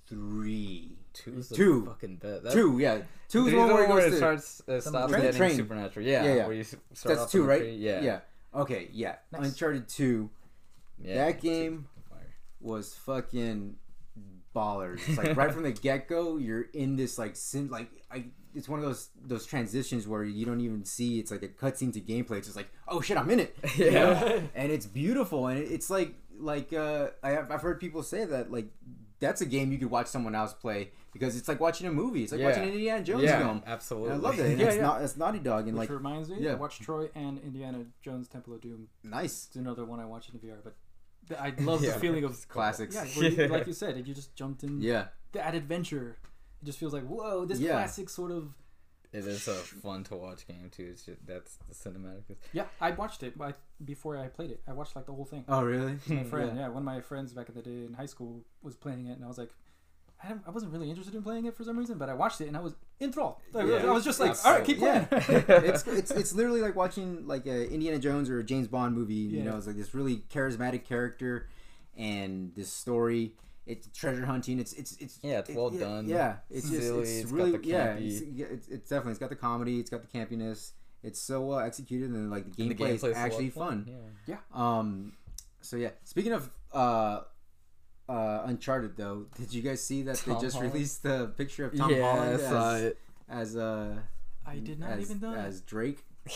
[0.08, 0.96] three.
[1.12, 1.86] Two's the Two.
[1.86, 2.44] fucking best.
[2.44, 4.16] That, Two, yeah, two is Three's one where it one where goes it to.
[4.16, 5.22] starts uh, stops train?
[5.22, 5.56] getting Train.
[5.56, 6.06] supernatural.
[6.06, 6.46] Yeah, Yeah, yeah.
[6.46, 7.58] where you start That's off two, right?
[7.60, 7.76] tree.
[7.76, 8.20] Yeah, yeah.
[8.54, 9.16] Okay, yeah.
[9.32, 9.48] Nice.
[9.48, 10.30] Uncharted two
[11.02, 11.26] yeah.
[11.26, 11.86] That game-
[12.60, 13.76] was fucking
[14.54, 15.00] ballers.
[15.08, 18.26] It's like right from the get go, you're in this like sin like I.
[18.54, 21.20] It's one of those those transitions where you don't even see.
[21.20, 22.38] It's like a cutscene to gameplay.
[22.38, 23.56] It's just like, oh shit, I'm in it.
[23.76, 24.10] You know?
[24.10, 24.40] Yeah.
[24.56, 28.24] and it's beautiful, and it- it's like like uh, I have, I've heard people say
[28.24, 28.66] that like
[29.20, 32.22] that's a game you could watch someone else play because it's like watching a movie.
[32.22, 32.48] It's like Yeah.
[32.48, 33.62] watching an Indiana Jones yeah, film.
[33.66, 34.10] absolutely.
[34.14, 34.46] And I love that.
[34.50, 34.82] And Yeah, it's yeah.
[34.82, 36.52] not it's Naughty Dog and Which like reminds me, yeah.
[36.52, 38.88] I watched Troy and Indiana Jones Temple of Doom.
[39.04, 39.46] nice.
[39.48, 40.74] It's another one I watched in VR, but th-
[41.38, 41.92] I love Yeah.
[41.92, 42.94] the feeling of Classics.
[42.94, 45.08] Yeah, where you, like you said, you just jumped in Yeah.
[45.32, 46.16] that adventure.
[46.62, 47.72] It just feels like whoa, this Yeah.
[47.72, 48.54] classic sort of.
[49.12, 50.88] It is a fun to watch game too.
[50.92, 52.36] It's just, that's the cinematic.
[52.52, 54.60] Yeah, I watched it but before I played it.
[54.68, 55.44] I watched like the whole thing.
[55.48, 55.98] Oh really?
[56.06, 56.68] my friend, yeah.
[56.68, 59.24] one of my friends back in the day in high school was playing it, and
[59.24, 59.50] I was like,
[60.22, 62.48] I, I wasn't really interested in playing it for some reason, but I watched it
[62.48, 63.36] and I was enthralled.
[63.52, 63.86] Like, Yeah.
[63.86, 64.50] I was just like, Absolutely.
[64.52, 65.44] all right, keep playing.
[65.48, 68.94] Yeah, it's, it's it's literally like watching like a Indiana Jones or a James Bond
[68.94, 69.14] movie.
[69.14, 69.44] You Yeah.
[69.50, 71.48] know, it's like this really charismatic character
[71.96, 73.32] and this story.
[73.66, 74.58] It's treasure hunting.
[74.58, 76.08] It's it's it's Yeah, it's it- well yeah, done.
[76.08, 77.92] Yeah, it's just Silly, it's, it's got really the yeah.
[77.94, 79.78] It's, it's, it's definitely it's got the comedy.
[79.80, 80.72] It's got the campiness.
[81.02, 83.54] It's so well executed and like the And gameplay is gameplay's a lot actually of
[83.54, 83.90] fun.
[84.26, 84.36] Yeah.
[84.52, 85.12] Um,
[85.62, 85.90] so yeah.
[86.04, 87.20] Speaking of uh,
[88.10, 90.74] uh, Uncharted though, did you guys see that Tom they just Holland?
[90.74, 92.98] released the picture of Tom yeah, Holland as, it.
[93.28, 93.96] as uh
[94.46, 95.32] I did not as, even know.
[95.34, 95.46] that.
[95.46, 96.04] as Drake?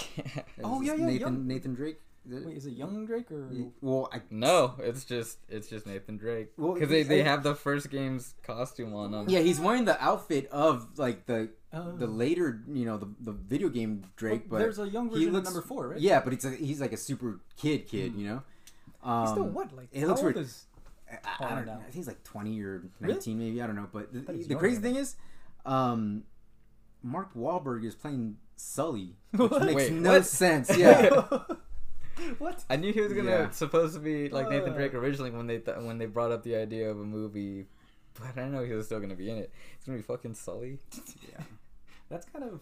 [0.63, 1.99] Oh, yeah, yeah, Nathan young- Nathan Drake.
[2.27, 2.47] Is it?
[2.47, 3.51] Wait, is it young Drake or?
[3.83, 7.43] Well, I no, it's just it's just Nathan Drake Well, because they, they I- have
[7.43, 9.29] the first game's costume on him.
[9.29, 11.97] yeah, he's wearing the outfit of like the Oh.
[11.97, 15.17] the later you know the the video game Drake, Well, but there's a young he
[15.17, 16.01] version looks- of number four, right?
[16.01, 18.43] yeah, but it's a, he's like a super kid kid, you know.
[19.03, 19.77] Um, He's still what?
[19.77, 20.47] Like, it how looks old weird.
[20.47, 20.65] is?
[21.25, 21.73] I, I don't know.
[21.79, 23.15] I think he's like 20 or Really?
[23.15, 23.63] 19 maybe.
[23.63, 23.89] I don't know.
[23.93, 25.17] But the, thought he was the crazy than thing is,
[25.67, 26.25] um,
[27.03, 29.65] Mark Wahlberg is playing Sully, which What?
[29.65, 30.27] makes Wait, no what?
[30.27, 30.71] sense.
[30.77, 31.11] Yeah.
[32.39, 32.65] what?
[32.71, 33.51] I knew he was gonna Yeah.
[33.51, 34.77] supposed to be like Nathan Uh.
[34.77, 37.67] Drake originally when they th- when they brought up the idea of a movie,
[38.15, 39.53] but I didn't know he was still gonna be in it.
[39.77, 40.79] It's gonna be fucking Sully.
[41.31, 41.43] yeah.
[42.09, 42.61] That's kind of.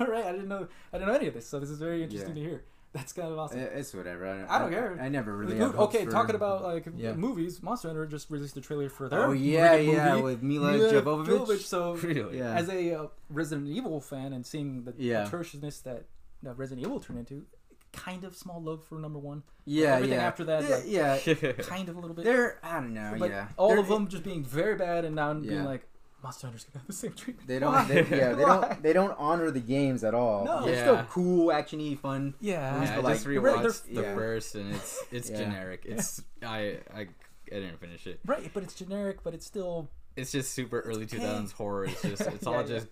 [0.00, 0.24] all right.
[0.26, 0.68] I didn't know.
[0.92, 2.42] I didn't know any of this, so this is very interesting Yeah.
[2.42, 2.64] to hear.
[2.92, 3.58] That's kind of awesome.
[3.60, 4.26] It's whatever.
[4.26, 4.98] I don't, I don't care.
[5.00, 5.58] I, never really.
[5.58, 7.12] Dude, okay, for- talking about like Yeah.
[7.12, 10.22] movies, Monster Hunter just released a trailer for their Oh yeah, yeah, movie.
[10.22, 11.60] with Mila Mila Jovovich.
[11.60, 12.38] So, Really?
[12.38, 12.54] Yeah.
[12.54, 15.26] as a uh, Resident Evil fan and seeing the Yeah.
[15.26, 16.04] atrociousness that
[16.46, 17.44] uh, Resident Evil turned into,
[17.92, 19.42] kind of small love for number one.
[19.66, 20.26] Yeah, everything yeah.
[20.26, 21.52] after that, Yeah, like, yeah.
[21.52, 22.24] Kind of a little bit.
[22.24, 23.14] They're I don't know.
[23.18, 25.86] but yeah, all They're- of them just being very bad and now being like,
[26.22, 27.46] Monster Hunter's gonna have the same treatment.
[27.46, 27.86] They don't.
[27.88, 28.60] They, yeah, they Why?
[28.68, 28.82] don't.
[28.82, 30.44] They don't honor the games at all.
[30.44, 30.64] No.
[30.64, 30.80] They're Yeah.
[30.82, 32.34] still cool, actiony, fun.
[32.40, 32.82] Yeah.
[32.82, 34.14] Yeah, I but, just rewatched the yeah.
[34.14, 35.38] first, and it's it's Yeah.
[35.38, 35.82] generic.
[35.84, 37.06] It's I I I
[37.50, 38.18] didn't finish it.
[38.24, 41.84] Right, but it's generic, but it's still It's just super early two thousands horror.
[41.84, 42.66] It's just it's all yeah.
[42.66, 42.88] just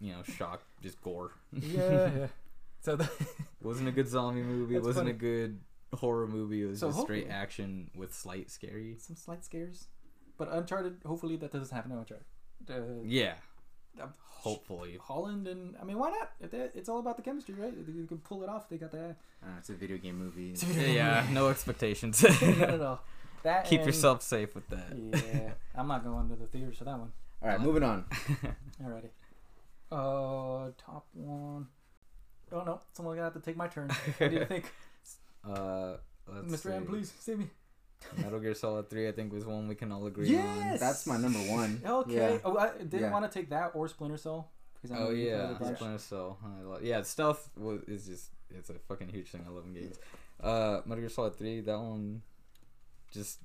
[0.00, 1.32] you know shock, just gore.
[1.52, 2.26] yeah, yeah.
[2.82, 3.10] So the,
[3.62, 4.74] wasn't a good zombie movie.
[4.74, 5.16] That's wasn't funny.
[5.16, 5.60] a good
[5.94, 6.62] horror movie.
[6.62, 8.96] It was So just straight action with slight scary.
[8.98, 9.88] some slight scares,
[10.36, 10.98] but Uncharted.
[11.06, 12.26] Hopefully that doesn't happen to Uncharted.
[12.70, 13.34] Uh, Yeah,
[14.00, 14.06] uh,
[14.42, 14.98] hopefully.
[15.00, 16.30] Holland and I mean, why not?
[16.40, 17.72] If it's all about the chemistry, right?
[17.78, 18.68] If you can pull it off.
[18.68, 19.16] They got that.
[19.42, 20.52] Uh, it's a video game movie.
[20.54, 22.22] Video Yeah, no expectations.
[22.42, 23.00] Not at all.
[23.42, 24.96] That Keep and- yourself safe with that.
[24.96, 27.12] Yeah, I'm not going to the theaters for that one.
[27.42, 28.04] All right, moving on.
[28.82, 29.10] Alrighty.
[29.92, 31.66] Uh, top one.
[32.52, 33.88] Oh no, someone's gonna have to take my turn.
[34.18, 34.72] What do you think,
[35.46, 35.96] uh,
[36.26, 36.72] let's Mr.
[36.72, 36.86] M?
[36.86, 37.46] Please save me.
[38.18, 40.32] Metal Gear Solid Three, I think, was one we can all agree on.
[40.34, 40.80] Yes!
[40.80, 41.80] That's my number one.
[41.84, 42.14] Okay.
[42.34, 42.38] Yeah.
[42.44, 43.10] Oh, I didn't Yeah.
[43.12, 44.50] want to take that or Splinter Cell.
[44.74, 45.76] because I'm Oh a big fan yeah, of.
[45.76, 46.38] Splinter Cell.
[46.44, 49.44] I love, yeah, stealth was, is just it's a fucking huge thing.
[49.46, 49.98] I love in games.
[50.40, 52.22] Uh, Metal Gear Solid Three, that one,
[53.12, 53.38] just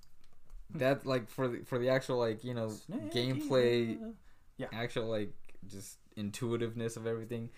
[0.75, 4.11] that like for the for the actual like you know Snake gameplay, Eater.
[4.57, 4.67] Yeah.
[4.73, 5.31] actual like
[5.67, 7.49] just intuitiveness of everything.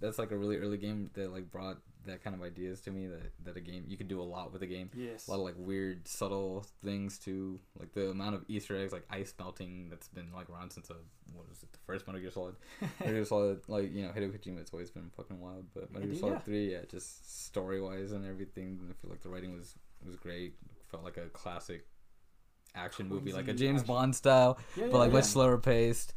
[0.00, 3.06] That's like a really early game that like brought that kind of ideas to me
[3.06, 4.90] that that a game you could do a lot with a game.
[4.94, 5.28] Yes.
[5.28, 7.60] A lot of like weird, subtle things too.
[7.78, 10.94] Like the amount of Easter eggs, like ice melting, that's been like around since uh
[11.32, 12.56] what was it, the first Metal Gear Solid.
[13.00, 15.66] Metal Gear Solid, like you know, Hideo Kojima, it's always been fucking wild.
[15.74, 16.38] But Metal Gear Solid yeah.
[16.40, 18.80] Three, yeah, just story wise and everything.
[18.90, 20.54] I feel like the writing was was great.
[20.90, 21.86] Felt like a classic
[22.74, 23.94] action movie, like a James action.
[23.94, 26.14] Bond style, yeah, but like yeah, much slower paced.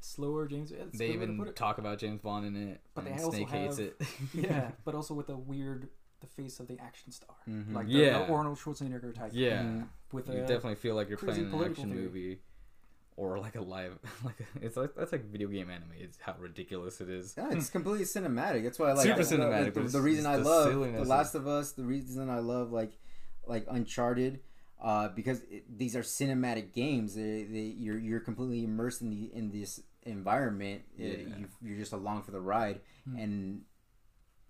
[0.00, 0.70] Slower James.
[0.70, 3.30] yeah, They good way to even talk about James Bond in it, But they also
[3.30, 4.00] Snake hates it.
[4.34, 5.88] yeah, but also with a weird
[6.20, 7.72] the face of the action star, Mhm.
[7.74, 8.26] like the, Yeah.
[8.26, 9.30] the Arnold Schwarzenegger type.
[9.32, 9.82] Yeah,
[10.12, 12.02] with you a definitely feel like you're crazy playing an action theory.
[12.02, 12.38] movie,
[13.16, 13.98] or like a live.
[14.24, 15.92] Like it's like that's like video game anime.
[15.96, 17.34] It's how ridiculous it is.
[17.38, 18.64] Yeah, it's completely cinematic.
[18.64, 21.04] That's why I like Super I- cinematic, like, the, the reason I the love The
[21.04, 22.98] Last of Us, the reason I love like
[23.46, 24.40] like Uncharted,
[24.80, 27.14] uh, because it, these are cinematic games.
[27.14, 30.82] They, they, you're you're completely immersed in the in this environment.
[30.98, 31.36] Uh, Yeah.
[31.38, 33.16] you, you're just along for the ride, Hmm.
[33.16, 33.62] and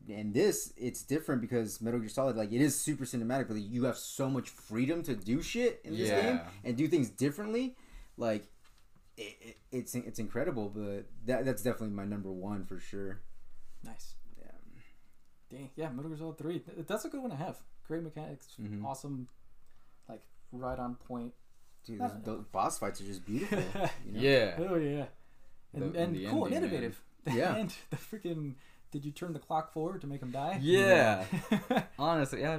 [0.08, 3.84] and this it's different because Metal Gear Solid like it is super cinematic, but you
[3.84, 7.74] have so much freedom to do shit in this game and do things differently.
[8.16, 8.46] Like
[9.16, 13.20] it, it, it's it's incredible, but that that's definitely my number one for sure.
[13.84, 14.14] nice.
[14.38, 14.50] Yeah.
[15.50, 16.62] Dang, yeah, Metal Gear Solid Three.
[16.86, 17.56] That's a good one to have.
[17.86, 18.84] Great mechanics, Mhm.
[18.84, 19.28] awesome,
[20.08, 21.32] like right on point.
[21.84, 23.58] Dude, those, those boss fights are just beautiful.
[24.06, 24.20] You know?
[24.20, 25.04] Yeah, Oh yeah,
[25.72, 26.82] and, The- and the cool and ending, man.
[26.82, 27.02] innovative.
[27.34, 27.56] Yeah.
[27.56, 28.54] and the freaking.
[28.90, 30.58] Did you turn the clock forward to make him die?
[30.62, 31.24] yeah.
[31.98, 32.58] Honestly, yeah.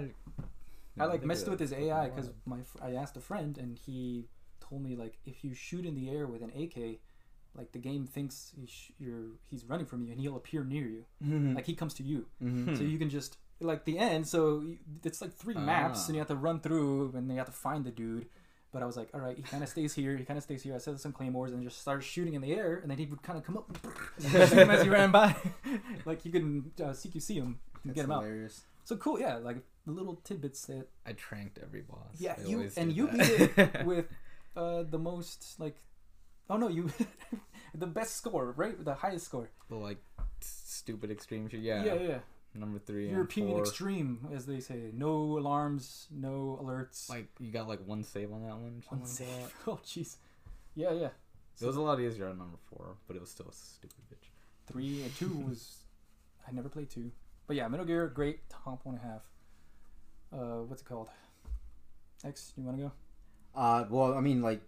[1.00, 4.28] I like messed with his AI because my I asked a friend and he
[4.60, 7.00] told me like if you shoot in the air with an AK,
[7.56, 10.86] like the game thinks he sh- you're he's running from you and he'll appear near
[10.88, 11.56] you, Mhm.
[11.56, 12.28] like he comes to you.
[12.44, 12.78] Mhm.
[12.78, 14.28] So you can just like the end.
[14.28, 14.64] So
[15.04, 16.06] it's like three maps Ah.
[16.08, 18.28] and you have to run through and then you have to find the dude.
[18.72, 20.16] But I was like, all right, he kind of stays here.
[20.16, 20.76] He kind of stays here.
[20.76, 23.24] I set some claymores and just started shooting in the air, and then he would
[23.24, 23.76] kind of come up
[24.22, 25.36] shoot him as he ran by.
[26.06, 28.22] like you can uh, CQC him and That's get him out.
[28.22, 28.62] hilarious.
[28.84, 29.38] So cool, yeah.
[29.38, 29.58] Like
[29.88, 32.14] the little tidbits that I tranked every boss.
[32.20, 33.22] yeah, I you and you beat
[33.58, 34.06] it with
[34.56, 35.78] uh, the most like,
[36.48, 36.92] oh no, you
[37.74, 38.84] the best score, right?
[38.86, 39.50] The highest score.
[39.70, 39.98] the like
[40.42, 41.62] stupid extreme shit.
[41.62, 42.18] Yeah, Yeah, yeah.
[42.54, 43.06] Number three.
[43.06, 43.60] and European four.
[43.62, 44.92] extreme, as they say.
[44.94, 47.10] No alarms, no alerts.
[47.10, 48.82] Like you got like one save on that one.
[48.88, 49.56] one something like save.
[49.68, 50.18] Oh jeez.
[50.76, 51.00] Yeah, yeah.
[51.00, 51.64] that.
[51.64, 54.30] It was a lot easier on number four, but it was still a stupid bitch.
[54.72, 55.78] Three and two was.
[56.48, 57.12] I never played two,
[57.48, 59.22] but yeah, Metal Gear, great top one and a half.
[60.32, 61.10] Uh, what's it called?
[62.24, 62.92] X, you want to go?
[63.56, 64.62] Uh, well, I mean, like,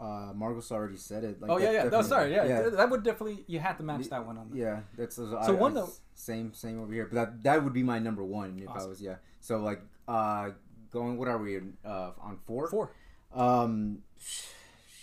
[0.00, 1.40] uh, Marcos already said it.
[1.42, 1.84] Like, oh yeah, yeah.
[1.84, 4.50] No, sorry, yeah, yeah, That would definitely you had to match that one on.
[4.54, 4.80] yeah.
[4.96, 7.06] That's so So one I, though- Same, same over here.
[7.06, 9.16] But that that would be my number one if I was yeah.
[9.40, 10.50] So like, uh,
[10.90, 11.18] going.
[11.18, 12.68] What are we uh on four?
[12.68, 12.92] Four.
[13.34, 13.98] Um,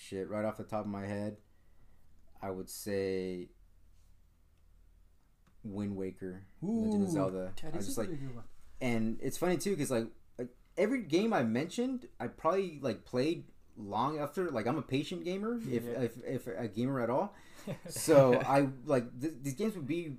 [0.03, 0.29] shit.
[0.29, 1.37] Right off the top of my head,
[2.41, 3.49] I would say
[5.63, 7.51] Wind Waker, Legend of Zelda.
[7.73, 8.09] I just like,
[8.81, 13.45] and it's funny too because like, like every game I mentioned, I probably like played
[13.77, 14.49] long after.
[14.51, 16.01] Like I'm a patient gamer, if Yeah.
[16.01, 17.33] if, if a gamer at all.
[17.89, 20.17] So I like th- these games would be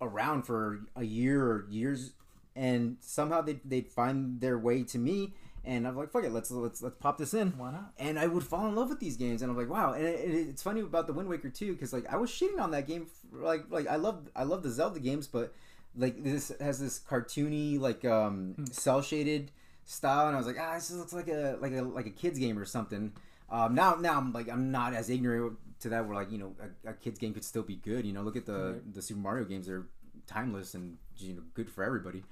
[0.00, 2.12] around for a year or years,
[2.56, 6.50] and somehow they they'd find their way to me, and I'm like, fuck it, let's
[6.50, 7.50] let's let's pop this in.
[7.58, 7.92] Why not?
[7.98, 9.92] And I would fall in love with these games, and I'm like, wow.
[9.92, 12.60] And it, it- it's funny about the Wind Waker too, because like I was shitting
[12.60, 13.06] on that game.
[13.32, 15.52] Like like I love I love the Zelda games, but
[15.96, 18.64] like this has this cartoony like um Hmm.
[18.66, 19.50] cell shaded
[19.92, 22.38] style, and I was like, ah, this looks like a like a like a kids
[22.38, 23.12] game or something.
[23.50, 26.06] Um, now now I'm like I'm not as ignorant to that.
[26.06, 26.54] Where like you know
[26.86, 28.06] a, a kids game could still be good.
[28.06, 28.94] You know, look at the Right.
[28.94, 29.86] the Super Mario games; they're
[30.26, 32.22] timeless and you know good for everybody.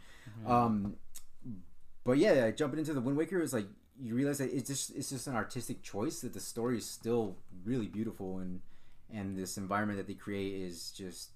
[0.41, 0.51] Mm-hmm.
[0.51, 0.97] Um,
[2.05, 3.67] but yeah, jumping into the Wind Waker is like
[4.01, 7.37] you realize that it's just it's just an artistic choice that the story is still
[7.65, 8.61] really beautiful and
[9.13, 11.31] and this environment that they create is just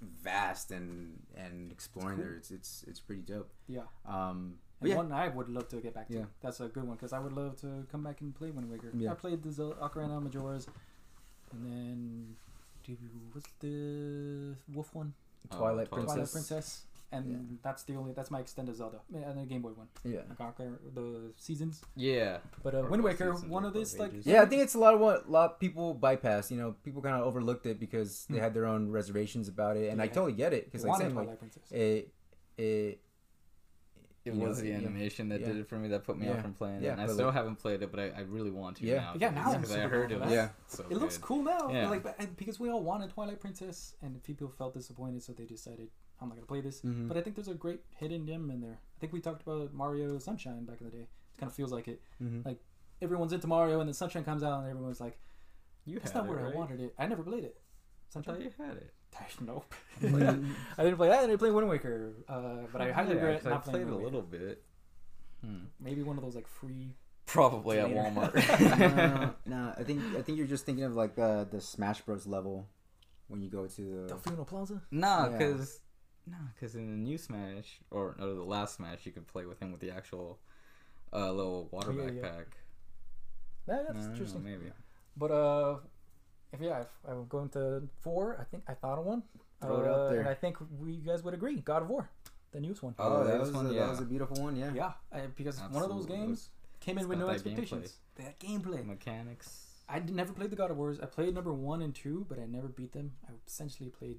[0.00, 2.24] vast and and exploring cool.
[2.26, 2.34] there.
[2.34, 3.50] It's it's it's pretty dope.
[3.66, 3.82] Yeah.
[4.06, 6.14] Um, And yeah, one I would love to get back to.
[6.14, 6.24] Yeah.
[6.40, 8.90] That's a good one because I would love to come back and play Wind Waker.
[8.94, 9.10] Yeah.
[9.12, 10.66] I played the Zel- Ocarina of Majora's,
[11.52, 12.36] and then
[12.84, 12.96] do
[13.32, 15.14] what's the Wolf one?
[15.50, 16.14] Twilight Oh, Princess.
[16.14, 19.88] Twilight Princess, and that's the only that's my extended Zelda and the Game Boy one.
[20.04, 20.20] yeah.
[20.28, 24.12] Like Ocar- the seasons, Yeah, but uh, Wind Waker, one of these like.
[24.24, 26.50] Yeah, I think it's a lot of what a lot of people bypass.
[26.50, 28.42] You know, people kind of overlooked it because they Hmm.
[28.44, 31.26] had their own reservations about it, and I totally get it because like wanted saying
[31.28, 31.70] like Princess.
[31.72, 32.12] it
[32.58, 33.00] it
[34.24, 34.74] it You know, was the yeah.
[34.76, 36.32] animation that did it for me that put me Yeah.
[36.34, 36.92] off from playing Yeah, it.
[36.94, 38.96] And I still like- haven't played it, but I, I really want to Yeah.
[38.96, 39.14] now.
[39.16, 40.32] Yeah, now because I heard down it was.
[40.32, 40.48] Yeah.
[40.66, 41.24] so it looks good.
[41.24, 41.88] cool now, Yeah.
[41.88, 45.88] like but- because we all wanted Twilight Princess, and people felt disappointed, so they decided
[46.20, 46.80] I'm not gonna play this.
[46.82, 47.08] Mhm.
[47.08, 48.78] But I think there's a great hidden gem in there.
[48.96, 51.02] I think we talked about Mario Sunshine back in the day.
[51.34, 52.00] It kind of feels like it.
[52.20, 52.44] Mhm.
[52.44, 52.60] Like
[53.00, 55.18] everyone's into Mario, and then Sunshine comes out, and everyone's like,
[55.84, 56.54] You "That's had not it, where right?
[56.54, 57.56] I wanted it." I never played it.
[57.60, 58.34] I Sunshine.
[58.36, 58.92] thought you had it.
[59.40, 59.74] nope.
[60.00, 60.54] Mhm.
[60.76, 61.18] I didn't play that.
[61.20, 62.12] I didn't play Wind Waker.
[62.28, 64.64] Uh, but I highly Yeah, regret 'cause I not playing played a little bit.
[65.44, 65.64] Hmm.
[65.80, 66.94] Maybe one of those like free.
[67.26, 68.34] Probably at Walmart.
[68.96, 72.26] no, no, I think I think you're just thinking of like uh, the Smash Bros
[72.26, 72.66] level
[73.28, 74.14] when you go to the.
[74.14, 74.82] Delfino Plaza.
[74.90, 75.36] nah, Yeah.
[75.36, 75.80] because
[76.30, 79.60] nah, because in the new Smash or no, the last Smash, you could play with
[79.60, 80.38] him with the actual
[81.12, 82.10] uh, little water Yeah, yeah.
[82.22, 82.46] backpack.
[83.66, 84.44] Yeah, I that's don't know, interesting.
[84.44, 84.72] maybe.
[85.16, 85.76] But uh,
[86.52, 89.22] if yeah, if I'm going to four, I think I thought of one.
[89.60, 90.20] Throw it out Uh, there.
[90.20, 91.56] And I think we you guys would agree.
[91.56, 92.08] God of War.
[92.52, 92.94] the newest one.
[92.98, 93.80] Oh, that that was was one, a, yeah.
[93.84, 94.56] that was a beautiful one.
[94.56, 94.72] Yeah.
[94.74, 96.16] Yeah, I, because one of those Absolutely.
[96.16, 96.48] games
[96.80, 97.50] came in It's with no that gameplay.
[97.58, 97.96] expectations.
[98.16, 98.84] That gameplay.
[98.86, 99.64] Mechanics.
[99.88, 100.98] I d- never played the God of Wars.
[101.02, 103.12] I played number one and two, but I never beat them.
[103.26, 104.18] I essentially played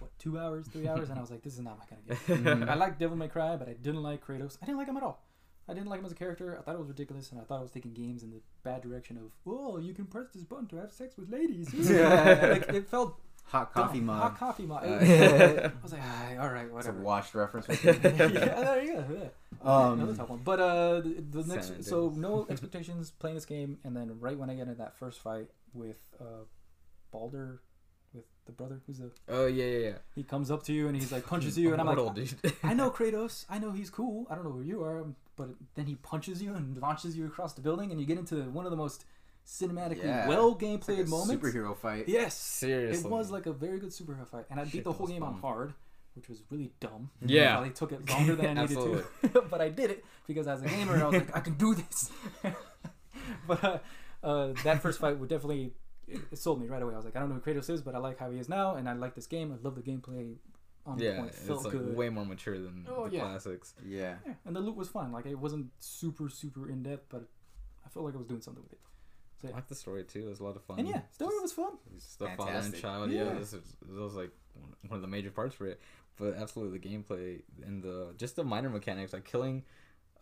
[0.00, 2.26] what two hours, three hours, and I was like, this is not my kind of
[2.26, 2.44] game.
[2.66, 2.68] Mhm.
[2.68, 4.58] I like Devil May Cry, but I didn't like Kratos.
[4.62, 5.24] I didn't like him at all.
[5.68, 6.56] I didn't like him as a character.
[6.58, 8.82] I thought it was ridiculous, and I thought I was taking games in the bad
[8.82, 11.72] direction of, oh, you can press this button to have sex with ladies.
[11.74, 14.06] like it felt Hot coffee dumb.
[14.06, 14.22] mod.
[14.22, 14.84] Hot coffee mod.
[14.84, 17.00] Uh, I was like, ah, all right, It's a whatever.
[17.00, 17.66] washed reference.
[17.68, 19.04] yeah, there you go.
[19.12, 19.28] Yeah.
[19.62, 20.40] Um, Another top one.
[20.44, 24.50] But uh, the, the next, so no expectations playing this game, and then right when
[24.50, 26.44] I get into that first fight with uh,
[27.12, 27.62] Baldur,
[28.50, 29.92] the brother who's the, Oh yeah, yeah, yeah.
[30.14, 32.34] he comes up to you and he's like punches you, and I'm like, dude.
[32.62, 33.44] I know Kratos.
[33.48, 34.26] I know he's cool.
[34.30, 35.04] I don't know who you are,
[35.36, 38.36] but then he punches you and launches you across the building, and you get into
[38.50, 39.04] one of the most
[39.46, 40.28] cinematically Yeah.
[40.28, 41.42] well It's like gameplayed moments.
[41.44, 42.08] superhero fight.
[42.08, 43.04] Yes, Seriously.
[43.04, 45.40] it was like a very good superhero fight, and I beat the whole game on
[45.40, 45.72] hard,
[46.14, 47.10] which was really dumb.
[47.24, 47.52] Yeah.
[47.54, 48.76] Probably took it longer than I needed
[49.32, 51.74] to, but I did it because as a gamer, I was like, I can do
[51.74, 52.10] this.
[53.46, 53.78] but uh,
[54.22, 55.72] uh, that first fight would definitely
[56.10, 56.94] it, it sold me right away.
[56.94, 58.48] I was like, I don't know who Kratos is, but I like how he is
[58.48, 59.52] now, and I like this game.
[59.52, 60.36] I love the gameplay.
[60.86, 61.94] On yeah, point, it's felt like good.
[61.94, 63.20] way more mature than Oh, the yeah.
[63.22, 63.74] classics.
[63.86, 64.14] Yeah.
[64.26, 65.12] Yeah, and the loot was fun.
[65.12, 67.28] Like it wasn't super super in depth, but
[67.84, 68.78] I felt like I was doing something with it.
[69.42, 70.26] So, I like the story too.
[70.26, 70.78] It was a lot of fun.
[70.78, 71.72] And yeah, story Just- was fun.
[71.94, 73.10] just the father and child.
[73.10, 73.34] Yeah, Yeah.
[73.38, 75.80] this was, this was like one- one of the major parts for it.
[76.18, 79.64] But absolutely, the gameplay and the just the minor mechanics, like killing,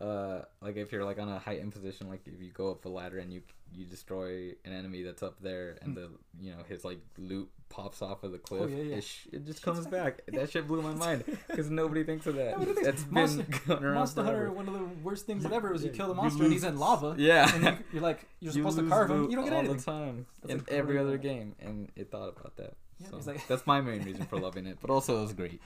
[0.01, 2.89] uh, like if you're like on a heightened position, like if you go up the
[2.89, 6.09] ladder and you you destroy an enemy that's up there, and the
[6.39, 8.73] you know his like loot pops off of the cliff, Hmm.
[8.73, 8.95] Oh, yeah, yeah.
[8.95, 10.21] It, sh- it just comes back.
[10.27, 12.51] That shit blew my mind because nobody thinks of that.
[12.57, 15.91] Nobody thinks- That's been Monster- Monster Hunter, one of the worst things ever is you
[15.91, 17.15] kill the monster and he's in lava.
[17.19, 17.53] Yeah.
[17.53, 19.29] And you, you're like, you're You supposed to carve him.
[19.29, 19.77] You don't get all anything.
[19.77, 21.19] the time That's in every other one.
[21.19, 22.73] game, and it thought about that.
[22.99, 25.61] Yeah, so like- that's my main reason for loving it, but also it was great.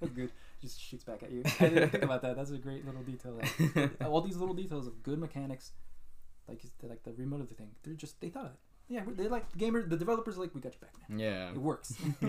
[0.00, 0.30] That's good.
[0.62, 1.42] Just shoots back at you.
[1.60, 2.36] I didn't think about that.
[2.36, 3.32] That's a great little detail.
[3.76, 5.72] Like, all these little details of good mechanics,
[6.48, 7.70] like like the remote of the thing.
[7.82, 8.58] They're just they thought of it.
[8.88, 9.82] Yeah, they like gamer.
[9.86, 11.18] The developers are like we got you back, man.
[11.18, 11.94] yeah, It works.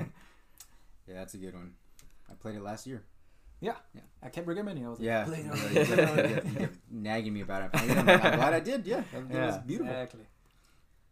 [1.07, 1.73] Yeah, that's a good one.
[2.29, 3.03] I played it last year.
[3.59, 4.01] Yeah, yeah.
[4.21, 4.85] I kept recommending.
[4.85, 5.25] I was like, Yeah.
[5.25, 6.33] play it You already, kept- play it you already.
[6.33, 7.69] kept- you kept nagging me about it.
[7.73, 8.05] I'm, I'm
[8.39, 8.85] glad I did.
[8.87, 9.03] Yeah.
[9.13, 9.57] It was Yeah.
[9.65, 9.91] beautiful.
[9.93, 10.25] Exactly.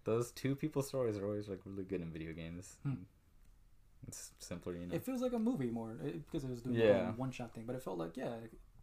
[0.05, 2.77] those two people stories are always like really good in video games.
[2.83, 3.03] Hmm.
[4.07, 4.95] It's simpler, you know.
[4.95, 7.09] It feels like a movie more it, because it was doing Yeah.
[7.09, 8.35] a one shot thing, but it felt like yeah,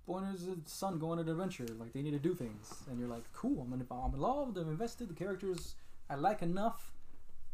[0.06, 1.66] boy and his son go on an adventure.
[1.78, 3.62] Like they need to do things, and you're like, cool.
[3.62, 4.56] I'm in, I'm involved.
[4.58, 5.08] I'm invested.
[5.08, 5.74] The characters
[6.08, 6.92] I like enough,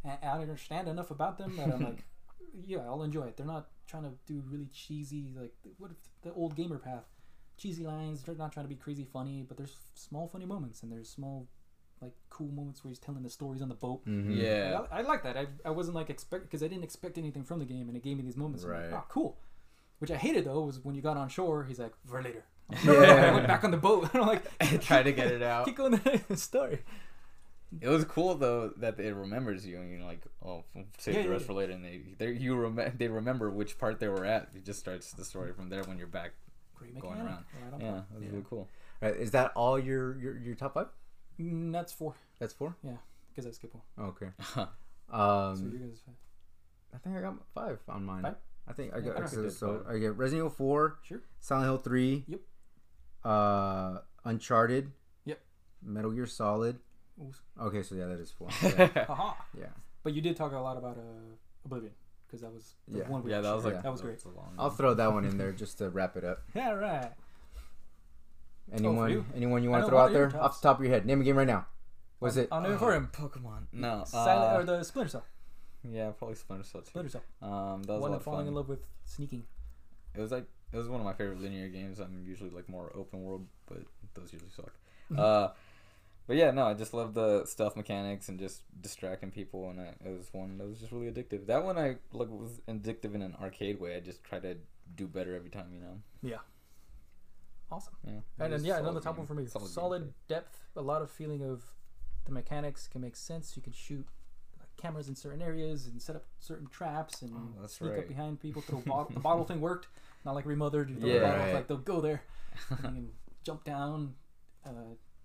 [0.05, 2.05] and I understand enough about them that I'm like,
[2.67, 3.37] yeah, I'll enjoy it.
[3.37, 7.05] They're not trying to do really cheesy like what if the old gamer path,
[7.57, 8.23] cheesy lines.
[8.23, 11.49] They're not trying to be crazy funny, but there's small funny moments and there's small
[12.05, 14.05] like cool moments where he's telling the stories on the boat.
[14.07, 14.37] Mhm.
[14.37, 15.37] yeah, Like, I, I like that.
[15.37, 18.03] I, I wasn't like expect because I didn't expect anything from the game, and it
[18.03, 18.65] gave me these moments.
[18.65, 18.83] Right.
[18.83, 18.91] Right.
[18.93, 19.37] Like, oh, cool.
[20.01, 21.65] Which I hated though was when you got on shore.
[21.65, 22.45] He's like, "For later."
[22.85, 23.31] Yeah.
[23.31, 25.65] I went back on the boat, and I'm like, try to get it out.
[25.67, 26.81] keep going to the story.
[27.81, 30.63] It was cool though that it remembers you, and you're like, oh,
[30.99, 31.47] save Yeah, the rest yeah.
[31.49, 34.49] for later, and they they you rem- they remember which part they were at.
[34.55, 36.33] It just starts the story from there when you're back.
[36.77, 37.33] Great Going mechanic.
[37.33, 37.45] around.
[37.73, 38.05] Right Yeah, point.
[38.15, 38.31] was Yeah.
[38.31, 38.69] really cool.
[39.01, 40.87] Right, is that all your, your your top five?
[41.41, 42.75] Mm, that's four That's four.
[42.83, 42.93] Yeah,
[43.31, 44.09] because I skipped one.
[44.09, 44.27] Okay.
[44.55, 44.69] so
[45.13, 46.15] Um, you guys, five.
[46.95, 48.23] I think I got five on mine.
[48.23, 48.37] Five?
[48.69, 49.85] I think I Yeah, got I so, so.
[49.89, 51.21] I get Resident Evil four, sure.
[51.41, 52.25] Silent Hill three.
[52.29, 52.41] Yep.
[53.25, 54.91] Uh, Uncharted.
[55.25, 55.41] Yep.
[55.83, 56.79] Metal Gear Solid.
[57.21, 57.31] Ooh.
[57.61, 58.49] Okay, so yeah, that is four.
[58.63, 59.05] Yeah.
[59.05, 59.35] Haha.
[59.59, 59.67] yeah.
[60.03, 61.35] But you did talk a lot about uh,
[61.65, 61.93] Oblivion
[62.27, 63.09] because that was the Yeah.
[63.09, 63.23] one.
[63.23, 63.81] We yeah, that was like Yeah.
[63.83, 64.23] That was great.
[64.25, 66.43] a long I'll throw that one in there just to wrap it up.
[66.55, 67.13] Yeah, right.
[68.73, 69.11] Anyone?
[69.11, 69.25] you?
[69.35, 71.05] anyone you want to throw out there off the top of your head?
[71.07, 71.67] Name a game right now.
[72.21, 72.49] Was I'll- it?
[72.53, 73.09] I'll name it Uh, for him.
[73.13, 73.67] Pokemon.
[73.73, 75.25] No, Silent uh, or the Splinter Cell.
[75.89, 76.87] yeah, probably Splinter Cell too.
[76.89, 77.23] Splinter Cell.
[77.43, 78.49] Um, that was One a lot of of falling fun.
[78.49, 79.45] in love with sneaking.
[80.15, 81.99] It was like it was one of my favorite linear games.
[82.01, 83.79] I'm usually like more open world, but
[84.15, 84.73] those usually suck.
[85.19, 85.49] Uh,
[86.27, 89.89] but yeah, no, I just love the stealth mechanics and just distracting people, and I,
[90.03, 91.47] it was one that was just really addictive.
[91.47, 93.95] That one I like was addictive in an arcade way.
[93.95, 94.57] I just try to
[94.97, 96.01] do better every time, you know.
[96.23, 96.39] Yeah.
[97.75, 97.95] Awesome.
[98.07, 98.13] Yeah.
[98.39, 99.19] And then yeah, another top game.
[99.19, 99.47] one for me.
[99.47, 101.65] Solid Solid, depth, a lot of feeling of
[102.25, 103.57] the mechanics can make sense.
[103.57, 104.07] You can shoot
[104.59, 107.33] like, cameras in certain areas and set up certain traps and
[107.63, 108.63] Oh, sneak up behind people.
[108.63, 109.11] Throw bottle.
[109.15, 109.89] the bottle thing worked.
[110.25, 110.89] Not like remothered.
[110.91, 111.15] You throw Yeah.
[111.15, 111.55] the bottle, Right.
[111.55, 112.23] like they'll go there.
[112.85, 113.11] and
[113.43, 114.15] jump down,
[114.65, 114.71] uh,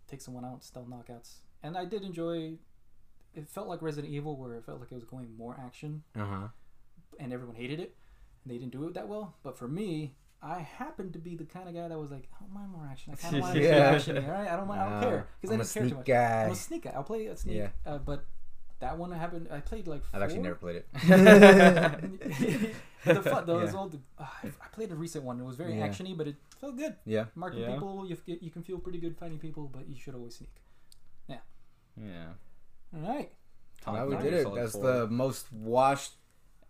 [0.07, 1.35] take someone out, stealth knockouts.
[1.63, 2.57] And I did enjoy.
[3.35, 6.26] It felt like Resident Evil, where it felt like it was going more action Uh
[6.26, 6.47] huh.
[7.19, 7.95] and everyone hated it.
[8.43, 9.35] And they didn't do it that well.
[9.43, 12.39] But for me, I happened to be the kind of guy that was like, I
[12.43, 13.11] don't mind more action.
[13.13, 13.77] I kind of want to Yeah.
[13.77, 13.91] yeah.
[13.95, 14.17] action.
[14.17, 14.81] All right, I don't mind.
[14.81, 16.05] I don't care because I I'm a didn't care too much.
[16.05, 16.43] guy.
[16.45, 16.91] I'm a sneak guy.
[16.95, 17.57] I'll play a sneak.
[17.57, 17.69] Yeah.
[17.85, 18.25] Uh, but
[18.79, 19.47] that one happened.
[19.51, 20.01] I played like.
[20.13, 20.87] I've actually never played it.
[23.05, 23.79] the fun, those Yeah.
[23.79, 23.99] old.
[24.17, 25.39] Uh, I played a recent one.
[25.39, 25.87] It was very Yeah.
[25.87, 26.95] actiony, but it felt good.
[27.05, 27.25] Yeah.
[27.35, 27.73] Marking Yeah.
[27.73, 30.55] people, you f- you can feel pretty good finding people, but you should always sneak.
[31.27, 31.37] Yeah.
[31.97, 32.33] Yeah.
[32.95, 33.31] All right.
[33.81, 34.47] Top Wow, we did it.
[34.55, 34.83] That's four.
[34.83, 36.13] the most washed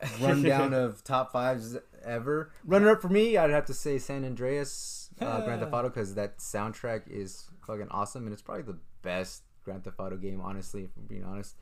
[0.22, 2.52] rundown of top fives ever.
[2.66, 6.16] Runner up for me, I'd have to say San Andreas uh, Grand Theft Auto because
[6.16, 10.40] that soundtrack is fucking awesome, and it's probably the best Grand Theft Auto game.
[10.42, 11.56] Honestly, if I'm being honest,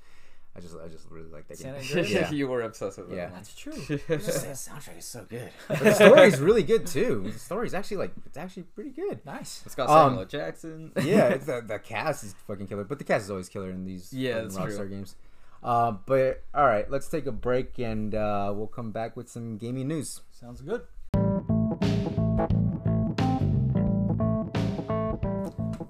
[0.55, 1.81] I just I just really like that San game.
[1.81, 2.09] Andreas?
[2.11, 2.31] Yeah.
[2.31, 3.15] you were obsessed with that.
[3.15, 3.30] Yeah.
[3.30, 3.73] That's true.
[3.88, 5.49] Just the soundtrack is so good.
[5.68, 7.30] But the story is really good too.
[7.31, 9.23] The story is actually like it's actually pretty good.
[9.26, 9.61] nice.
[9.65, 10.26] It's got Um, Samuel L.
[10.26, 10.91] Jackson.
[11.03, 13.85] yeah, it's the, the cast is fucking killer, but the cast is always killer in
[13.85, 14.89] these Yeah, fucking Rockstar true.
[14.89, 15.15] games.
[15.68, 19.57] Uh, but all right, let's take a break and uh, we'll come back with some
[19.57, 20.22] gaming news.
[20.31, 20.84] Sounds good.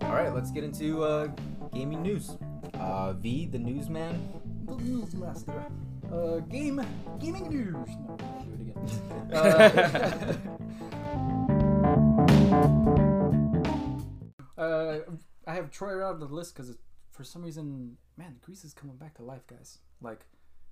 [0.01, 1.27] All right, let's get into uh,
[1.71, 2.37] gaming news.
[2.73, 4.27] Uh, v, the newsman.
[4.65, 5.65] The news master.
[6.11, 6.83] Uh, game
[7.19, 7.75] gaming news.
[8.07, 10.41] No, do it again.
[14.57, 14.99] Uh, uh,
[15.45, 16.75] I have Troy out of the list because
[17.17, 19.79] for some reason, man, Greece is coming back to life, guys.
[20.01, 20.21] Like,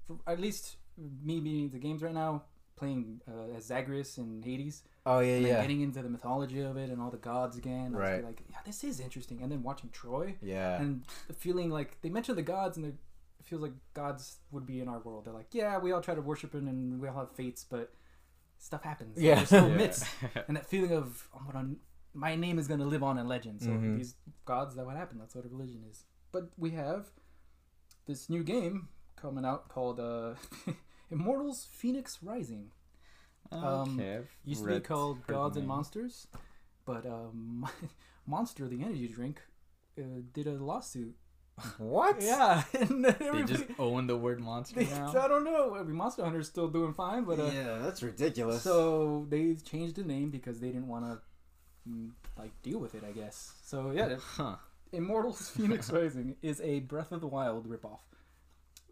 [0.08, 0.78] for at least
[1.24, 2.44] me being the games right now,
[2.78, 6.90] playing uh, as Zagreus in Hades, Oh yeah, yeah, getting into the mythology of it
[6.90, 7.92] and all the gods again.
[7.94, 8.24] Right.
[8.24, 9.42] Like, yeah, this is interesting.
[9.42, 10.80] And then watching Troy yeah.
[10.82, 11.06] and
[11.38, 12.96] feeling like they mentioned the gods and it
[13.44, 15.26] feels like gods would be in our world.
[15.26, 17.94] They're like, yeah, we all try to worship him and we all have fates, but
[18.58, 19.18] stuff happens.
[19.22, 19.36] Yeah.
[19.36, 19.76] There's still Yeah.
[19.78, 20.06] myths.
[20.48, 21.76] And that feeling of I'm gonna,
[22.14, 23.62] my name is gonna live on in legend.
[23.62, 23.98] So Mhm.
[23.98, 24.16] these
[24.46, 25.22] gods, that what happened.
[25.22, 26.04] That's what a religion is.
[26.36, 27.06] But we have
[28.08, 30.34] this new game coming out called uh,
[31.10, 32.72] Immortals: Phoenix Rising.
[33.54, 35.66] Um, okay, Used to be called Gods and.
[35.66, 36.28] Monsters,
[36.86, 37.66] but um,
[38.28, 39.40] Monster, the energy drink,
[39.98, 40.02] uh,
[40.34, 41.16] did a lawsuit.
[41.78, 42.22] what?
[42.22, 45.14] Yeah, They just own the word monster they- now.
[45.18, 45.78] I don't know.
[45.78, 48.62] I mean, Monster Hunter's still doing fine, but uh, yeah, that's ridiculous.
[48.62, 51.16] so they changed the name because they didn't want to
[52.38, 53.06] like deal with it.
[53.08, 53.54] I guess.
[53.64, 54.58] So yeah, Huh.
[54.92, 58.00] Immortals: Phoenix Rising is a Breath of the Wild ripoff.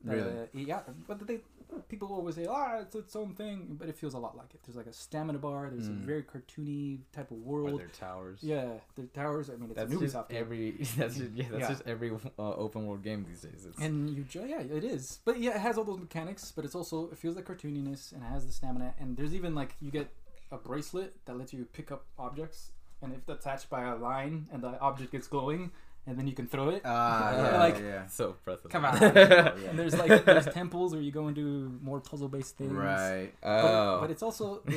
[0.04, 0.22] Really?
[0.22, 1.40] Uh, yeah, but they
[1.88, 4.60] people always say, ah, it's its own thing, but it feels a lot like it.
[4.66, 5.70] There's like a stamina bar.
[5.72, 6.04] There's Mm.
[6.04, 7.80] a very cartoony type of Or world.
[7.80, 8.40] their towers.
[8.44, 9.50] Yeah, the towers.
[9.50, 10.72] I mean, it's That's a just Ubisoft every.
[10.98, 11.46] That's just, yeah.
[11.50, 11.70] That's Yeah.
[11.70, 12.18] just every uh,
[12.56, 13.66] open world game these days.
[13.66, 15.20] It's, And you, ju- yeah, it is.
[15.26, 18.22] But yeah, it has all those mechanics, but it's also it feels like cartooniness and
[18.22, 18.94] it has the stamina.
[19.00, 20.10] And there's even like you get
[20.52, 22.72] a bracelet that lets you pick up objects,
[23.04, 25.72] and if attached by a line, and the object gets glowing,
[26.08, 26.82] and then you can throw it.
[26.84, 28.06] Ah, Yeah, yeah, like- yeah.
[28.08, 28.98] so Breath of Come on.
[29.02, 29.54] Yeah.
[29.70, 32.72] And there's like there's temples where you go and do more puzzle based things.
[32.74, 33.32] Right.
[33.42, 33.98] But, Oh.
[34.02, 34.62] but it's also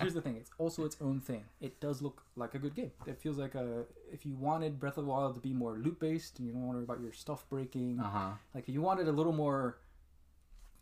[0.00, 2.90] here's the thing it's also its own thing it does look like a good game
[3.06, 5.98] it feels like a if you wanted breath of the wild to be more loot
[6.00, 8.30] based and you don't want to worry about your stuff breaking Uh huh.
[8.54, 9.78] like if you wanted a little more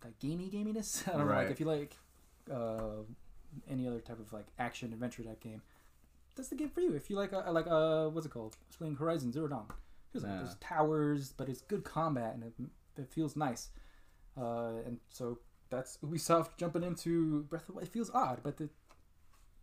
[0.04, 1.42] like gamey gaminess i don't know Right.
[1.44, 1.92] like if you like
[2.50, 3.02] uh
[3.70, 5.60] any other type of like action adventure type game
[6.36, 6.92] that's the game for you.
[6.94, 8.56] If you like a, like a what's it called?
[8.60, 9.66] I was playing horizon zero dawn.
[10.12, 10.38] Feels like Yeah.
[10.38, 12.52] there's towers but it's good combat and it,
[13.02, 13.70] it feels nice.
[14.36, 15.38] Uh and so
[15.70, 17.86] that's ubisoft jumping into breath of the wild.
[17.88, 18.68] It feels odd but the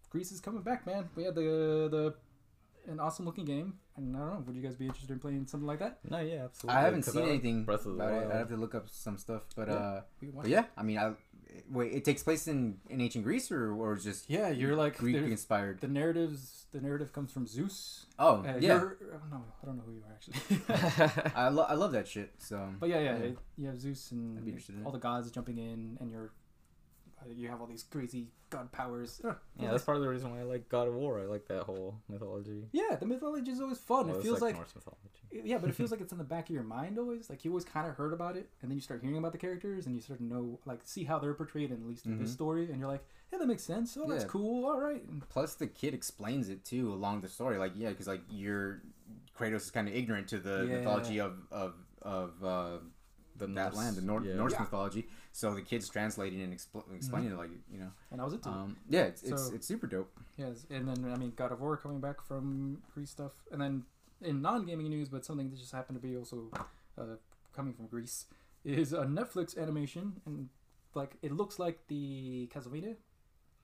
[0.10, 1.10] greece is coming back man.
[1.16, 2.16] We had the the
[2.90, 5.46] an awesome looking game and i don't know would you guys be interested in playing
[5.46, 6.78] something like that no, yeah, absolutely.
[6.80, 8.18] I haven't seen like anything Breath of the about it.
[8.22, 8.32] Wild.
[8.32, 9.74] I have to look up some stuff, but Yeah.
[9.76, 11.14] uh, We can watch but yeah, I mean, I
[11.70, 11.92] wait.
[11.94, 15.82] It takes place in in ancient Greece, or or just Yeah, you're like Greek inspired.
[15.82, 16.66] the narratives.
[16.72, 18.06] The narrative comes from Zeus.
[18.18, 19.44] Oh Uh, yeah, you're- I don't know.
[19.62, 21.32] I don't know who you are actually.
[21.36, 22.32] I love I love that shit.
[22.40, 23.24] So but yeah, yeah, Yeah.
[23.32, 26.32] it- you have Zeus and be interested in all the gods jumping in, and you're
[27.36, 29.22] you have all these crazy god powers.
[29.24, 31.20] Yeah, yeah, that's part of the reason why I like God of War.
[31.20, 32.68] I like that whole mythology.
[32.72, 32.96] yeah.
[33.00, 34.08] The mythology is always fun.
[34.08, 35.50] Well, it feels like, Norse mythology.
[35.50, 37.30] yeah, but it feels like it's in the back of your mind always.
[37.30, 39.38] Like you always kind of heard about it, and then you start hearing about the
[39.38, 42.20] characters, and you start to know, like, see how they're portrayed in at least in
[42.20, 42.34] this Mhm.
[42.34, 43.96] story, and you're like, yeah, that makes sense.
[43.98, 44.30] Oh, that's Yeah.
[44.30, 44.66] cool.
[44.66, 45.04] All right.
[45.08, 47.58] And plus the kid explains it too along the story.
[47.58, 48.82] Like yeah, because like you're
[49.38, 50.78] Kratos is kind of ignorant to the Yeah.
[50.80, 52.78] mythology of of of uh,
[53.38, 54.36] The that Norse- land, the Nor- yeah.
[54.36, 54.60] Norse Yeah.
[54.62, 55.08] mythology.
[55.34, 57.92] So the kid's translating and expl- explaining it like you know.
[58.12, 58.52] and I was into it.
[58.52, 60.12] Um, yeah, it's, it's So- it's super dope.
[60.38, 63.84] Yes, and then I mean God of War coming back from Greece stuff, and then
[64.22, 66.50] in non-gaming news, but something that just happened to be also
[66.98, 67.04] uh,
[67.56, 68.26] coming from Greece
[68.66, 70.50] is a Netflix animation, and
[70.96, 72.96] like it looks like the Castlevania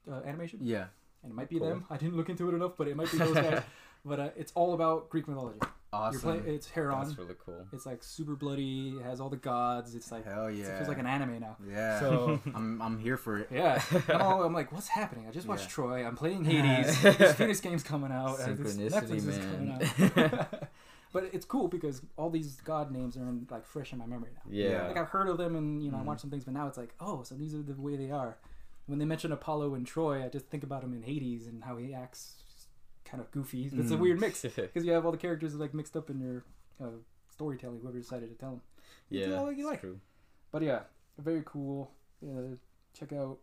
[0.10, 0.86] uh, animation, Yeah.
[1.22, 1.68] and it might be Cool.
[1.70, 1.86] them.
[1.90, 3.64] I didn't look into it enough, but it might be those guys.
[4.06, 5.60] But uh, it's all about Greek mythology.
[5.98, 6.22] You're Awesome.
[6.42, 6.56] playing.
[6.56, 7.04] It's Heron.
[7.06, 7.66] That's really cool.
[7.74, 8.90] It's like super bloody.
[9.00, 9.96] It has all the gods.
[9.96, 10.66] It's like Hell yeah.
[10.66, 11.58] it feels like an anime now.
[11.70, 12.00] yeah.
[12.00, 13.50] So I'm I'm here for it.
[13.52, 15.28] yeah, I'm, all, I'm like, what's happening?
[15.28, 15.70] I just watched Yeah.
[15.70, 16.06] Troy.
[16.06, 17.02] I'm playing Hades.
[17.18, 18.38] this Phoenix game's coming out.
[18.38, 19.80] this Synchronicity, Netflix is man.
[19.90, 20.64] coming out.
[21.14, 24.30] but it's cool because all these god names are in, like fresh in my memory
[24.36, 24.42] now.
[24.50, 24.88] Yeah.
[24.88, 26.06] Like I've heard of them and you know I Mhm.
[26.06, 28.38] watched some things, but now it's like, oh, so these are the way they are.
[28.88, 31.76] when they mention Apollo and Troy, I just think about him in Hades and how
[31.76, 32.36] he acts
[33.10, 33.66] kind of goofy.
[33.74, 34.00] It's a Mm.
[34.00, 36.44] weird mix because you have all the characters like mixed up in your
[36.82, 36.98] uh,
[37.32, 37.80] storytelling.
[37.82, 38.62] Whoever decided to tell them.
[39.10, 39.82] yeah, Yeah, like you like.
[39.82, 40.00] true.
[40.52, 40.82] But yeah,
[41.18, 41.92] very cool.
[42.24, 42.56] Uh,
[42.94, 43.38] check out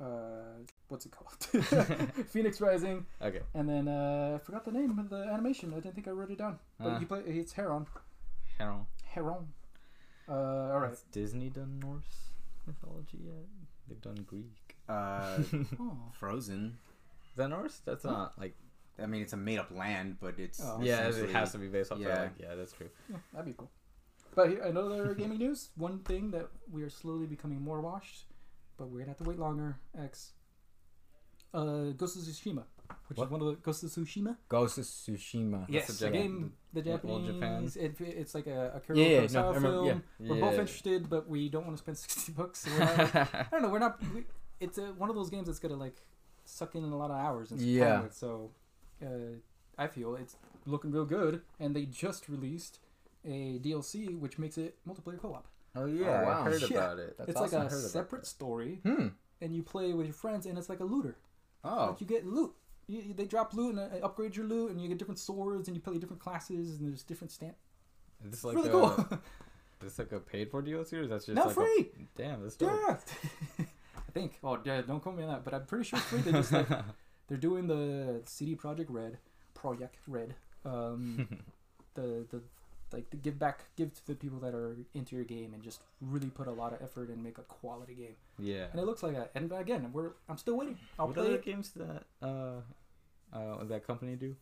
[0.00, 1.32] uh, what's it called?
[2.28, 3.40] Phoenix Rising, Okay.
[3.54, 5.72] and then uh, I forgot the name of the animation.
[5.72, 6.58] I didn't think I wrote it down.
[6.78, 6.98] But Uh.
[7.00, 7.86] you play it's Heron.
[8.58, 8.86] Harold.
[9.04, 9.48] Heron.
[10.28, 10.32] Uh,
[10.72, 10.90] all right.
[10.90, 12.30] Has Disney done Norse
[12.66, 13.46] mythology yet?
[13.88, 14.76] They've done Greek.
[14.88, 15.38] Uh,
[15.80, 15.96] Oh.
[16.12, 16.78] Frozen.
[17.32, 17.80] Is that Norse?
[17.84, 18.10] That's Huh.
[18.12, 18.54] not like.
[19.02, 20.80] I mean, it's a made up land, but it's Oh.
[20.82, 21.98] Yeah, it has to be based off.
[21.98, 22.20] Yeah, yeah.
[22.22, 22.88] like, yeah, that's true.
[23.10, 23.70] Yeah, that'd be cool.
[24.34, 25.70] But here- another gaming news.
[25.76, 28.26] One thing that we are slowly becoming more washed,
[28.76, 29.78] but we're gonna have to wait longer.
[29.98, 30.32] X.
[31.54, 32.64] Uh, Ghost of Tsushima,
[33.06, 33.24] which What?
[33.24, 34.36] is one of the Ghost of Tsushima.
[34.50, 35.64] Ghost of Tsushima.
[35.68, 37.74] Yes, the the game, the the old Japanese.
[37.74, 37.94] Japan.
[38.06, 39.86] It, it's like a, a Kuro Yeah, yeah, no, I remember, film.
[39.86, 40.28] yeah.
[40.28, 40.60] We're both Yeah.
[40.60, 42.60] interested, but we don't want to spend sixty bucks.
[42.60, 43.68] So we're not, I don't know.
[43.70, 43.98] We're not.
[44.14, 44.24] We,
[44.60, 46.04] it's a, one of those games that's gonna like
[46.44, 47.92] suck in a lot of hours and Yeah.
[47.94, 48.14] time with.
[48.14, 48.50] So,
[49.04, 49.38] uh,
[49.76, 52.78] I feel it's looking real good, and they just released
[53.24, 55.46] a DLC which makes it multiplayer co-op.
[55.76, 56.76] Oh yeah, I heard Yeah.
[56.78, 57.16] about it.
[57.18, 57.62] That's it's awesome.
[57.64, 59.08] like a separate story, Hmm.
[59.40, 61.16] and you play with your friends, and it's like a looter.
[61.64, 61.88] Oh.
[61.90, 62.52] Like you get loot.
[62.86, 65.68] You, you- they drop loot and uh, upgrade your loot, and you get different swords,
[65.68, 67.56] and you play different classes, and there's different stamp.
[68.24, 68.90] Is this It's like really a, cool.
[68.90, 69.16] Is
[69.82, 71.90] this like a paid for DLC or is that just Not like free.
[71.94, 72.72] A, damn, that's dope.
[72.72, 72.96] Yeah.
[73.98, 74.38] I think.
[74.42, 76.20] Oh, yeah, don't quote me on that, but I'm pretty sure it's free.
[76.22, 76.66] They just like
[77.28, 79.18] they're doing the CD Projekt Red,
[79.56, 80.34] Projekt Red.
[80.64, 81.28] Um,
[81.94, 82.42] the the
[82.92, 85.80] like to give back, give to the people that are into your game, and just
[86.00, 88.16] really put a lot of effort and make a quality game.
[88.38, 88.66] yeah.
[88.72, 89.30] And it looks like that.
[89.34, 90.78] And again, we're I'm still waiting.
[90.98, 91.44] I'll what play other it.
[91.44, 92.60] games that uh,
[93.32, 94.34] uh that company do?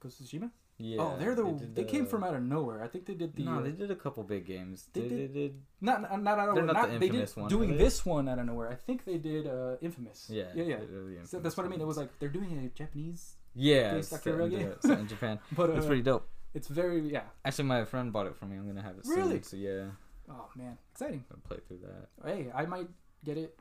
[0.00, 0.50] Ghost of Tsushima.
[0.78, 1.00] Yeah.
[1.00, 2.82] oh, they're the they, did came from out of nowhere.
[2.82, 4.88] I think they did the No, they did a couple big games.
[4.92, 5.62] They They, did- they did.
[5.80, 6.64] not not out of nowhere.
[6.66, 8.70] not Not, the they Infamous one, doing this one out of nowhere.
[8.70, 10.26] I think they did uh, Infamous.
[10.28, 10.44] Yeah.
[10.54, 10.76] yeah, yeah.
[10.80, 11.80] the So that's what I mean.
[11.80, 14.88] It was like they're doing a Japanese, Yeah, based it's off your set in, the-
[14.88, 15.38] set in Japan.
[15.52, 16.28] but uh, It's pretty dope.
[16.52, 17.22] it's very yeah.
[17.44, 18.56] Actually, my friend bought it for me.
[18.58, 19.40] I'm gonna have it Really?
[19.42, 19.42] soon.
[19.44, 19.84] So yeah,
[20.28, 21.24] Oh man, exciting.
[21.30, 22.08] I'll play through that.
[22.28, 22.88] Hey, I might
[23.24, 23.58] get it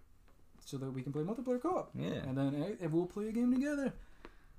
[0.66, 2.26] so that we can play multiplayer co-op, Yeah.
[2.28, 3.94] and then and we'll play a game together.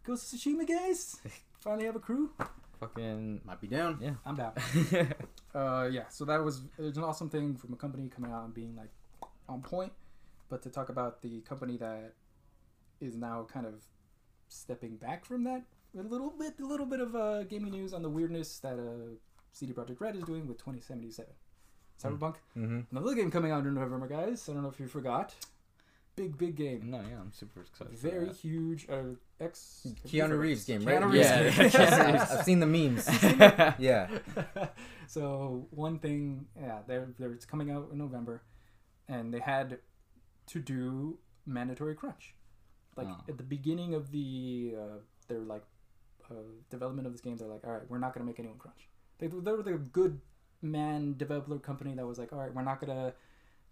[0.04, 1.20] Go Tsushima, guys.
[1.66, 2.30] Finally have a crew.
[2.78, 3.98] Fucking Might be down.
[4.00, 4.12] yeah.
[4.24, 4.52] I'm down.
[5.54, 8.52] Uh, yeah, so that was it's an awesome thing from a company coming out and
[8.52, 8.90] being like
[9.48, 9.90] on point.
[10.50, 12.12] But to talk about the company that
[13.00, 13.76] is now kind of
[14.48, 15.62] stepping back from that
[15.98, 19.14] a little bit, a little bit of uh, gaming news on the weirdness that uh,
[19.52, 21.32] CD Projekt Red is doing with 2077.
[22.02, 22.80] Cyberpunk, Mm-hmm.
[22.94, 24.46] another game coming out in November, guys.
[24.50, 25.34] I don't know if you forgot.
[26.16, 26.90] Big, big game.
[26.90, 27.98] no, yeah, I'm super excited.
[27.98, 28.36] Very that.
[28.36, 28.86] huge.
[28.88, 30.98] Uh, ex Keanu Reeves game, right?
[31.00, 31.70] Keanu Reeves Yeah, game.
[31.74, 33.06] yeah, I've, I've seen the memes.
[33.78, 34.08] Yeah.
[35.06, 38.42] so one thing, yeah, they're, they're it's coming out in November,
[39.08, 39.78] and they had
[40.46, 42.34] to do mandatory crunch.
[42.96, 43.24] Like Oh.
[43.28, 44.98] at the beginning of the uh,
[45.28, 45.64] their like
[46.30, 46.34] uh,
[46.70, 48.88] development of this game, they're like, all right, we're not gonna make anyone crunch.
[49.18, 50.18] They they were the good
[50.62, 53.12] man developer company that was like, all right, we're not gonna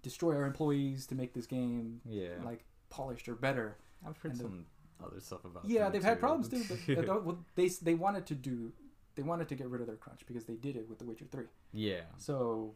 [0.05, 2.35] destroy our employees to make this game Yeah.
[2.45, 3.77] like polished or better.
[4.07, 4.67] I've heard and the- some
[5.05, 5.65] other stuff about.
[5.65, 6.63] Yeah, they've had problems too.
[6.95, 8.73] But uh, well, they they wanted to do
[9.17, 11.27] they wanted to get rid of their crunch because they did it with The Witcher
[11.31, 11.47] Three.
[11.73, 12.03] yeah.
[12.19, 12.75] So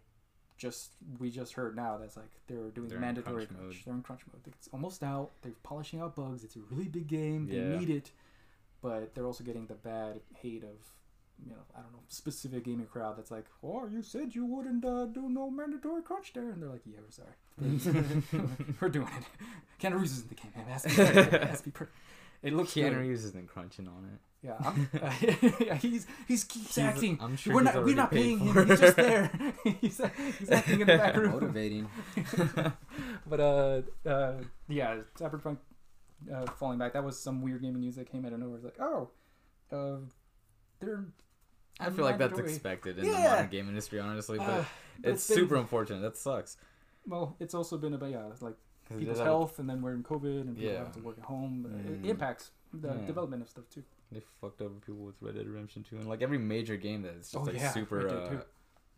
[0.57, 3.63] just we just heard now that's like they're doing They're mandatory crunch crunch.
[3.75, 3.83] mode.
[3.85, 4.43] They're in crunch mode.
[4.55, 5.31] It's almost out.
[5.43, 6.43] They're polishing out bugs.
[6.43, 7.47] It's a really big game.
[7.47, 7.79] They Yeah.
[7.79, 8.11] need it,
[8.83, 10.77] but they're also getting the bad hate of
[11.45, 14.85] you know I don't know specific gaming crowd that's like, oh, you said you wouldn't
[14.85, 19.25] uh, do no mandatory crunch there, and they're like, yeah, we're sorry, we're doing it.
[19.83, 20.67] Keanu Reeves is in the game, man.
[20.67, 21.35] It has to be perfect.
[21.35, 21.97] It has to be perfect.
[22.43, 22.97] It looks Keanu good.
[22.99, 24.21] Reeves isn't crunching on it.
[24.41, 24.89] Yeah, I'm,
[25.61, 27.19] yeah, he's he's keeps He's- acting.
[27.21, 28.69] I'm sure we're he's not we're not paying for him.
[28.69, 29.31] He's just there.
[29.81, 30.01] he's,
[30.39, 31.33] he's acting in the back room.
[31.33, 31.89] Motivating.
[33.27, 34.35] But uh, uh,
[34.69, 35.59] yeah, Cyberpunk
[36.33, 36.93] uh, falling back.
[36.93, 38.57] That was some weird gaming news that came out of nowhere.
[38.57, 39.11] It's like, oh,
[39.73, 39.97] uh,
[40.81, 41.05] they're.
[41.81, 44.39] I feel like that's expected in the modern game industry, honestly.
[44.39, 44.65] But Uh,
[45.05, 46.01] it's been- super unfortunate.
[46.01, 46.57] That sucks.
[47.07, 49.81] Well, it's also been about yeah, like 'Cause it people's does have- health, and then
[49.83, 50.79] we're in COVID, and people Yeah.
[50.79, 51.67] have to work at home.
[51.67, 52.07] Uh, It Mm.
[52.07, 53.07] impacts the Yeah.
[53.07, 53.85] development of stuff too.
[54.11, 57.31] They fucked over people with Red Dead Redemption 2 and like every major game that's
[57.31, 58.43] just Oh, like yeah, super uh,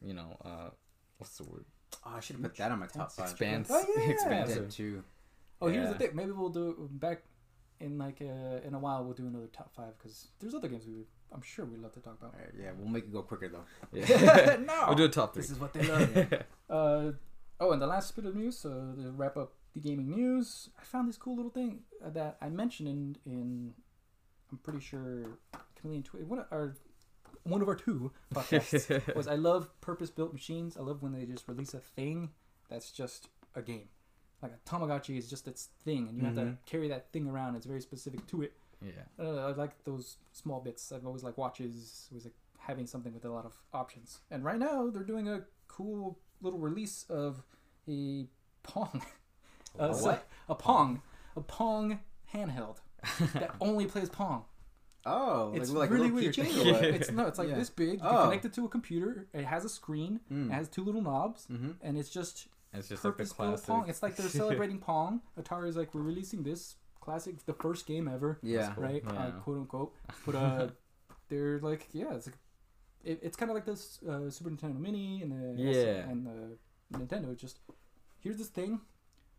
[0.00, 0.70] you know, uh
[1.18, 1.64] what's the word?
[2.06, 3.28] Oh, I should have put that on my top five.
[3.36, 4.10] Expans Oh, yeah.
[4.10, 4.62] expansive.
[4.64, 5.04] Dead two.
[5.60, 6.14] Oh, here's the thing.
[6.16, 7.22] Maybe we'll do back
[7.80, 9.04] in like uh, in a while.
[9.04, 11.92] We'll do another top five because there's other games we would, I'm sure we'd love
[11.92, 12.34] to talk about.
[12.34, 13.64] All right, yeah, we'll make it go quicker though.
[13.92, 14.56] Yeah.
[14.64, 15.42] no, we'll do a top 3.
[15.42, 16.32] this is what they love.
[16.70, 17.12] uh,
[17.60, 18.64] oh, and the last bit of news.
[18.64, 22.36] Uh, to wrap up the gaming news, I found this cool little thing uh, that
[22.40, 23.74] I mentioned in, in
[24.50, 25.38] I'm pretty sure
[25.80, 26.74] Chameleon Twi- one of our
[27.44, 30.76] one of our two podcasts was I love purpose built machines.
[30.76, 32.30] I love when they just release a thing
[32.68, 33.88] that's just a game.
[34.42, 36.56] like a Tamagotchi is just its thing, and you have to Mhm.
[36.66, 37.54] carry that thing around.
[37.56, 38.52] It's very specific to it.
[38.82, 38.92] Yeah.
[39.18, 40.90] Uh, I like those small bits.
[40.92, 42.08] I've always liked watches.
[42.10, 44.20] Always like having something with a lot of options.
[44.30, 47.42] And right now they're doing a cool little release of
[47.88, 48.26] a
[48.62, 49.02] Pong.
[49.78, 50.28] A Uh, so- what?
[50.48, 51.00] a Pong.
[51.36, 52.00] A Pong
[52.34, 52.78] handheld
[53.34, 54.44] that only plays Pong.
[55.06, 56.34] Oh, It's like, like really a weird.
[56.34, 57.54] keychain or it's no, it's like Yeah.
[57.54, 58.00] this big.
[58.00, 58.24] You Oh.
[58.24, 59.28] connect it to a computer.
[59.32, 60.20] It has a screen.
[60.30, 60.50] Mm.
[60.50, 61.70] It has two little knobs, Mm-hmm.
[61.82, 63.66] and it's just It's just like the classic.
[63.66, 63.88] Pong.
[63.88, 65.22] It's like they're celebrating Pong.
[65.40, 68.72] Atari's like, we're releasing this classic, the first game ever, Yeah.
[68.76, 69.02] right?
[69.04, 69.12] Yeah.
[69.12, 69.94] Uh, quote unquote.
[70.26, 70.68] But uh,
[71.28, 72.36] they're like, yeah, it's like,
[73.04, 76.08] it, it's kind of like this uh, Super Nintendo Mini and the Yeah.
[76.10, 77.32] and the Nintendo.
[77.32, 77.58] It's just
[78.20, 78.80] here's this thing.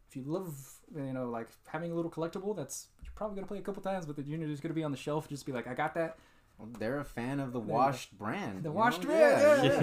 [0.10, 0.54] If you love,
[0.96, 4.06] you know, like having a little collectible, that's you're probably gonna play a couple times,
[4.06, 6.18] but the unit is gonna be on the shelf, just be like, I got that.
[6.80, 8.64] They're a fan of the There you washed brand.
[8.64, 9.08] The washed know?
[9.10, 9.80] brand, yeah,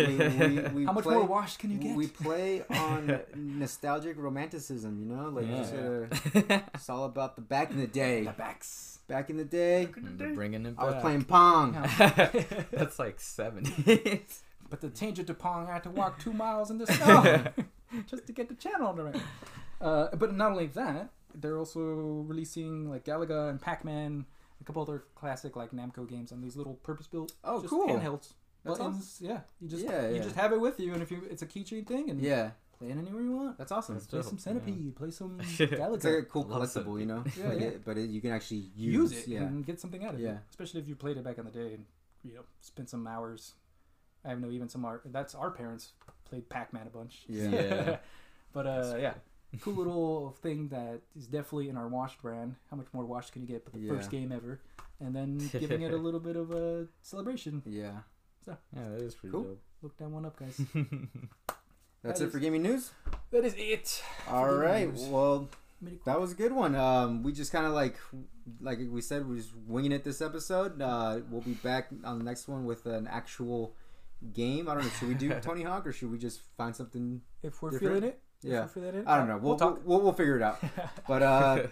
[0.49, 1.97] We, we, we How much play, more washed can you get?
[1.97, 5.29] We play on nostalgic romanticism, you know?
[5.31, 5.59] Like, Yeah.
[5.59, 8.25] just, uh, it's all about the back in the day.
[8.25, 8.99] the backs.
[9.09, 11.73] Back in the day, They're bringing it I was playing Pong.
[11.99, 14.41] That's like 70s.
[14.71, 17.45] But to change it to Pong, I had to walk two miles in the snow
[18.07, 19.17] just to get the channel right.
[19.81, 21.81] Uh, but not only that, they're also
[22.29, 24.27] releasing like Galaga and Pac-Man,
[24.61, 27.89] a couple other classic like Namco games on these little purpose-built Oh, just cool.
[27.89, 28.33] handhelds.
[28.65, 29.41] That's Buttons, yeah.
[29.61, 30.23] You just Yeah, you yeah.
[30.23, 32.89] just have it with you, and if you it's a keychain thing, and Yeah, play
[32.89, 33.57] it anywhere you want.
[33.57, 33.95] that's awesome.
[33.95, 34.43] That's Play dope, some yeah.
[34.43, 36.29] Centipede, play some It's like a Galaga.
[36.29, 37.23] cool Love collectible, you know?
[37.39, 37.67] Yeah, Like yeah.
[37.69, 39.43] it- but it, you can actually Use use, it Yeah.
[39.43, 40.31] and get something out of Yeah.
[40.33, 40.39] it.
[40.51, 41.85] Especially if you played it back in the day and
[42.25, 43.55] you know spent some hours.
[44.25, 45.93] I know even some our that's our parents
[46.25, 47.25] played Pac-Man a bunch.
[47.29, 47.49] Yeah.
[47.51, 47.97] Yeah.
[48.53, 49.15] but uh, yeah,
[49.61, 52.57] cool little thing that is definitely in our washed brand.
[52.71, 53.65] How much more washed can you get?
[53.65, 54.61] But the first game ever,
[55.01, 57.63] and then giving it a little bit of a celebration.
[57.67, 57.99] Yeah.
[58.45, 59.57] So yeah, that is pretty Cool.
[59.83, 60.61] Look that one up, guys.
[62.03, 62.93] That's That it is- for gaming news.
[63.31, 64.03] that is it.
[64.29, 64.89] All right.
[64.89, 65.03] news.
[65.09, 65.49] Well,
[66.05, 66.75] that was a good one.
[66.75, 67.97] Um, we just kind of like,
[68.61, 70.81] like we said, we're just winging it this episode.
[70.81, 73.75] Uh, we'll be back on the next one with an actual
[74.33, 74.69] game.
[74.69, 74.91] I don't know.
[74.91, 77.21] Should we do Tony Hawk or should we just find something?
[77.43, 77.95] if we're different.
[77.95, 78.21] feeling it.
[78.43, 78.61] If Yeah.
[78.63, 79.37] we're feeling it, I don't know.
[79.39, 79.81] We'll, We'll talk.
[79.85, 80.59] We'll, we'll, figure it out.
[81.09, 81.67] But uh,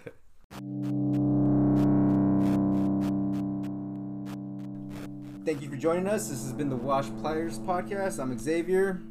[5.45, 6.29] thank you for joining us.
[6.29, 8.19] This has been the Wash Players podcast.
[8.19, 9.01] I'm Xavier.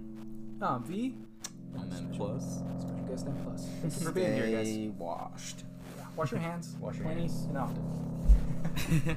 [0.61, 1.17] Um, V.
[1.75, 2.61] And then plus.
[2.81, 3.67] Special guest M plus.
[3.83, 4.69] Thank you for being here, guys.
[4.69, 5.65] Stay washed.
[6.17, 6.77] Wash your hands.
[6.81, 7.45] Wash your plenty hands.
[7.49, 7.59] and